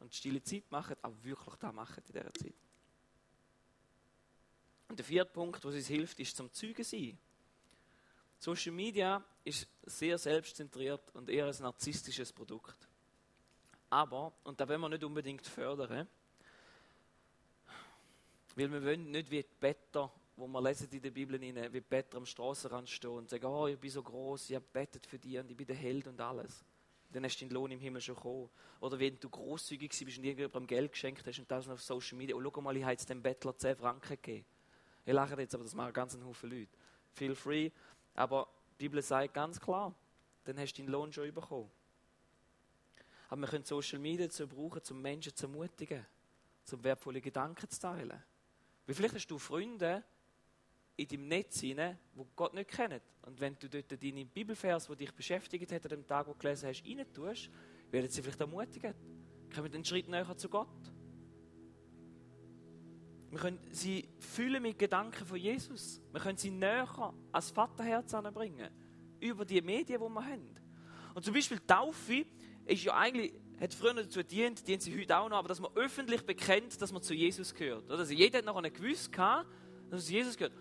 und 0.00 0.14
stille 0.14 0.42
Zeit 0.42 0.70
machen, 0.70 0.96
auch 1.02 1.14
wirklich 1.22 1.56
das 1.56 1.72
machen 1.72 2.02
in 2.06 2.12
dieser 2.12 2.34
Zeit. 2.34 2.54
Und 4.88 4.98
der 4.98 5.04
vierte 5.04 5.32
Punkt, 5.32 5.64
was 5.64 5.74
uns 5.74 5.86
hilft, 5.86 6.18
ist 6.20 6.36
zum 6.36 6.52
Zeugen 6.52 6.84
sein. 6.84 7.18
Social 8.38 8.72
Media 8.72 9.22
ist 9.44 9.66
sehr 9.82 10.16
selbstzentriert 10.16 11.10
und 11.14 11.28
eher 11.28 11.46
ein 11.46 11.56
narzisstisches 11.60 12.32
Produkt. 12.32 12.76
Aber, 13.90 14.32
und 14.44 14.60
da 14.60 14.68
wollen 14.68 14.80
wir 14.80 14.88
nicht 14.90 15.04
unbedingt 15.04 15.46
fördern, 15.46 16.06
weil 18.54 18.72
wir 18.72 18.84
wollen 18.84 19.10
nicht 19.10 19.30
wie 19.30 19.42
die 19.42 19.48
Better 19.58 20.12
wo 20.38 20.46
wir 20.46 20.62
lesen 20.62 20.88
in 20.92 21.02
der 21.02 21.10
Bibel 21.10 21.36
rein, 21.36 21.72
wie 21.72 21.80
Peter 21.80 22.16
am 22.16 22.24
Straßenrand 22.24 22.88
stehen 22.88 23.10
und 23.10 23.28
sagen, 23.28 23.44
oh, 23.44 23.66
ich 23.66 23.78
bin 23.78 23.90
so 23.90 24.02
groß, 24.02 24.50
ich 24.50 24.56
habe 24.56 24.64
bettet 24.72 25.04
für 25.04 25.18
dich 25.18 25.36
und 25.36 25.50
ich 25.50 25.56
bin 25.56 25.66
der 25.66 25.74
Held 25.74 26.06
und 26.06 26.20
alles. 26.20 26.64
Dann 27.10 27.24
hast 27.24 27.38
du 27.38 27.44
den 27.44 27.52
Lohn 27.52 27.70
im 27.72 27.80
Himmel 27.80 28.00
schon 28.00 28.14
gekommen. 28.14 28.48
Oder 28.80 28.98
wenn 29.00 29.18
du 29.18 29.28
großzügig 29.28 29.90
bist 29.90 30.18
und 30.18 30.24
irgendjemandem 30.24 30.66
Geld 30.66 30.92
geschenkt 30.92 31.26
hast 31.26 31.38
und 31.40 31.50
das 31.50 31.68
auf 31.68 31.82
Social 31.82 32.16
Media, 32.16 32.36
oh, 32.36 32.42
schau 32.42 32.60
mal, 32.60 32.76
ich 32.76 32.82
habe 32.82 32.92
jetzt 32.92 33.08
dem 33.10 33.20
Bettler 33.20 33.56
10 33.56 33.76
Franken 33.76 34.08
gegeben. 34.08 34.44
Ich 35.04 35.12
lache 35.12 35.40
jetzt, 35.40 35.54
aber 35.54 35.64
das 35.64 35.74
machen 35.74 35.92
ganz 35.92 36.16
Haufen 36.22 36.50
Leute. 36.50 36.68
Feel 37.14 37.34
free. 37.34 37.70
Aber 38.14 38.46
die 38.78 38.84
Bibel 38.84 39.02
sagt 39.02 39.34
ganz 39.34 39.58
klar, 39.58 39.92
dann 40.44 40.58
hast 40.58 40.74
du 40.74 40.82
deinen 40.82 40.92
Lohn 40.92 41.12
schon 41.12 41.32
bekommen. 41.32 41.70
Aber 43.28 43.40
wir 43.40 43.48
können 43.48 43.64
Social 43.64 43.98
Media 43.98 44.26
dazu 44.26 44.46
brauchen, 44.46 44.82
um 44.90 45.02
Menschen 45.02 45.34
zu 45.34 45.46
ermutigen, 45.46 46.06
um 46.70 46.84
wertvolle 46.84 47.20
Gedanken 47.20 47.68
zu 47.68 47.80
teilen. 47.80 48.22
Weil 48.86 48.94
vielleicht 48.94 49.14
hast 49.14 49.26
du 49.26 49.38
Freunde, 49.38 50.04
in 50.98 51.06
deinem 51.06 51.28
Netz 51.28 51.60
hinein, 51.60 51.96
wo 52.14 52.26
Gott 52.34 52.54
nicht 52.54 52.70
kennt. 52.70 53.02
Und 53.22 53.40
wenn 53.40 53.56
du 53.58 53.68
dort 53.68 54.02
deine 54.02 54.24
Bibelvers, 54.24 54.88
die 54.88 54.96
dich 54.96 55.12
beschäftigt 55.12 55.70
hat 55.70 55.84
an 55.84 55.90
dem 55.90 56.06
Tag, 56.06 56.26
wo 56.26 56.32
du 56.32 56.38
gelesen 56.38 56.68
hast, 56.68 56.84
rein 56.84 57.06
tust, 57.14 57.50
werden 57.90 58.10
sie 58.10 58.20
vielleicht 58.20 58.40
ermutigen. 58.40 58.94
Kommen 59.54 59.72
einen 59.72 59.84
Schritt 59.84 60.08
näher 60.08 60.36
zu 60.36 60.48
Gott. 60.48 60.68
Wir 63.30 63.38
können 63.38 63.60
sie 63.70 64.08
fühlen 64.18 64.60
mit 64.60 64.78
Gedanken 64.78 65.24
von 65.24 65.36
Jesus. 65.36 66.00
Wir 66.10 66.20
können 66.20 66.36
sie 66.36 66.50
näher 66.50 67.14
ans 67.30 67.50
Vaterherz 67.50 68.12
anbringen. 68.14 68.68
Über 69.20 69.44
die 69.44 69.60
Medien, 69.60 70.00
die 70.00 70.08
wir 70.08 70.24
haben. 70.24 70.56
Und 71.14 71.24
zum 71.24 71.32
Beispiel 71.32 71.60
Taufe 71.60 72.26
ist 72.66 72.84
ja 72.84 72.96
eigentlich, 72.96 73.34
hat 73.60 73.72
früher 73.72 73.94
dazu 73.94 74.18
gedient, 74.18 74.66
dient 74.66 74.82
sie 74.82 75.00
heute 75.00 75.16
auch 75.16 75.28
noch, 75.28 75.36
aber 75.36 75.48
dass 75.48 75.60
man 75.60 75.70
öffentlich 75.76 76.22
bekennt, 76.26 76.80
dass 76.80 76.92
man 76.92 77.02
zu 77.02 77.14
Jesus 77.14 77.54
gehört. 77.54 77.88
Also 77.88 78.12
jeder 78.12 78.38
hat 78.38 78.44
noch 78.44 78.56
eine 78.56 78.70
gewusst, 78.70 79.10
dass 79.90 80.06
zu 80.06 80.12
Jesus 80.12 80.36
gehört. 80.36 80.54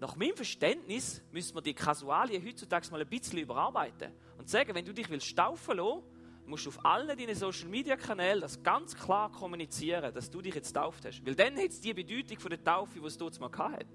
Nach 0.00 0.16
meinem 0.16 0.36
Verständnis 0.36 1.22
müssen 1.30 1.54
wir 1.54 1.62
die 1.62 1.74
Kasualien 1.74 2.44
heutzutage 2.44 2.90
mal 2.90 3.00
ein 3.00 3.08
bisschen 3.08 3.38
überarbeiten 3.38 4.12
und 4.38 4.48
sagen, 4.48 4.74
wenn 4.74 4.84
du 4.84 4.92
dich 4.92 5.08
willst 5.08 5.36
taufen 5.36 5.76
lassen, 5.76 6.02
musst 6.46 6.66
du 6.66 6.70
auf 6.70 6.84
allen 6.84 7.16
deinen 7.16 7.34
Social 7.34 7.68
Media 7.68 7.96
Kanälen 7.96 8.40
das 8.40 8.62
ganz 8.62 8.94
klar 8.94 9.30
kommunizieren, 9.30 10.12
dass 10.12 10.30
du 10.30 10.42
dich 10.42 10.54
jetzt 10.54 10.72
tauft 10.72 11.04
hast. 11.06 11.24
Weil 11.24 11.34
dann 11.34 11.56
hat 11.56 11.70
es 11.70 11.80
die 11.80 11.94
Bedeutung 11.94 12.38
von 12.38 12.50
der 12.50 12.62
Taufe, 12.62 13.00
die 13.00 13.06
es 13.06 13.16
dort 13.16 13.38
mal 13.40 13.50
hat. 13.50 13.86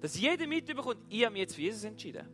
Dass 0.00 0.18
jeder 0.18 0.46
mitbekommt, 0.46 0.98
ich 1.08 1.24
habe 1.24 1.32
mich 1.32 1.40
jetzt 1.40 1.54
für 1.54 1.62
Jesus 1.62 1.84
entschieden. 1.84 2.28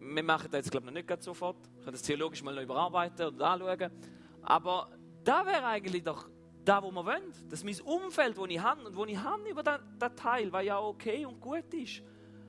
Wir 0.00 0.22
machen 0.22 0.48
das 0.50 0.58
jetzt, 0.58 0.70
glaube 0.70 0.86
ich, 0.86 0.92
noch 0.92 1.14
nicht 1.14 1.22
sofort. 1.22 1.56
Wir 1.74 1.84
können 1.84 1.92
das 1.92 2.02
theologisch 2.02 2.42
mal 2.42 2.54
noch 2.54 2.62
überarbeiten 2.62 3.26
und 3.26 3.40
anschauen. 3.40 3.90
Aber 4.42 4.90
da 5.22 5.46
wäre 5.46 5.64
eigentlich 5.64 6.02
doch 6.02 6.28
da, 6.64 6.82
wo 6.82 6.90
wir 6.90 7.04
wollen. 7.04 7.32
Das 7.48 7.62
ist 7.62 7.64
mein 7.64 7.80
Umfeld, 7.80 8.36
das 8.36 8.46
ich 8.48 8.60
habe 8.60 8.84
und 8.84 8.96
wo 8.96 9.04
ich 9.04 9.16
habe 9.16 9.48
über 9.48 9.62
den, 9.62 9.78
Teil, 10.10 10.52
was 10.52 10.64
ja 10.64 10.80
okay 10.80 11.24
und 11.26 11.40
gut 11.40 11.72
ist. 11.74 12.02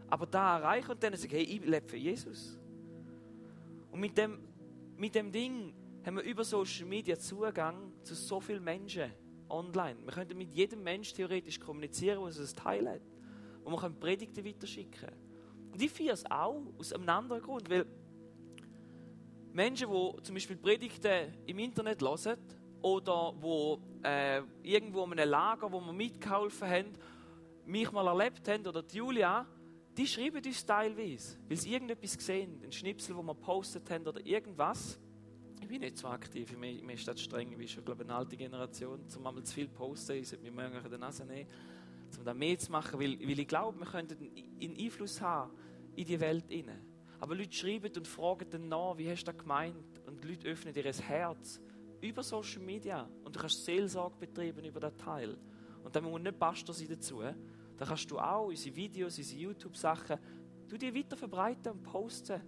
Aber 0.09 0.25
da 0.25 0.57
erreichen 0.57 0.91
und 0.91 1.03
dann 1.03 1.15
sagen, 1.15 1.31
hey, 1.31 1.43
ich 1.43 1.65
lebe 1.65 1.87
für 1.87 1.97
Jesus. 1.97 2.59
Und 3.91 3.99
mit 3.99 4.17
dem, 4.17 4.39
mit 4.97 5.15
dem 5.15 5.31
Ding 5.31 5.73
haben 6.05 6.17
wir 6.17 6.23
über 6.23 6.43
Social 6.43 6.85
Media 6.85 7.17
Zugang 7.17 7.93
zu 8.03 8.13
so 8.13 8.39
vielen 8.39 8.63
Menschen 8.63 9.11
online. 9.49 9.97
Wir 10.03 10.13
können 10.13 10.37
mit 10.37 10.51
jedem 10.51 10.83
Menschen 10.83 11.15
theoretisch 11.15 11.59
kommunizieren, 11.59 12.19
der 12.19 12.27
ein 12.27 12.55
Teil 12.55 12.89
hat. 12.89 13.01
Und 13.63 13.73
wir 13.73 13.79
können 13.79 13.99
Predigten 13.99 14.45
weiterschicken. 14.45 15.09
Und 15.71 15.81
ich 15.81 15.91
feiere 15.91 16.13
es 16.13 16.25
auch 16.29 16.61
aus 16.77 16.93
einem 16.93 17.09
anderen 17.09 17.41
Grund, 17.41 17.69
weil 17.69 17.85
Menschen, 19.51 19.89
die 19.89 20.23
zum 20.23 20.35
Beispiel 20.35 20.57
Predigten 20.57 21.33
im 21.45 21.59
Internet 21.59 22.01
hören, 22.01 22.37
oder 22.85 23.33
wo 23.39 23.79
äh, 24.03 24.43
irgendwo 24.61 25.03
in 25.05 25.13
einem 25.13 25.29
Lager, 25.29 25.71
wo 25.71 25.81
wir 25.81 25.91
mitgeholfen 25.91 26.69
haben, 26.69 26.93
mich 27.65 27.91
mal 27.91 28.07
erlebt 28.07 28.47
haben, 28.47 28.65
oder 28.65 28.83
die 28.83 28.97
Julia, 28.97 29.45
die 29.97 30.07
schreiben 30.07 30.43
uns 30.45 30.65
teilweise, 30.65 31.37
weil 31.47 31.57
sie 31.57 31.73
irgendetwas 31.73 32.13
sehen, 32.13 32.61
ein 32.63 32.71
Schnipsel, 32.71 33.15
wo 33.15 33.23
wir 33.23 33.33
postet 33.33 33.89
haben 33.89 34.05
oder 34.05 34.25
irgendwas. 34.25 34.99
Ich 35.61 35.67
bin 35.67 35.81
nicht 35.81 35.97
so 35.97 36.07
aktiv, 36.07 36.55
mir, 36.57 36.83
mir 36.83 36.93
ist 36.93 37.07
das 37.07 37.21
streng, 37.21 37.51
ich 37.51 37.57
bin 37.57 37.67
schon, 37.67 37.85
glaube 37.85 38.03
eine 38.03 38.13
alte 38.13 38.35
Generation, 38.35 38.99
um 39.17 39.27
einmal 39.27 39.43
zu 39.43 39.53
viel 39.53 39.67
posten, 39.67 40.17
ich 40.17 40.27
sollte 40.27 40.43
mir 40.43 40.51
morgen 40.51 40.83
in 40.83 40.89
der 40.89 40.99
Nase 40.99 41.25
nehmen, 41.25 41.49
um 42.17 42.25
da 42.25 42.33
mehr 42.33 42.57
zu 42.59 42.71
machen, 42.71 42.99
weil, 42.99 43.19
weil 43.19 43.39
ich 43.39 43.47
glaube, 43.47 43.79
wir 43.79 43.87
könnten 43.87 44.17
einen 44.61 44.77
Einfluss 44.77 45.21
haben 45.21 45.51
in 45.95 46.05
die 46.05 46.19
Welt 46.19 46.45
hinein. 46.49 46.81
Aber 47.19 47.35
Leute 47.35 47.53
schreiben 47.53 47.91
und 47.95 48.07
fragen 48.07 48.49
dann 48.49 48.67
nach, 48.67 48.97
wie 48.97 49.09
hast 49.09 49.23
du 49.23 49.31
das 49.31 49.37
gemeint? 49.37 50.01
Und 50.05 50.23
Leute 50.25 50.47
öffnen 50.49 50.75
ihr 50.75 50.83
Herz 50.83 51.61
über 52.01 52.21
Social 52.21 52.61
Media 52.61 53.09
und 53.23 53.35
du 53.35 53.39
kannst 53.39 53.63
Seelsorge 53.63 54.17
betreiben 54.19 54.63
über 54.65 54.79
den 54.79 54.95
Teil. 54.97 55.37
Und 55.83 55.95
dann 55.95 56.03
muss 56.03 56.21
nicht 56.21 56.37
Pastor 56.37 56.75
sein 56.75 56.89
dazu. 56.89 57.21
Dann 57.77 57.87
kannst 57.87 58.09
du 58.09 58.19
auch 58.19 58.47
unsere 58.47 58.75
Videos, 58.75 59.17
unsere 59.17 59.39
YouTube-Sachen, 59.39 60.17
du 60.67 60.77
die 60.77 60.93
weiter 60.95 61.17
verbreiten 61.17 61.73
und 61.73 61.83
posten, 61.83 62.41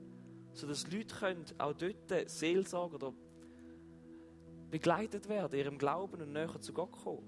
sodass 0.53 0.89
Leute 0.91 1.15
können 1.15 1.45
auch 1.57 1.73
dort 1.73 2.29
Seelsorge 2.29 2.95
oder 2.95 3.13
begleitet 4.69 5.27
werden, 5.29 5.57
ihrem 5.57 5.77
Glauben 5.77 6.21
und 6.21 6.33
näher 6.33 6.59
zu 6.59 6.73
Gott 6.73 6.91
kommen. 6.91 7.27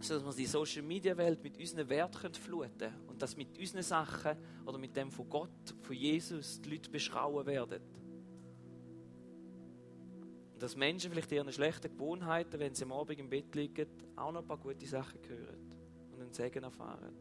Sodass 0.00 0.24
wir 0.24 0.32
die 0.34 0.46
Social 0.46 0.82
Media 0.82 1.16
Welt 1.16 1.42
mit 1.42 1.58
unseren 1.58 1.88
Werten 1.88 2.34
fluten 2.34 2.78
können 2.78 3.06
und 3.06 3.22
dass 3.22 3.36
mit 3.36 3.58
unseren 3.58 3.82
Sachen 3.82 4.36
oder 4.66 4.78
mit 4.78 4.96
dem 4.96 5.10
von 5.10 5.28
Gott, 5.28 5.74
von 5.82 5.96
Jesus, 5.96 6.60
die 6.60 6.70
Leute 6.70 6.90
beschrauen 6.90 7.46
werden. 7.46 7.80
Und 10.52 10.62
dass 10.62 10.76
Menschen 10.76 11.10
vielleicht 11.10 11.32
ihren 11.32 11.50
schlechten 11.52 11.90
Gewohnheiten, 11.90 12.60
wenn 12.60 12.74
sie 12.74 12.84
am 12.84 12.92
Abend 12.92 13.18
im 13.18 13.30
Bett 13.30 13.54
liegen, 13.54 13.86
auch 14.16 14.32
noch 14.32 14.42
ein 14.42 14.46
paar 14.46 14.58
gute 14.58 14.86
Sachen 14.86 15.20
hören 15.26 15.67
und 16.28 16.34
Segen 16.34 16.62
erfahren. 16.62 17.14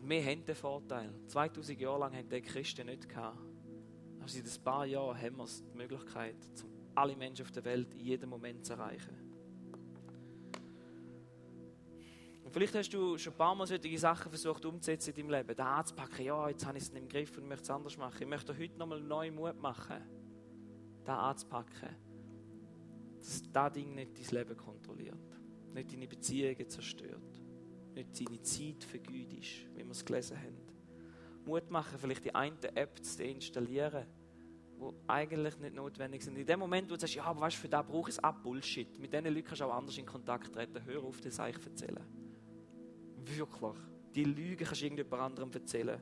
Und 0.00 0.08
wir 0.08 0.24
haben 0.24 0.44
den 0.44 0.54
Vorteil. 0.54 1.10
2000 1.28 1.80
Jahre 1.80 2.00
lang 2.00 2.16
haben 2.16 2.28
die 2.28 2.42
Christen 2.42 2.86
nicht 2.86 3.08
gehabt. 3.08 3.38
Aber 4.18 4.28
seit 4.28 4.44
ein 4.44 4.64
paar 4.64 4.86
Jahren 4.86 5.20
haben 5.20 5.36
wir 5.36 5.46
die 5.46 5.76
Möglichkeit, 5.76 6.36
alle 6.94 7.16
Menschen 7.16 7.44
auf 7.44 7.52
der 7.52 7.64
Welt 7.64 7.94
in 7.94 8.00
jedem 8.00 8.30
Moment 8.30 8.64
zu 8.64 8.72
erreichen. 8.74 9.16
Und 12.44 12.52
vielleicht 12.52 12.74
hast 12.74 12.90
du 12.90 13.16
schon 13.16 13.32
ein 13.32 13.36
paar 13.36 13.54
Mal 13.54 13.66
solche 13.66 13.98
Sachen 13.98 14.30
versucht 14.30 14.64
umzusetzen 14.64 15.10
in 15.10 15.28
deinem 15.28 15.30
Leben. 15.30 15.56
Da 15.56 15.76
anzupacken, 15.76 16.24
ja, 16.24 16.48
jetzt 16.48 16.66
habe 16.66 16.78
ich 16.78 16.84
es 16.84 16.90
im 16.90 17.08
Griff 17.08 17.36
und 17.38 17.48
möchte 17.48 17.64
es 17.64 17.70
anders 17.70 17.96
machen. 17.96 18.18
Ich 18.20 18.28
möchte 18.28 18.56
heute 18.56 18.78
nochmal 18.78 19.00
neuen 19.00 19.34
Mut 19.34 19.60
machen 19.60 20.02
da 21.04 21.30
anzupacken, 21.30 21.96
dass 23.18 23.42
das 23.52 23.72
Ding 23.72 23.94
nicht 23.94 24.18
dein 24.18 24.38
Leben 24.38 24.56
kontrolliert, 24.56 25.41
nicht 25.74 25.92
deine 25.92 26.06
Beziehungen 26.06 26.68
zerstört, 26.68 27.42
nicht 27.94 28.20
deine 28.20 28.42
Zeit 28.42 28.84
vergütest, 28.84 29.68
wie 29.74 29.84
wir 29.84 29.90
es 29.90 30.04
gelesen 30.04 30.36
haben. 30.38 30.72
Mut 31.44 31.70
machen, 31.70 31.98
vielleicht 31.98 32.24
die 32.24 32.34
eine 32.34 32.56
App 32.76 33.04
zu 33.04 33.24
installieren, 33.24 34.06
die 34.78 35.08
eigentlich 35.08 35.58
nicht 35.58 35.74
notwendig 35.74 36.22
sind. 36.22 36.36
In 36.36 36.46
dem 36.46 36.60
Moment, 36.60 36.88
wo 36.88 36.94
du 36.94 37.00
sagst, 37.00 37.14
ja, 37.14 37.24
aber 37.24 37.40
weißt 37.40 37.56
du, 37.56 37.60
für 37.62 37.68
das 37.68 37.86
brauche 37.86 38.10
ich 38.10 38.16
es 38.16 38.22
ab 38.22 38.42
Bullshit. 38.42 38.98
Mit 38.98 39.12
diesen 39.12 39.26
Leuten 39.26 39.44
kannst 39.44 39.60
du 39.60 39.64
auch 39.64 39.74
anders 39.74 39.98
in 39.98 40.06
Kontakt 40.06 40.52
treten. 40.52 40.84
Hör 40.84 41.02
auf, 41.02 41.20
das 41.20 41.38
euch 41.38 41.56
erzählen. 41.64 42.06
Wirklich. 43.16 43.76
Die 44.14 44.24
Lüge 44.24 44.64
kannst 44.64 44.80
du 44.80 44.86
irgendjemand 44.86 45.22
anderem 45.22 45.50
erzählen. 45.52 46.00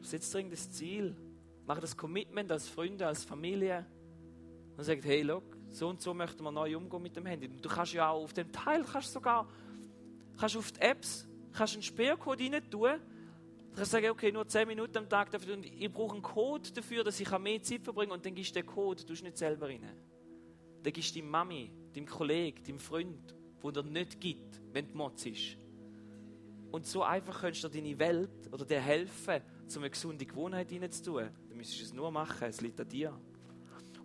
Setz 0.00 0.30
dringend 0.30 0.52
das 0.52 0.70
Ziel, 0.70 1.14
machen 1.66 1.80
das 1.80 1.96
Commitment 1.96 2.50
als 2.50 2.68
Freunde, 2.68 3.06
als 3.06 3.24
Familie 3.24 3.84
und 4.76 4.84
sagen, 4.84 5.02
hey, 5.02 5.22
look, 5.22 5.57
so 5.70 5.88
und 5.88 6.00
so 6.00 6.14
möchten 6.14 6.42
wir 6.42 6.50
neu 6.50 6.76
umgehen 6.76 7.02
mit 7.02 7.16
dem 7.16 7.26
Handy. 7.26 7.48
Du 7.48 7.68
kannst 7.68 7.92
ja 7.92 8.10
auch 8.10 8.24
auf 8.24 8.32
dem 8.32 8.50
Teil, 8.52 8.84
kannst 8.84 9.12
sogar, 9.12 9.48
kannst 10.38 10.56
auf 10.56 10.72
die 10.72 10.80
Apps, 10.80 11.28
kannst 11.52 11.74
einen 11.74 11.82
Sperrcode 11.82 12.40
rein 12.40 12.70
tun. 12.70 13.00
Du 13.70 13.76
kannst 13.76 13.92
sagen, 13.92 14.10
okay, 14.10 14.32
nur 14.32 14.46
10 14.46 14.66
Minuten 14.66 14.98
am 14.98 15.08
Tag 15.08 15.30
dafür 15.30 15.54
und 15.54 15.64
ich 15.64 15.92
brauche 15.92 16.14
einen 16.14 16.22
Code 16.22 16.70
dafür, 16.72 17.04
dass 17.04 17.20
ich 17.20 17.38
mehr 17.38 17.62
Zeit 17.62 17.82
verbringe 17.82 18.12
und 18.12 18.24
dann 18.24 18.34
gibst 18.34 18.56
du 18.56 18.60
den 18.60 18.66
Code, 18.66 19.04
du 19.04 19.12
nicht 19.12 19.38
selber 19.38 19.68
rein. 19.68 19.84
Dann 20.82 20.92
gibst 20.92 21.14
du 21.14 21.20
deiner 21.20 21.30
Mami, 21.30 21.70
deinem 21.94 22.06
Kollegen, 22.06 22.64
deinem 22.64 22.78
Freund, 22.80 23.34
wo 23.60 23.70
dir 23.70 23.82
nicht 23.82 24.20
gibt, 24.20 24.60
wenn 24.72 24.88
du 24.88 24.96
Motz 24.96 25.26
ist. 25.26 25.56
Und 26.70 26.86
so 26.86 27.02
einfach 27.02 27.40
kannst 27.40 27.64
du 27.64 27.68
deine 27.68 27.98
Welt 27.98 28.52
oder 28.52 28.64
dir 28.64 28.80
helfen, 28.80 29.42
um 29.74 29.82
eine 29.82 29.90
gesunde 29.90 30.26
Gewohnheit 30.26 30.70
reinzutun. 30.72 31.30
Dann 31.48 31.56
müsstest 31.56 31.80
du 31.80 31.84
es 31.86 31.92
nur 31.94 32.10
machen, 32.10 32.48
es 32.48 32.60
liegt 32.60 32.80
an 32.80 32.88
dir. 32.88 33.18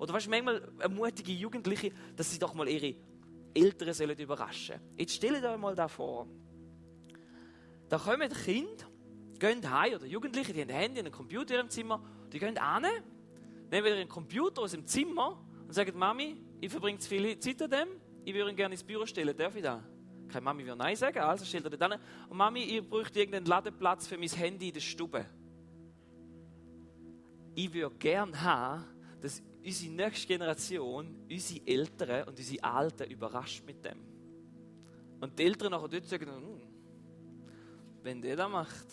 Oder 0.04 0.16
weißt 0.16 0.26
du, 0.26 0.32
manchmal 0.32 0.62
ermutige 0.80 1.32
Jugendliche, 1.32 1.94
dass 2.18 2.30
sie 2.30 2.38
doch 2.38 2.54
mal 2.54 2.68
ihre 2.68 2.94
Eltern 3.54 3.94
sollen 3.94 4.18
überraschen 4.18 4.76
sollen. 4.76 4.98
Jetzt 4.98 5.14
stell 5.14 5.40
dir 5.40 5.58
mal 5.58 5.74
da 5.76 5.88
vor. 5.88 6.28
Da 7.88 7.98
kommen 7.98 8.30
Kinder, 8.30 8.86
gehen 9.40 9.72
heim, 9.72 9.94
oder 9.94 10.06
Jugendliche, 10.06 10.52
die 10.52 10.60
haben 10.60 10.72
ein 10.72 10.76
Handy 10.76 11.00
einen 11.00 11.14
Computer 11.14 11.58
im 11.58 11.70
Zimmer, 11.70 12.04
die 12.34 12.38
gehen 12.38 12.60
hin, 12.60 13.04
nehmen 13.72 13.88
ihren 13.88 14.10
Computer 14.10 14.64
aus 14.64 14.72
dem 14.72 14.86
Zimmer 14.86 15.42
und 15.66 15.74
sagen, 15.74 15.98
Mami, 15.98 16.36
ich 16.60 16.70
verbringe 16.70 17.00
zu 17.00 17.08
viel 17.08 17.40
Zeit 17.40 17.62
an 17.62 17.72
dem, 17.72 17.88
ich 18.26 18.34
würde 18.34 18.50
ihn 18.50 18.58
gerne 18.58 18.74
ins 18.74 18.84
Büro 18.84 19.06
stellen, 19.06 19.38
darf 19.38 19.56
ich 19.56 19.64
da? 19.64 19.82
Keine 20.28 20.44
Mami 20.44 20.66
will 20.66 20.76
Nein 20.76 20.98
sagen, 20.98 21.20
also 21.20 21.46
stellt 21.46 21.64
er 21.64 21.70
das 21.70 21.80
an. 21.80 21.98
Und 22.28 22.36
Mami, 22.36 22.60
ich 22.64 22.90
bräuchte 22.90 23.20
irgendeinen 23.20 23.46
Ladeplatz 23.46 24.06
für 24.06 24.18
mein 24.18 24.28
Handy 24.28 24.68
in 24.68 24.74
der 24.74 24.82
Stube. 24.82 25.26
Ich 27.56 27.74
würde 27.74 27.96
gerne 27.96 28.42
haben, 28.42 28.93
dass 29.24 29.42
unsere 29.64 29.94
nächste 29.94 30.28
Generation, 30.28 31.26
unsere 31.32 31.66
Eltern 31.66 32.28
und 32.28 32.38
unsere 32.38 32.62
Alten 32.62 33.10
überrascht 33.10 33.64
mit 33.66 33.84
dem. 33.86 33.98
Und 35.22 35.40
die 35.40 35.44
Eltern 35.44 35.72
nachher 35.72 35.88
dort 35.88 36.06
sagen, 36.06 36.28
hm, 36.28 36.62
wenn 38.02 38.22
der 38.22 38.36
das 38.36 38.52
macht, 38.52 38.86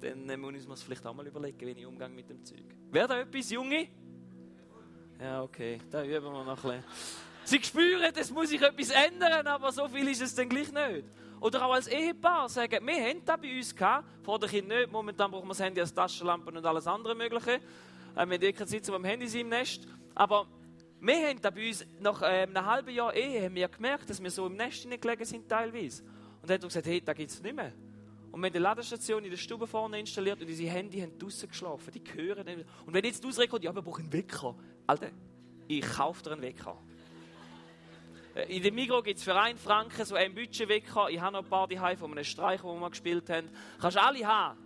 dann 0.00 0.24
müssen 0.24 0.64
wir 0.64 0.70
uns 0.70 0.82
vielleicht 0.82 1.04
auch 1.04 1.12
mal 1.12 1.26
überlegen, 1.26 1.60
wie 1.60 1.80
ich 1.80 1.84
umgehe 1.84 2.08
mit 2.08 2.30
dem 2.30 2.42
Zeug. 2.42 2.64
Wäre 2.90 3.08
da 3.08 3.20
etwas, 3.20 3.50
Junge? 3.50 3.88
Ja, 5.20 5.42
okay, 5.42 5.78
da 5.90 6.02
üben 6.02 6.24
wir 6.24 6.44
noch 6.44 6.48
ein 6.48 6.54
bisschen. 6.54 6.84
Sie 7.44 7.62
spüren, 7.62 8.10
es 8.14 8.30
muss 8.30 8.48
sich 8.48 8.62
etwas 8.62 8.88
ändern, 8.88 9.46
aber 9.46 9.70
so 9.70 9.86
viel 9.88 10.08
ist 10.08 10.22
es 10.22 10.34
dann 10.34 10.48
gleich 10.48 10.72
nicht. 10.72 11.04
Oder 11.40 11.66
auch 11.66 11.74
als 11.74 11.88
Ehepaar 11.88 12.48
sagen, 12.48 12.86
wir 12.86 13.04
haben 13.04 13.22
das 13.22 13.38
bei 13.38 13.54
uns 13.54 13.76
gehabt, 13.76 14.08
vor 14.24 14.38
der 14.38 14.48
Kind 14.48 14.68
nicht, 14.68 14.90
momentan 14.90 15.30
brauchen 15.30 15.44
wir 15.44 15.50
das 15.50 15.60
Handy 15.60 15.80
als 15.82 15.92
Taschenlampe 15.92 16.50
und 16.50 16.64
alles 16.64 16.86
andere 16.86 17.14
Mögliche. 17.14 17.60
Äh, 18.16 18.28
wir 18.28 18.52
keine 18.52 18.66
Zeit, 18.66 18.88
um 18.88 18.94
am 18.96 19.04
Handy 19.04 19.28
sein 19.28 19.42
im 19.42 19.48
Nest. 19.48 19.86
Aber 20.14 20.46
wir 21.00 21.28
haben 21.28 21.40
da 21.40 21.50
bei 21.50 21.68
uns 21.68 21.86
nach 22.00 22.22
ähm, 22.24 22.56
einem 22.56 22.66
halben 22.66 22.90
Jahr 22.90 23.14
Ehe 23.14 23.44
haben 23.44 23.54
wir 23.54 23.68
gemerkt, 23.68 24.10
dass 24.10 24.22
wir 24.22 24.30
so 24.30 24.46
im 24.46 24.56
Nest 24.56 24.88
gelegen 24.88 25.24
sind 25.24 25.48
teilweise. 25.48 26.02
Und 26.02 26.50
dann 26.50 26.54
hat 26.54 26.62
er 26.62 26.68
gesagt, 26.68 26.86
hey, 26.86 27.00
da 27.00 27.12
gibt 27.12 27.30
es 27.30 27.42
nicht 27.42 27.54
mehr. 27.54 27.72
Und 28.30 28.40
wir 28.40 28.46
haben 28.46 28.52
die 28.52 28.58
Ladestation 28.58 29.24
in 29.24 29.30
der 29.30 29.38
Stube 29.38 29.66
vorne 29.66 30.00
installiert 30.00 30.40
und 30.40 30.48
unsere 30.48 30.70
Handy 30.70 31.00
haben 31.00 31.18
draußen 31.18 31.48
geschlafen. 31.48 31.92
Die 31.92 32.02
hören 32.14 32.44
nicht. 32.44 32.66
Und 32.84 32.92
wenn 32.92 33.04
jetzt 33.04 33.24
ausrekommt, 33.24 33.64
ja, 33.64 33.74
wir 33.74 33.82
brauchen 33.82 34.02
einen 34.02 34.12
Wecker. 34.12 34.54
Alter, 34.86 35.10
ich 35.66 35.80
kaufe 35.80 36.22
dir 36.22 36.32
einen 36.32 36.42
Wecker. 36.42 36.76
Äh, 38.34 38.56
in 38.56 38.62
dem 38.62 38.74
Migros 38.74 39.04
gibt 39.04 39.18
es 39.18 39.24
für 39.24 39.34
einen 39.34 39.58
Franken 39.58 40.04
so 40.04 40.14
einen 40.14 40.34
Budgetwecker. 40.34 41.08
Ich 41.10 41.20
habe 41.20 41.32
noch 41.32 41.44
ein 41.44 41.48
paar 41.48 41.68
daheim 41.68 41.96
von 41.96 42.10
einem 42.12 42.24
Streich, 42.24 42.62
wo 42.62 42.72
wir 42.72 42.80
mal 42.80 42.90
gespielt 42.90 43.28
haben. 43.30 43.48
Kannst 43.80 43.96
alle 43.96 44.26
haben. 44.26 44.58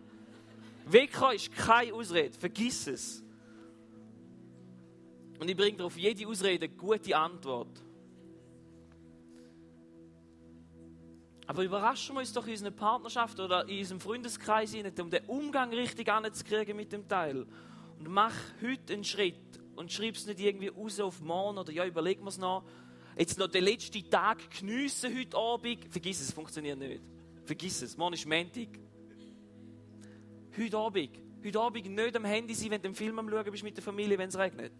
Wecker 0.87 1.33
ist 1.33 1.55
keine 1.55 1.95
Ausrede. 1.95 2.37
Vergiss 2.39 2.87
es. 2.87 3.23
Und 5.43 5.49
ich 5.49 5.57
bringe 5.57 5.83
auf 5.83 5.97
jede 5.97 6.25
Ausrede 6.29 6.67
eine 6.67 6.75
gute 6.77 7.17
Antwort. 7.17 7.83
Aber 11.49 11.65
überraschen 11.65 12.15
wir 12.15 12.21
uns 12.21 12.33
doch 12.33 12.47
in 12.47 12.53
unserer 12.53 12.71
Partnerschaft 12.71 13.41
oder 13.41 13.69
in 13.69 13.81
unserem 13.81 13.99
Freundeskreis 13.99 14.73
nicht, 14.73 15.01
um 15.01 15.11
den 15.11 15.25
Umgang 15.25 15.73
richtig 15.73 16.09
anzukriegen 16.09 16.77
mit 16.77 16.93
dem 16.93 17.09
Teil. 17.09 17.45
Und 17.99 18.09
mach 18.09 18.33
heute 18.63 18.93
einen 18.93 19.03
Schritt 19.03 19.35
und 19.75 19.91
schreib 19.91 20.15
es 20.15 20.27
nicht 20.27 20.39
irgendwie 20.39 20.69
raus 20.69 21.01
auf 21.01 21.21
morgen 21.21 21.59
oder 21.59 21.73
ja, 21.73 21.87
überlegen 21.87 22.23
wir 22.23 22.29
es 22.29 22.39
noch. 22.39 22.63
Jetzt 23.19 23.37
noch 23.37 23.49
den 23.49 23.65
letzten 23.65 24.09
Tag 24.09 24.49
geniessen 24.57 25.13
heute 25.13 25.37
Abend. 25.37 25.93
Vergiss 25.93 26.21
es, 26.21 26.29
es 26.29 26.35
funktioniert 26.35 26.79
nicht. 26.79 27.03
Vergiss 27.47 27.83
es, 27.83 27.97
morgen 27.97 28.15
ist 28.15 28.27
Montag. 28.27 28.69
Heute 30.57 30.79
Abend. 30.79 31.19
Heute 31.45 31.61
Abend 31.61 31.85
nicht 31.85 32.17
am 32.17 32.27
Handy 32.27 32.55
sein, 32.55 32.71
wenn 32.71 32.81
du 32.81 32.87
einen 32.87 32.95
Film 32.95 33.19
am 33.19 33.29
Schauen 33.29 33.51
bist 33.51 33.65
mit 33.65 33.77
der 33.77 33.83
Familie, 33.83 34.17
wenn 34.17 34.29
es 34.29 34.39
regnet 34.39 34.73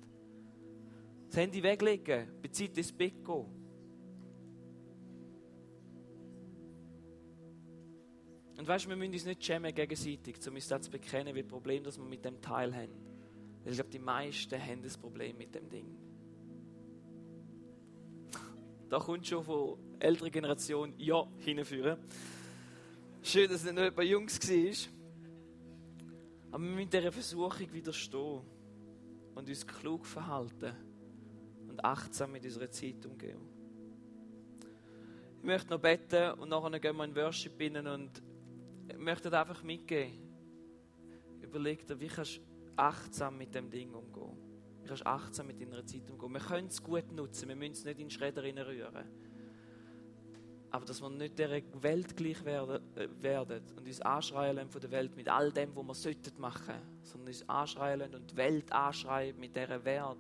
das 1.33 1.41
Handy 1.41 1.63
weglegen, 1.63 2.29
bei 2.43 2.49
Zeit 2.49 2.77
ins 2.77 2.93
Bett 2.93 3.25
gehen. 3.25 3.47
Und 8.59 8.69
weißt 8.69 8.85
du, 8.85 8.91
wir 8.91 8.97
müssen 8.97 9.15
uns 9.15 9.25
nicht 9.25 9.43
schämen 9.43 9.75
gegenseitig, 9.75 10.37
um 10.47 10.55
uns 10.55 10.69
das 10.69 10.83
zu 10.83 10.91
bekennen, 10.91 11.35
wie 11.35 11.43
Problem, 11.43 11.83
das 11.83 11.97
wir 11.97 12.05
mit 12.05 12.23
dem 12.23 12.39
Teil 12.43 12.75
haben. 12.75 12.93
Weil 13.65 13.73
ich 13.73 13.79
glaube, 13.79 13.89
die 13.91 13.99
meisten 13.99 14.61
haben 14.61 14.83
das 14.83 14.99
Problem 14.99 15.39
mit 15.39 15.55
dem 15.55 15.71
Ding. 15.71 15.97
Da 18.91 18.99
kommt 18.99 19.27
schon 19.27 19.43
von 19.43 19.79
älterer 20.01 20.29
Generation 20.29 20.93
Ja 20.99 21.27
hinführen. 21.39 21.97
Schön, 23.23 23.49
dass 23.49 23.65
es 23.65 23.73
nicht 23.73 23.97
bei 23.97 24.03
Jungs 24.03 24.39
war. 24.39 24.93
Aber 26.51 26.63
wir 26.63 26.71
müssen 26.73 26.91
dieser 26.91 27.11
Versuchung 27.11 27.73
widerstehen 27.73 28.43
und 29.35 29.49
uns 29.49 29.67
klug 29.67 30.05
verhalten 30.05 30.92
und 31.73 31.85
achtsam 31.85 32.33
mit 32.33 32.45
unserer 32.45 32.71
Zeit 32.71 33.05
umgehen. 33.07 33.41
Ich 35.39 35.45
möchte 35.45 35.71
noch 35.71 35.81
beten 35.81 36.39
und 36.39 36.51
nachher 36.51 36.79
gehen 36.79 36.97
wir 36.97 37.05
in 37.05 37.17
Worship 37.17 37.59
rein 37.59 37.87
und 37.87 38.23
ich 38.89 38.99
möchte 38.99 39.31
dir 39.31 39.41
einfach 39.41 39.63
mitgeben. 39.63 40.21
Überleg 41.41 41.87
dir, 41.87 41.99
wie 41.99 42.09
kannst 42.09 42.37
du 42.37 42.43
achtsam 42.77 43.39
mit 43.39 43.55
dem 43.55 43.71
Ding 43.71 43.93
umgehen. 43.95 44.37
Wie 44.83 44.87
kannst 44.87 45.03
du 45.03 45.07
achtsam 45.07 45.47
mit 45.47 45.61
deiner 45.61 45.85
Zeit 45.87 46.09
umgehen. 46.11 46.33
Wir 46.33 46.41
können 46.41 46.69
es 46.69 46.83
gut 46.83 47.11
nutzen, 47.11 47.49
wir 47.49 47.57
müssen 47.57 47.73
es 47.73 47.85
nicht 47.85 47.99
in 47.99 48.07
den 48.07 48.11
Schredder 48.11 48.43
rühren. 48.43 49.05
Aber 50.71 50.87
dass 50.87 51.03
wir 51.03 51.11
nicht 51.11 51.39
der 51.39 51.51
Welt 51.83 52.17
gleich 52.17 52.43
werden, 52.45 52.81
äh, 52.97 53.39
und 53.39 53.87
uns 53.87 54.01
anschreien 54.01 54.69
von 54.69 54.81
der 54.81 54.91
Welt 54.91 55.15
mit 55.17 55.29
all 55.29 55.53
dem, 55.53 55.75
was 55.77 55.87
wir 55.87 55.95
sollten 55.95 56.41
machen, 56.41 56.75
sondern 57.03 57.29
uns 57.29 57.49
anschreien 57.49 58.15
und 58.15 58.31
die 58.31 58.37
Welt 58.37 58.73
anschreien 58.73 59.39
mit 59.39 59.55
dieser 59.55 59.85
Wert, 59.85 60.19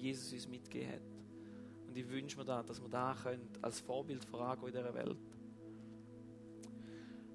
Jesus 0.00 0.32
uns 0.32 0.48
mitgegeben 0.48 0.92
hat. 0.92 1.02
Und 1.88 1.96
ich 1.96 2.08
wünsche 2.08 2.36
mir 2.38 2.44
da, 2.44 2.62
dass 2.62 2.80
wir 2.80 2.88
da 2.88 3.16
können, 3.22 3.48
als 3.62 3.80
Vorbild 3.80 4.24
vorangehen 4.24 4.68
in 4.68 4.74
dieser 4.74 4.94
Welt. 4.94 5.18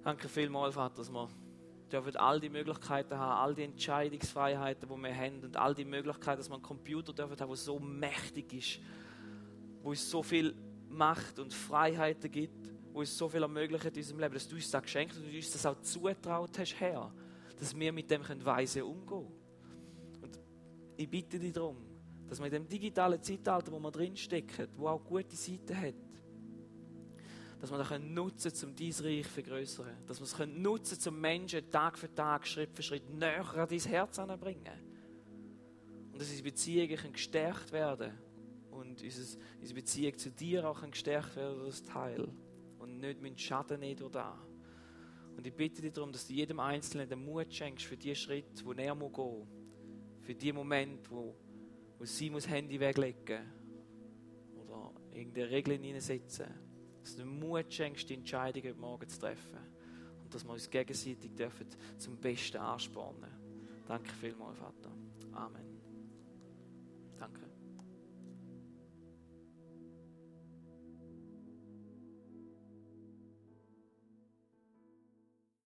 Danke 0.03 0.28
vielmals, 0.28 0.76
Vater, 0.76 0.95
dass 0.95 1.12
wir 1.12 1.30
dürfen 1.91 2.16
all 2.16 2.39
die 2.39 2.49
Möglichkeiten 2.49 3.18
haben, 3.18 3.39
all 3.39 3.55
die 3.55 3.64
Entscheidungsfreiheiten, 3.64 4.89
die 4.89 5.03
wir 5.03 5.16
haben 5.16 5.43
und 5.43 5.57
all 5.57 5.76
die 5.76 5.86
Möglichkeiten, 5.86 6.38
dass 6.38 6.49
wir 6.49 6.55
einen 6.55 6.64
Computer 6.64 7.14
dürfen 7.14 7.39
haben, 7.39 7.47
der 7.47 7.55
so 7.55 7.80
mächtig 7.80 8.53
ist, 8.53 8.80
wo 9.84 9.89
uns 9.89 10.09
so 10.09 10.24
viel 10.24 10.55
Macht 10.89 11.39
und 11.39 11.53
Freiheiten 11.53 12.32
gibt, 12.32 12.72
wo 12.93 12.99
uns 12.99 13.18
so 13.18 13.30
viel 13.30 13.41
ermöglicht 13.41 13.86
in 13.86 13.95
unserem 13.95 14.20
Leben, 14.20 14.34
dass 14.34 14.47
du 14.47 14.55
uns 14.55 14.70
das 14.72 14.82
geschenkt 14.82 15.18
und 15.18 15.26
uns 15.26 15.51
das 15.51 15.66
auch 15.66 15.80
zutraut 15.82 16.57
hast, 16.57 16.76
Herr, 16.80 17.14
dass 17.57 17.78
wir 17.78 17.93
mit 17.93 18.09
dem 18.09 18.24
weise 18.43 18.84
umgehen 18.86 19.07
können. 19.07 19.32
Und 20.22 20.39
ich 20.97 21.09
bitte 21.09 21.39
dich 21.39 21.53
darum, 21.53 21.78
dass 22.32 22.39
wir 22.39 22.45
in 22.45 22.53
dem 22.53 22.69
digitalen 22.69 23.21
Zeitalter, 23.21 23.73
wo 23.73 23.79
wir 23.79 23.91
drinstecken, 23.91 24.69
wo 24.77 24.88
auch 24.88 25.03
gute 25.03 25.36
Seiten 25.36 25.75
hat, 25.77 25.95
dass 27.59 27.69
wir 27.69 27.77
das 27.77 27.99
nutzen 27.99 28.53
können, 28.53 28.71
um 28.71 28.75
dein 28.77 29.05
Reich 29.05 29.23
zu 29.25 29.29
vergrößern. 29.34 29.97
Dass 30.07 30.21
wir 30.21 30.23
es 30.23 30.47
nutzen 30.47 30.97
können, 30.97 31.15
um 31.15 31.21
Menschen 31.21 31.69
Tag 31.69 31.97
für 31.97 32.15
Tag, 32.15 32.47
Schritt 32.47 32.73
für 32.73 32.84
Schritt 32.84 33.09
näher 33.09 33.45
an 33.53 33.67
dein 33.67 33.79
Herz 33.79 34.17
anzubringen. 34.17 34.79
Und 36.13 36.21
dass 36.21 36.29
unsere 36.29 36.43
Beziehungen 36.43 37.11
gestärkt 37.11 37.73
werden 37.73 38.13
und 38.69 39.03
unsere 39.03 39.73
Beziehung 39.73 40.17
zu 40.17 40.32
dir 40.32 40.69
auch 40.69 40.89
gestärkt 40.89 41.36
werden 41.36 41.59
durch 41.59 41.82
das 41.82 41.84
Teil. 41.84 42.29
Und 42.79 43.01
nicht 43.01 43.21
mit 43.21 43.41
Schaden 43.41 43.82
nicht 43.82 43.99
durch 43.99 44.13
da. 44.13 44.39
Und 45.36 45.45
ich 45.45 45.53
bitte 45.53 45.82
dich 45.82 45.91
darum, 45.91 46.13
dass 46.13 46.25
du 46.27 46.34
jedem 46.34 46.61
Einzelnen 46.61 47.09
den 47.09 47.25
Mut 47.25 47.53
schenkst 47.53 47.86
für 47.86 47.97
die 47.97 48.15
Schritte, 48.15 48.63
wo 48.63 48.71
er 48.71 48.95
gehen 48.95 48.99
muss. 48.99 49.47
Für 50.21 50.34
die 50.34 50.53
Momente, 50.53 51.11
wo 51.11 51.36
wo 52.02 52.06
sie 52.06 52.32
muss 52.32 52.49
Handy 52.49 52.80
weglegen 52.80 53.45
oder 54.56 54.91
irgendeine 55.14 55.52
Regel 55.52 55.78
hineinsetzen. 55.78 56.47
Dass 56.99 57.16
du 57.16 57.26
Mut 57.26 57.72
schenkst, 57.72 58.10
die 58.10 58.16
Entscheidungen 58.16 58.80
morgen 58.80 59.08
zu 59.08 59.20
treffen. 59.20 59.60
Und 60.24 60.34
dass 60.34 60.43
wir 60.43 60.52
uns 60.52 60.68
gegenseitig 60.68 61.36
dürfen 61.36 61.68
zum 61.99 62.18
Besten 62.18 62.58
anspornen. 62.58 63.30
Danke 63.86 64.10
vielmals, 64.14 64.58
Vater. 64.58 64.91
Amen. 65.32 65.80
Danke. 67.20 67.51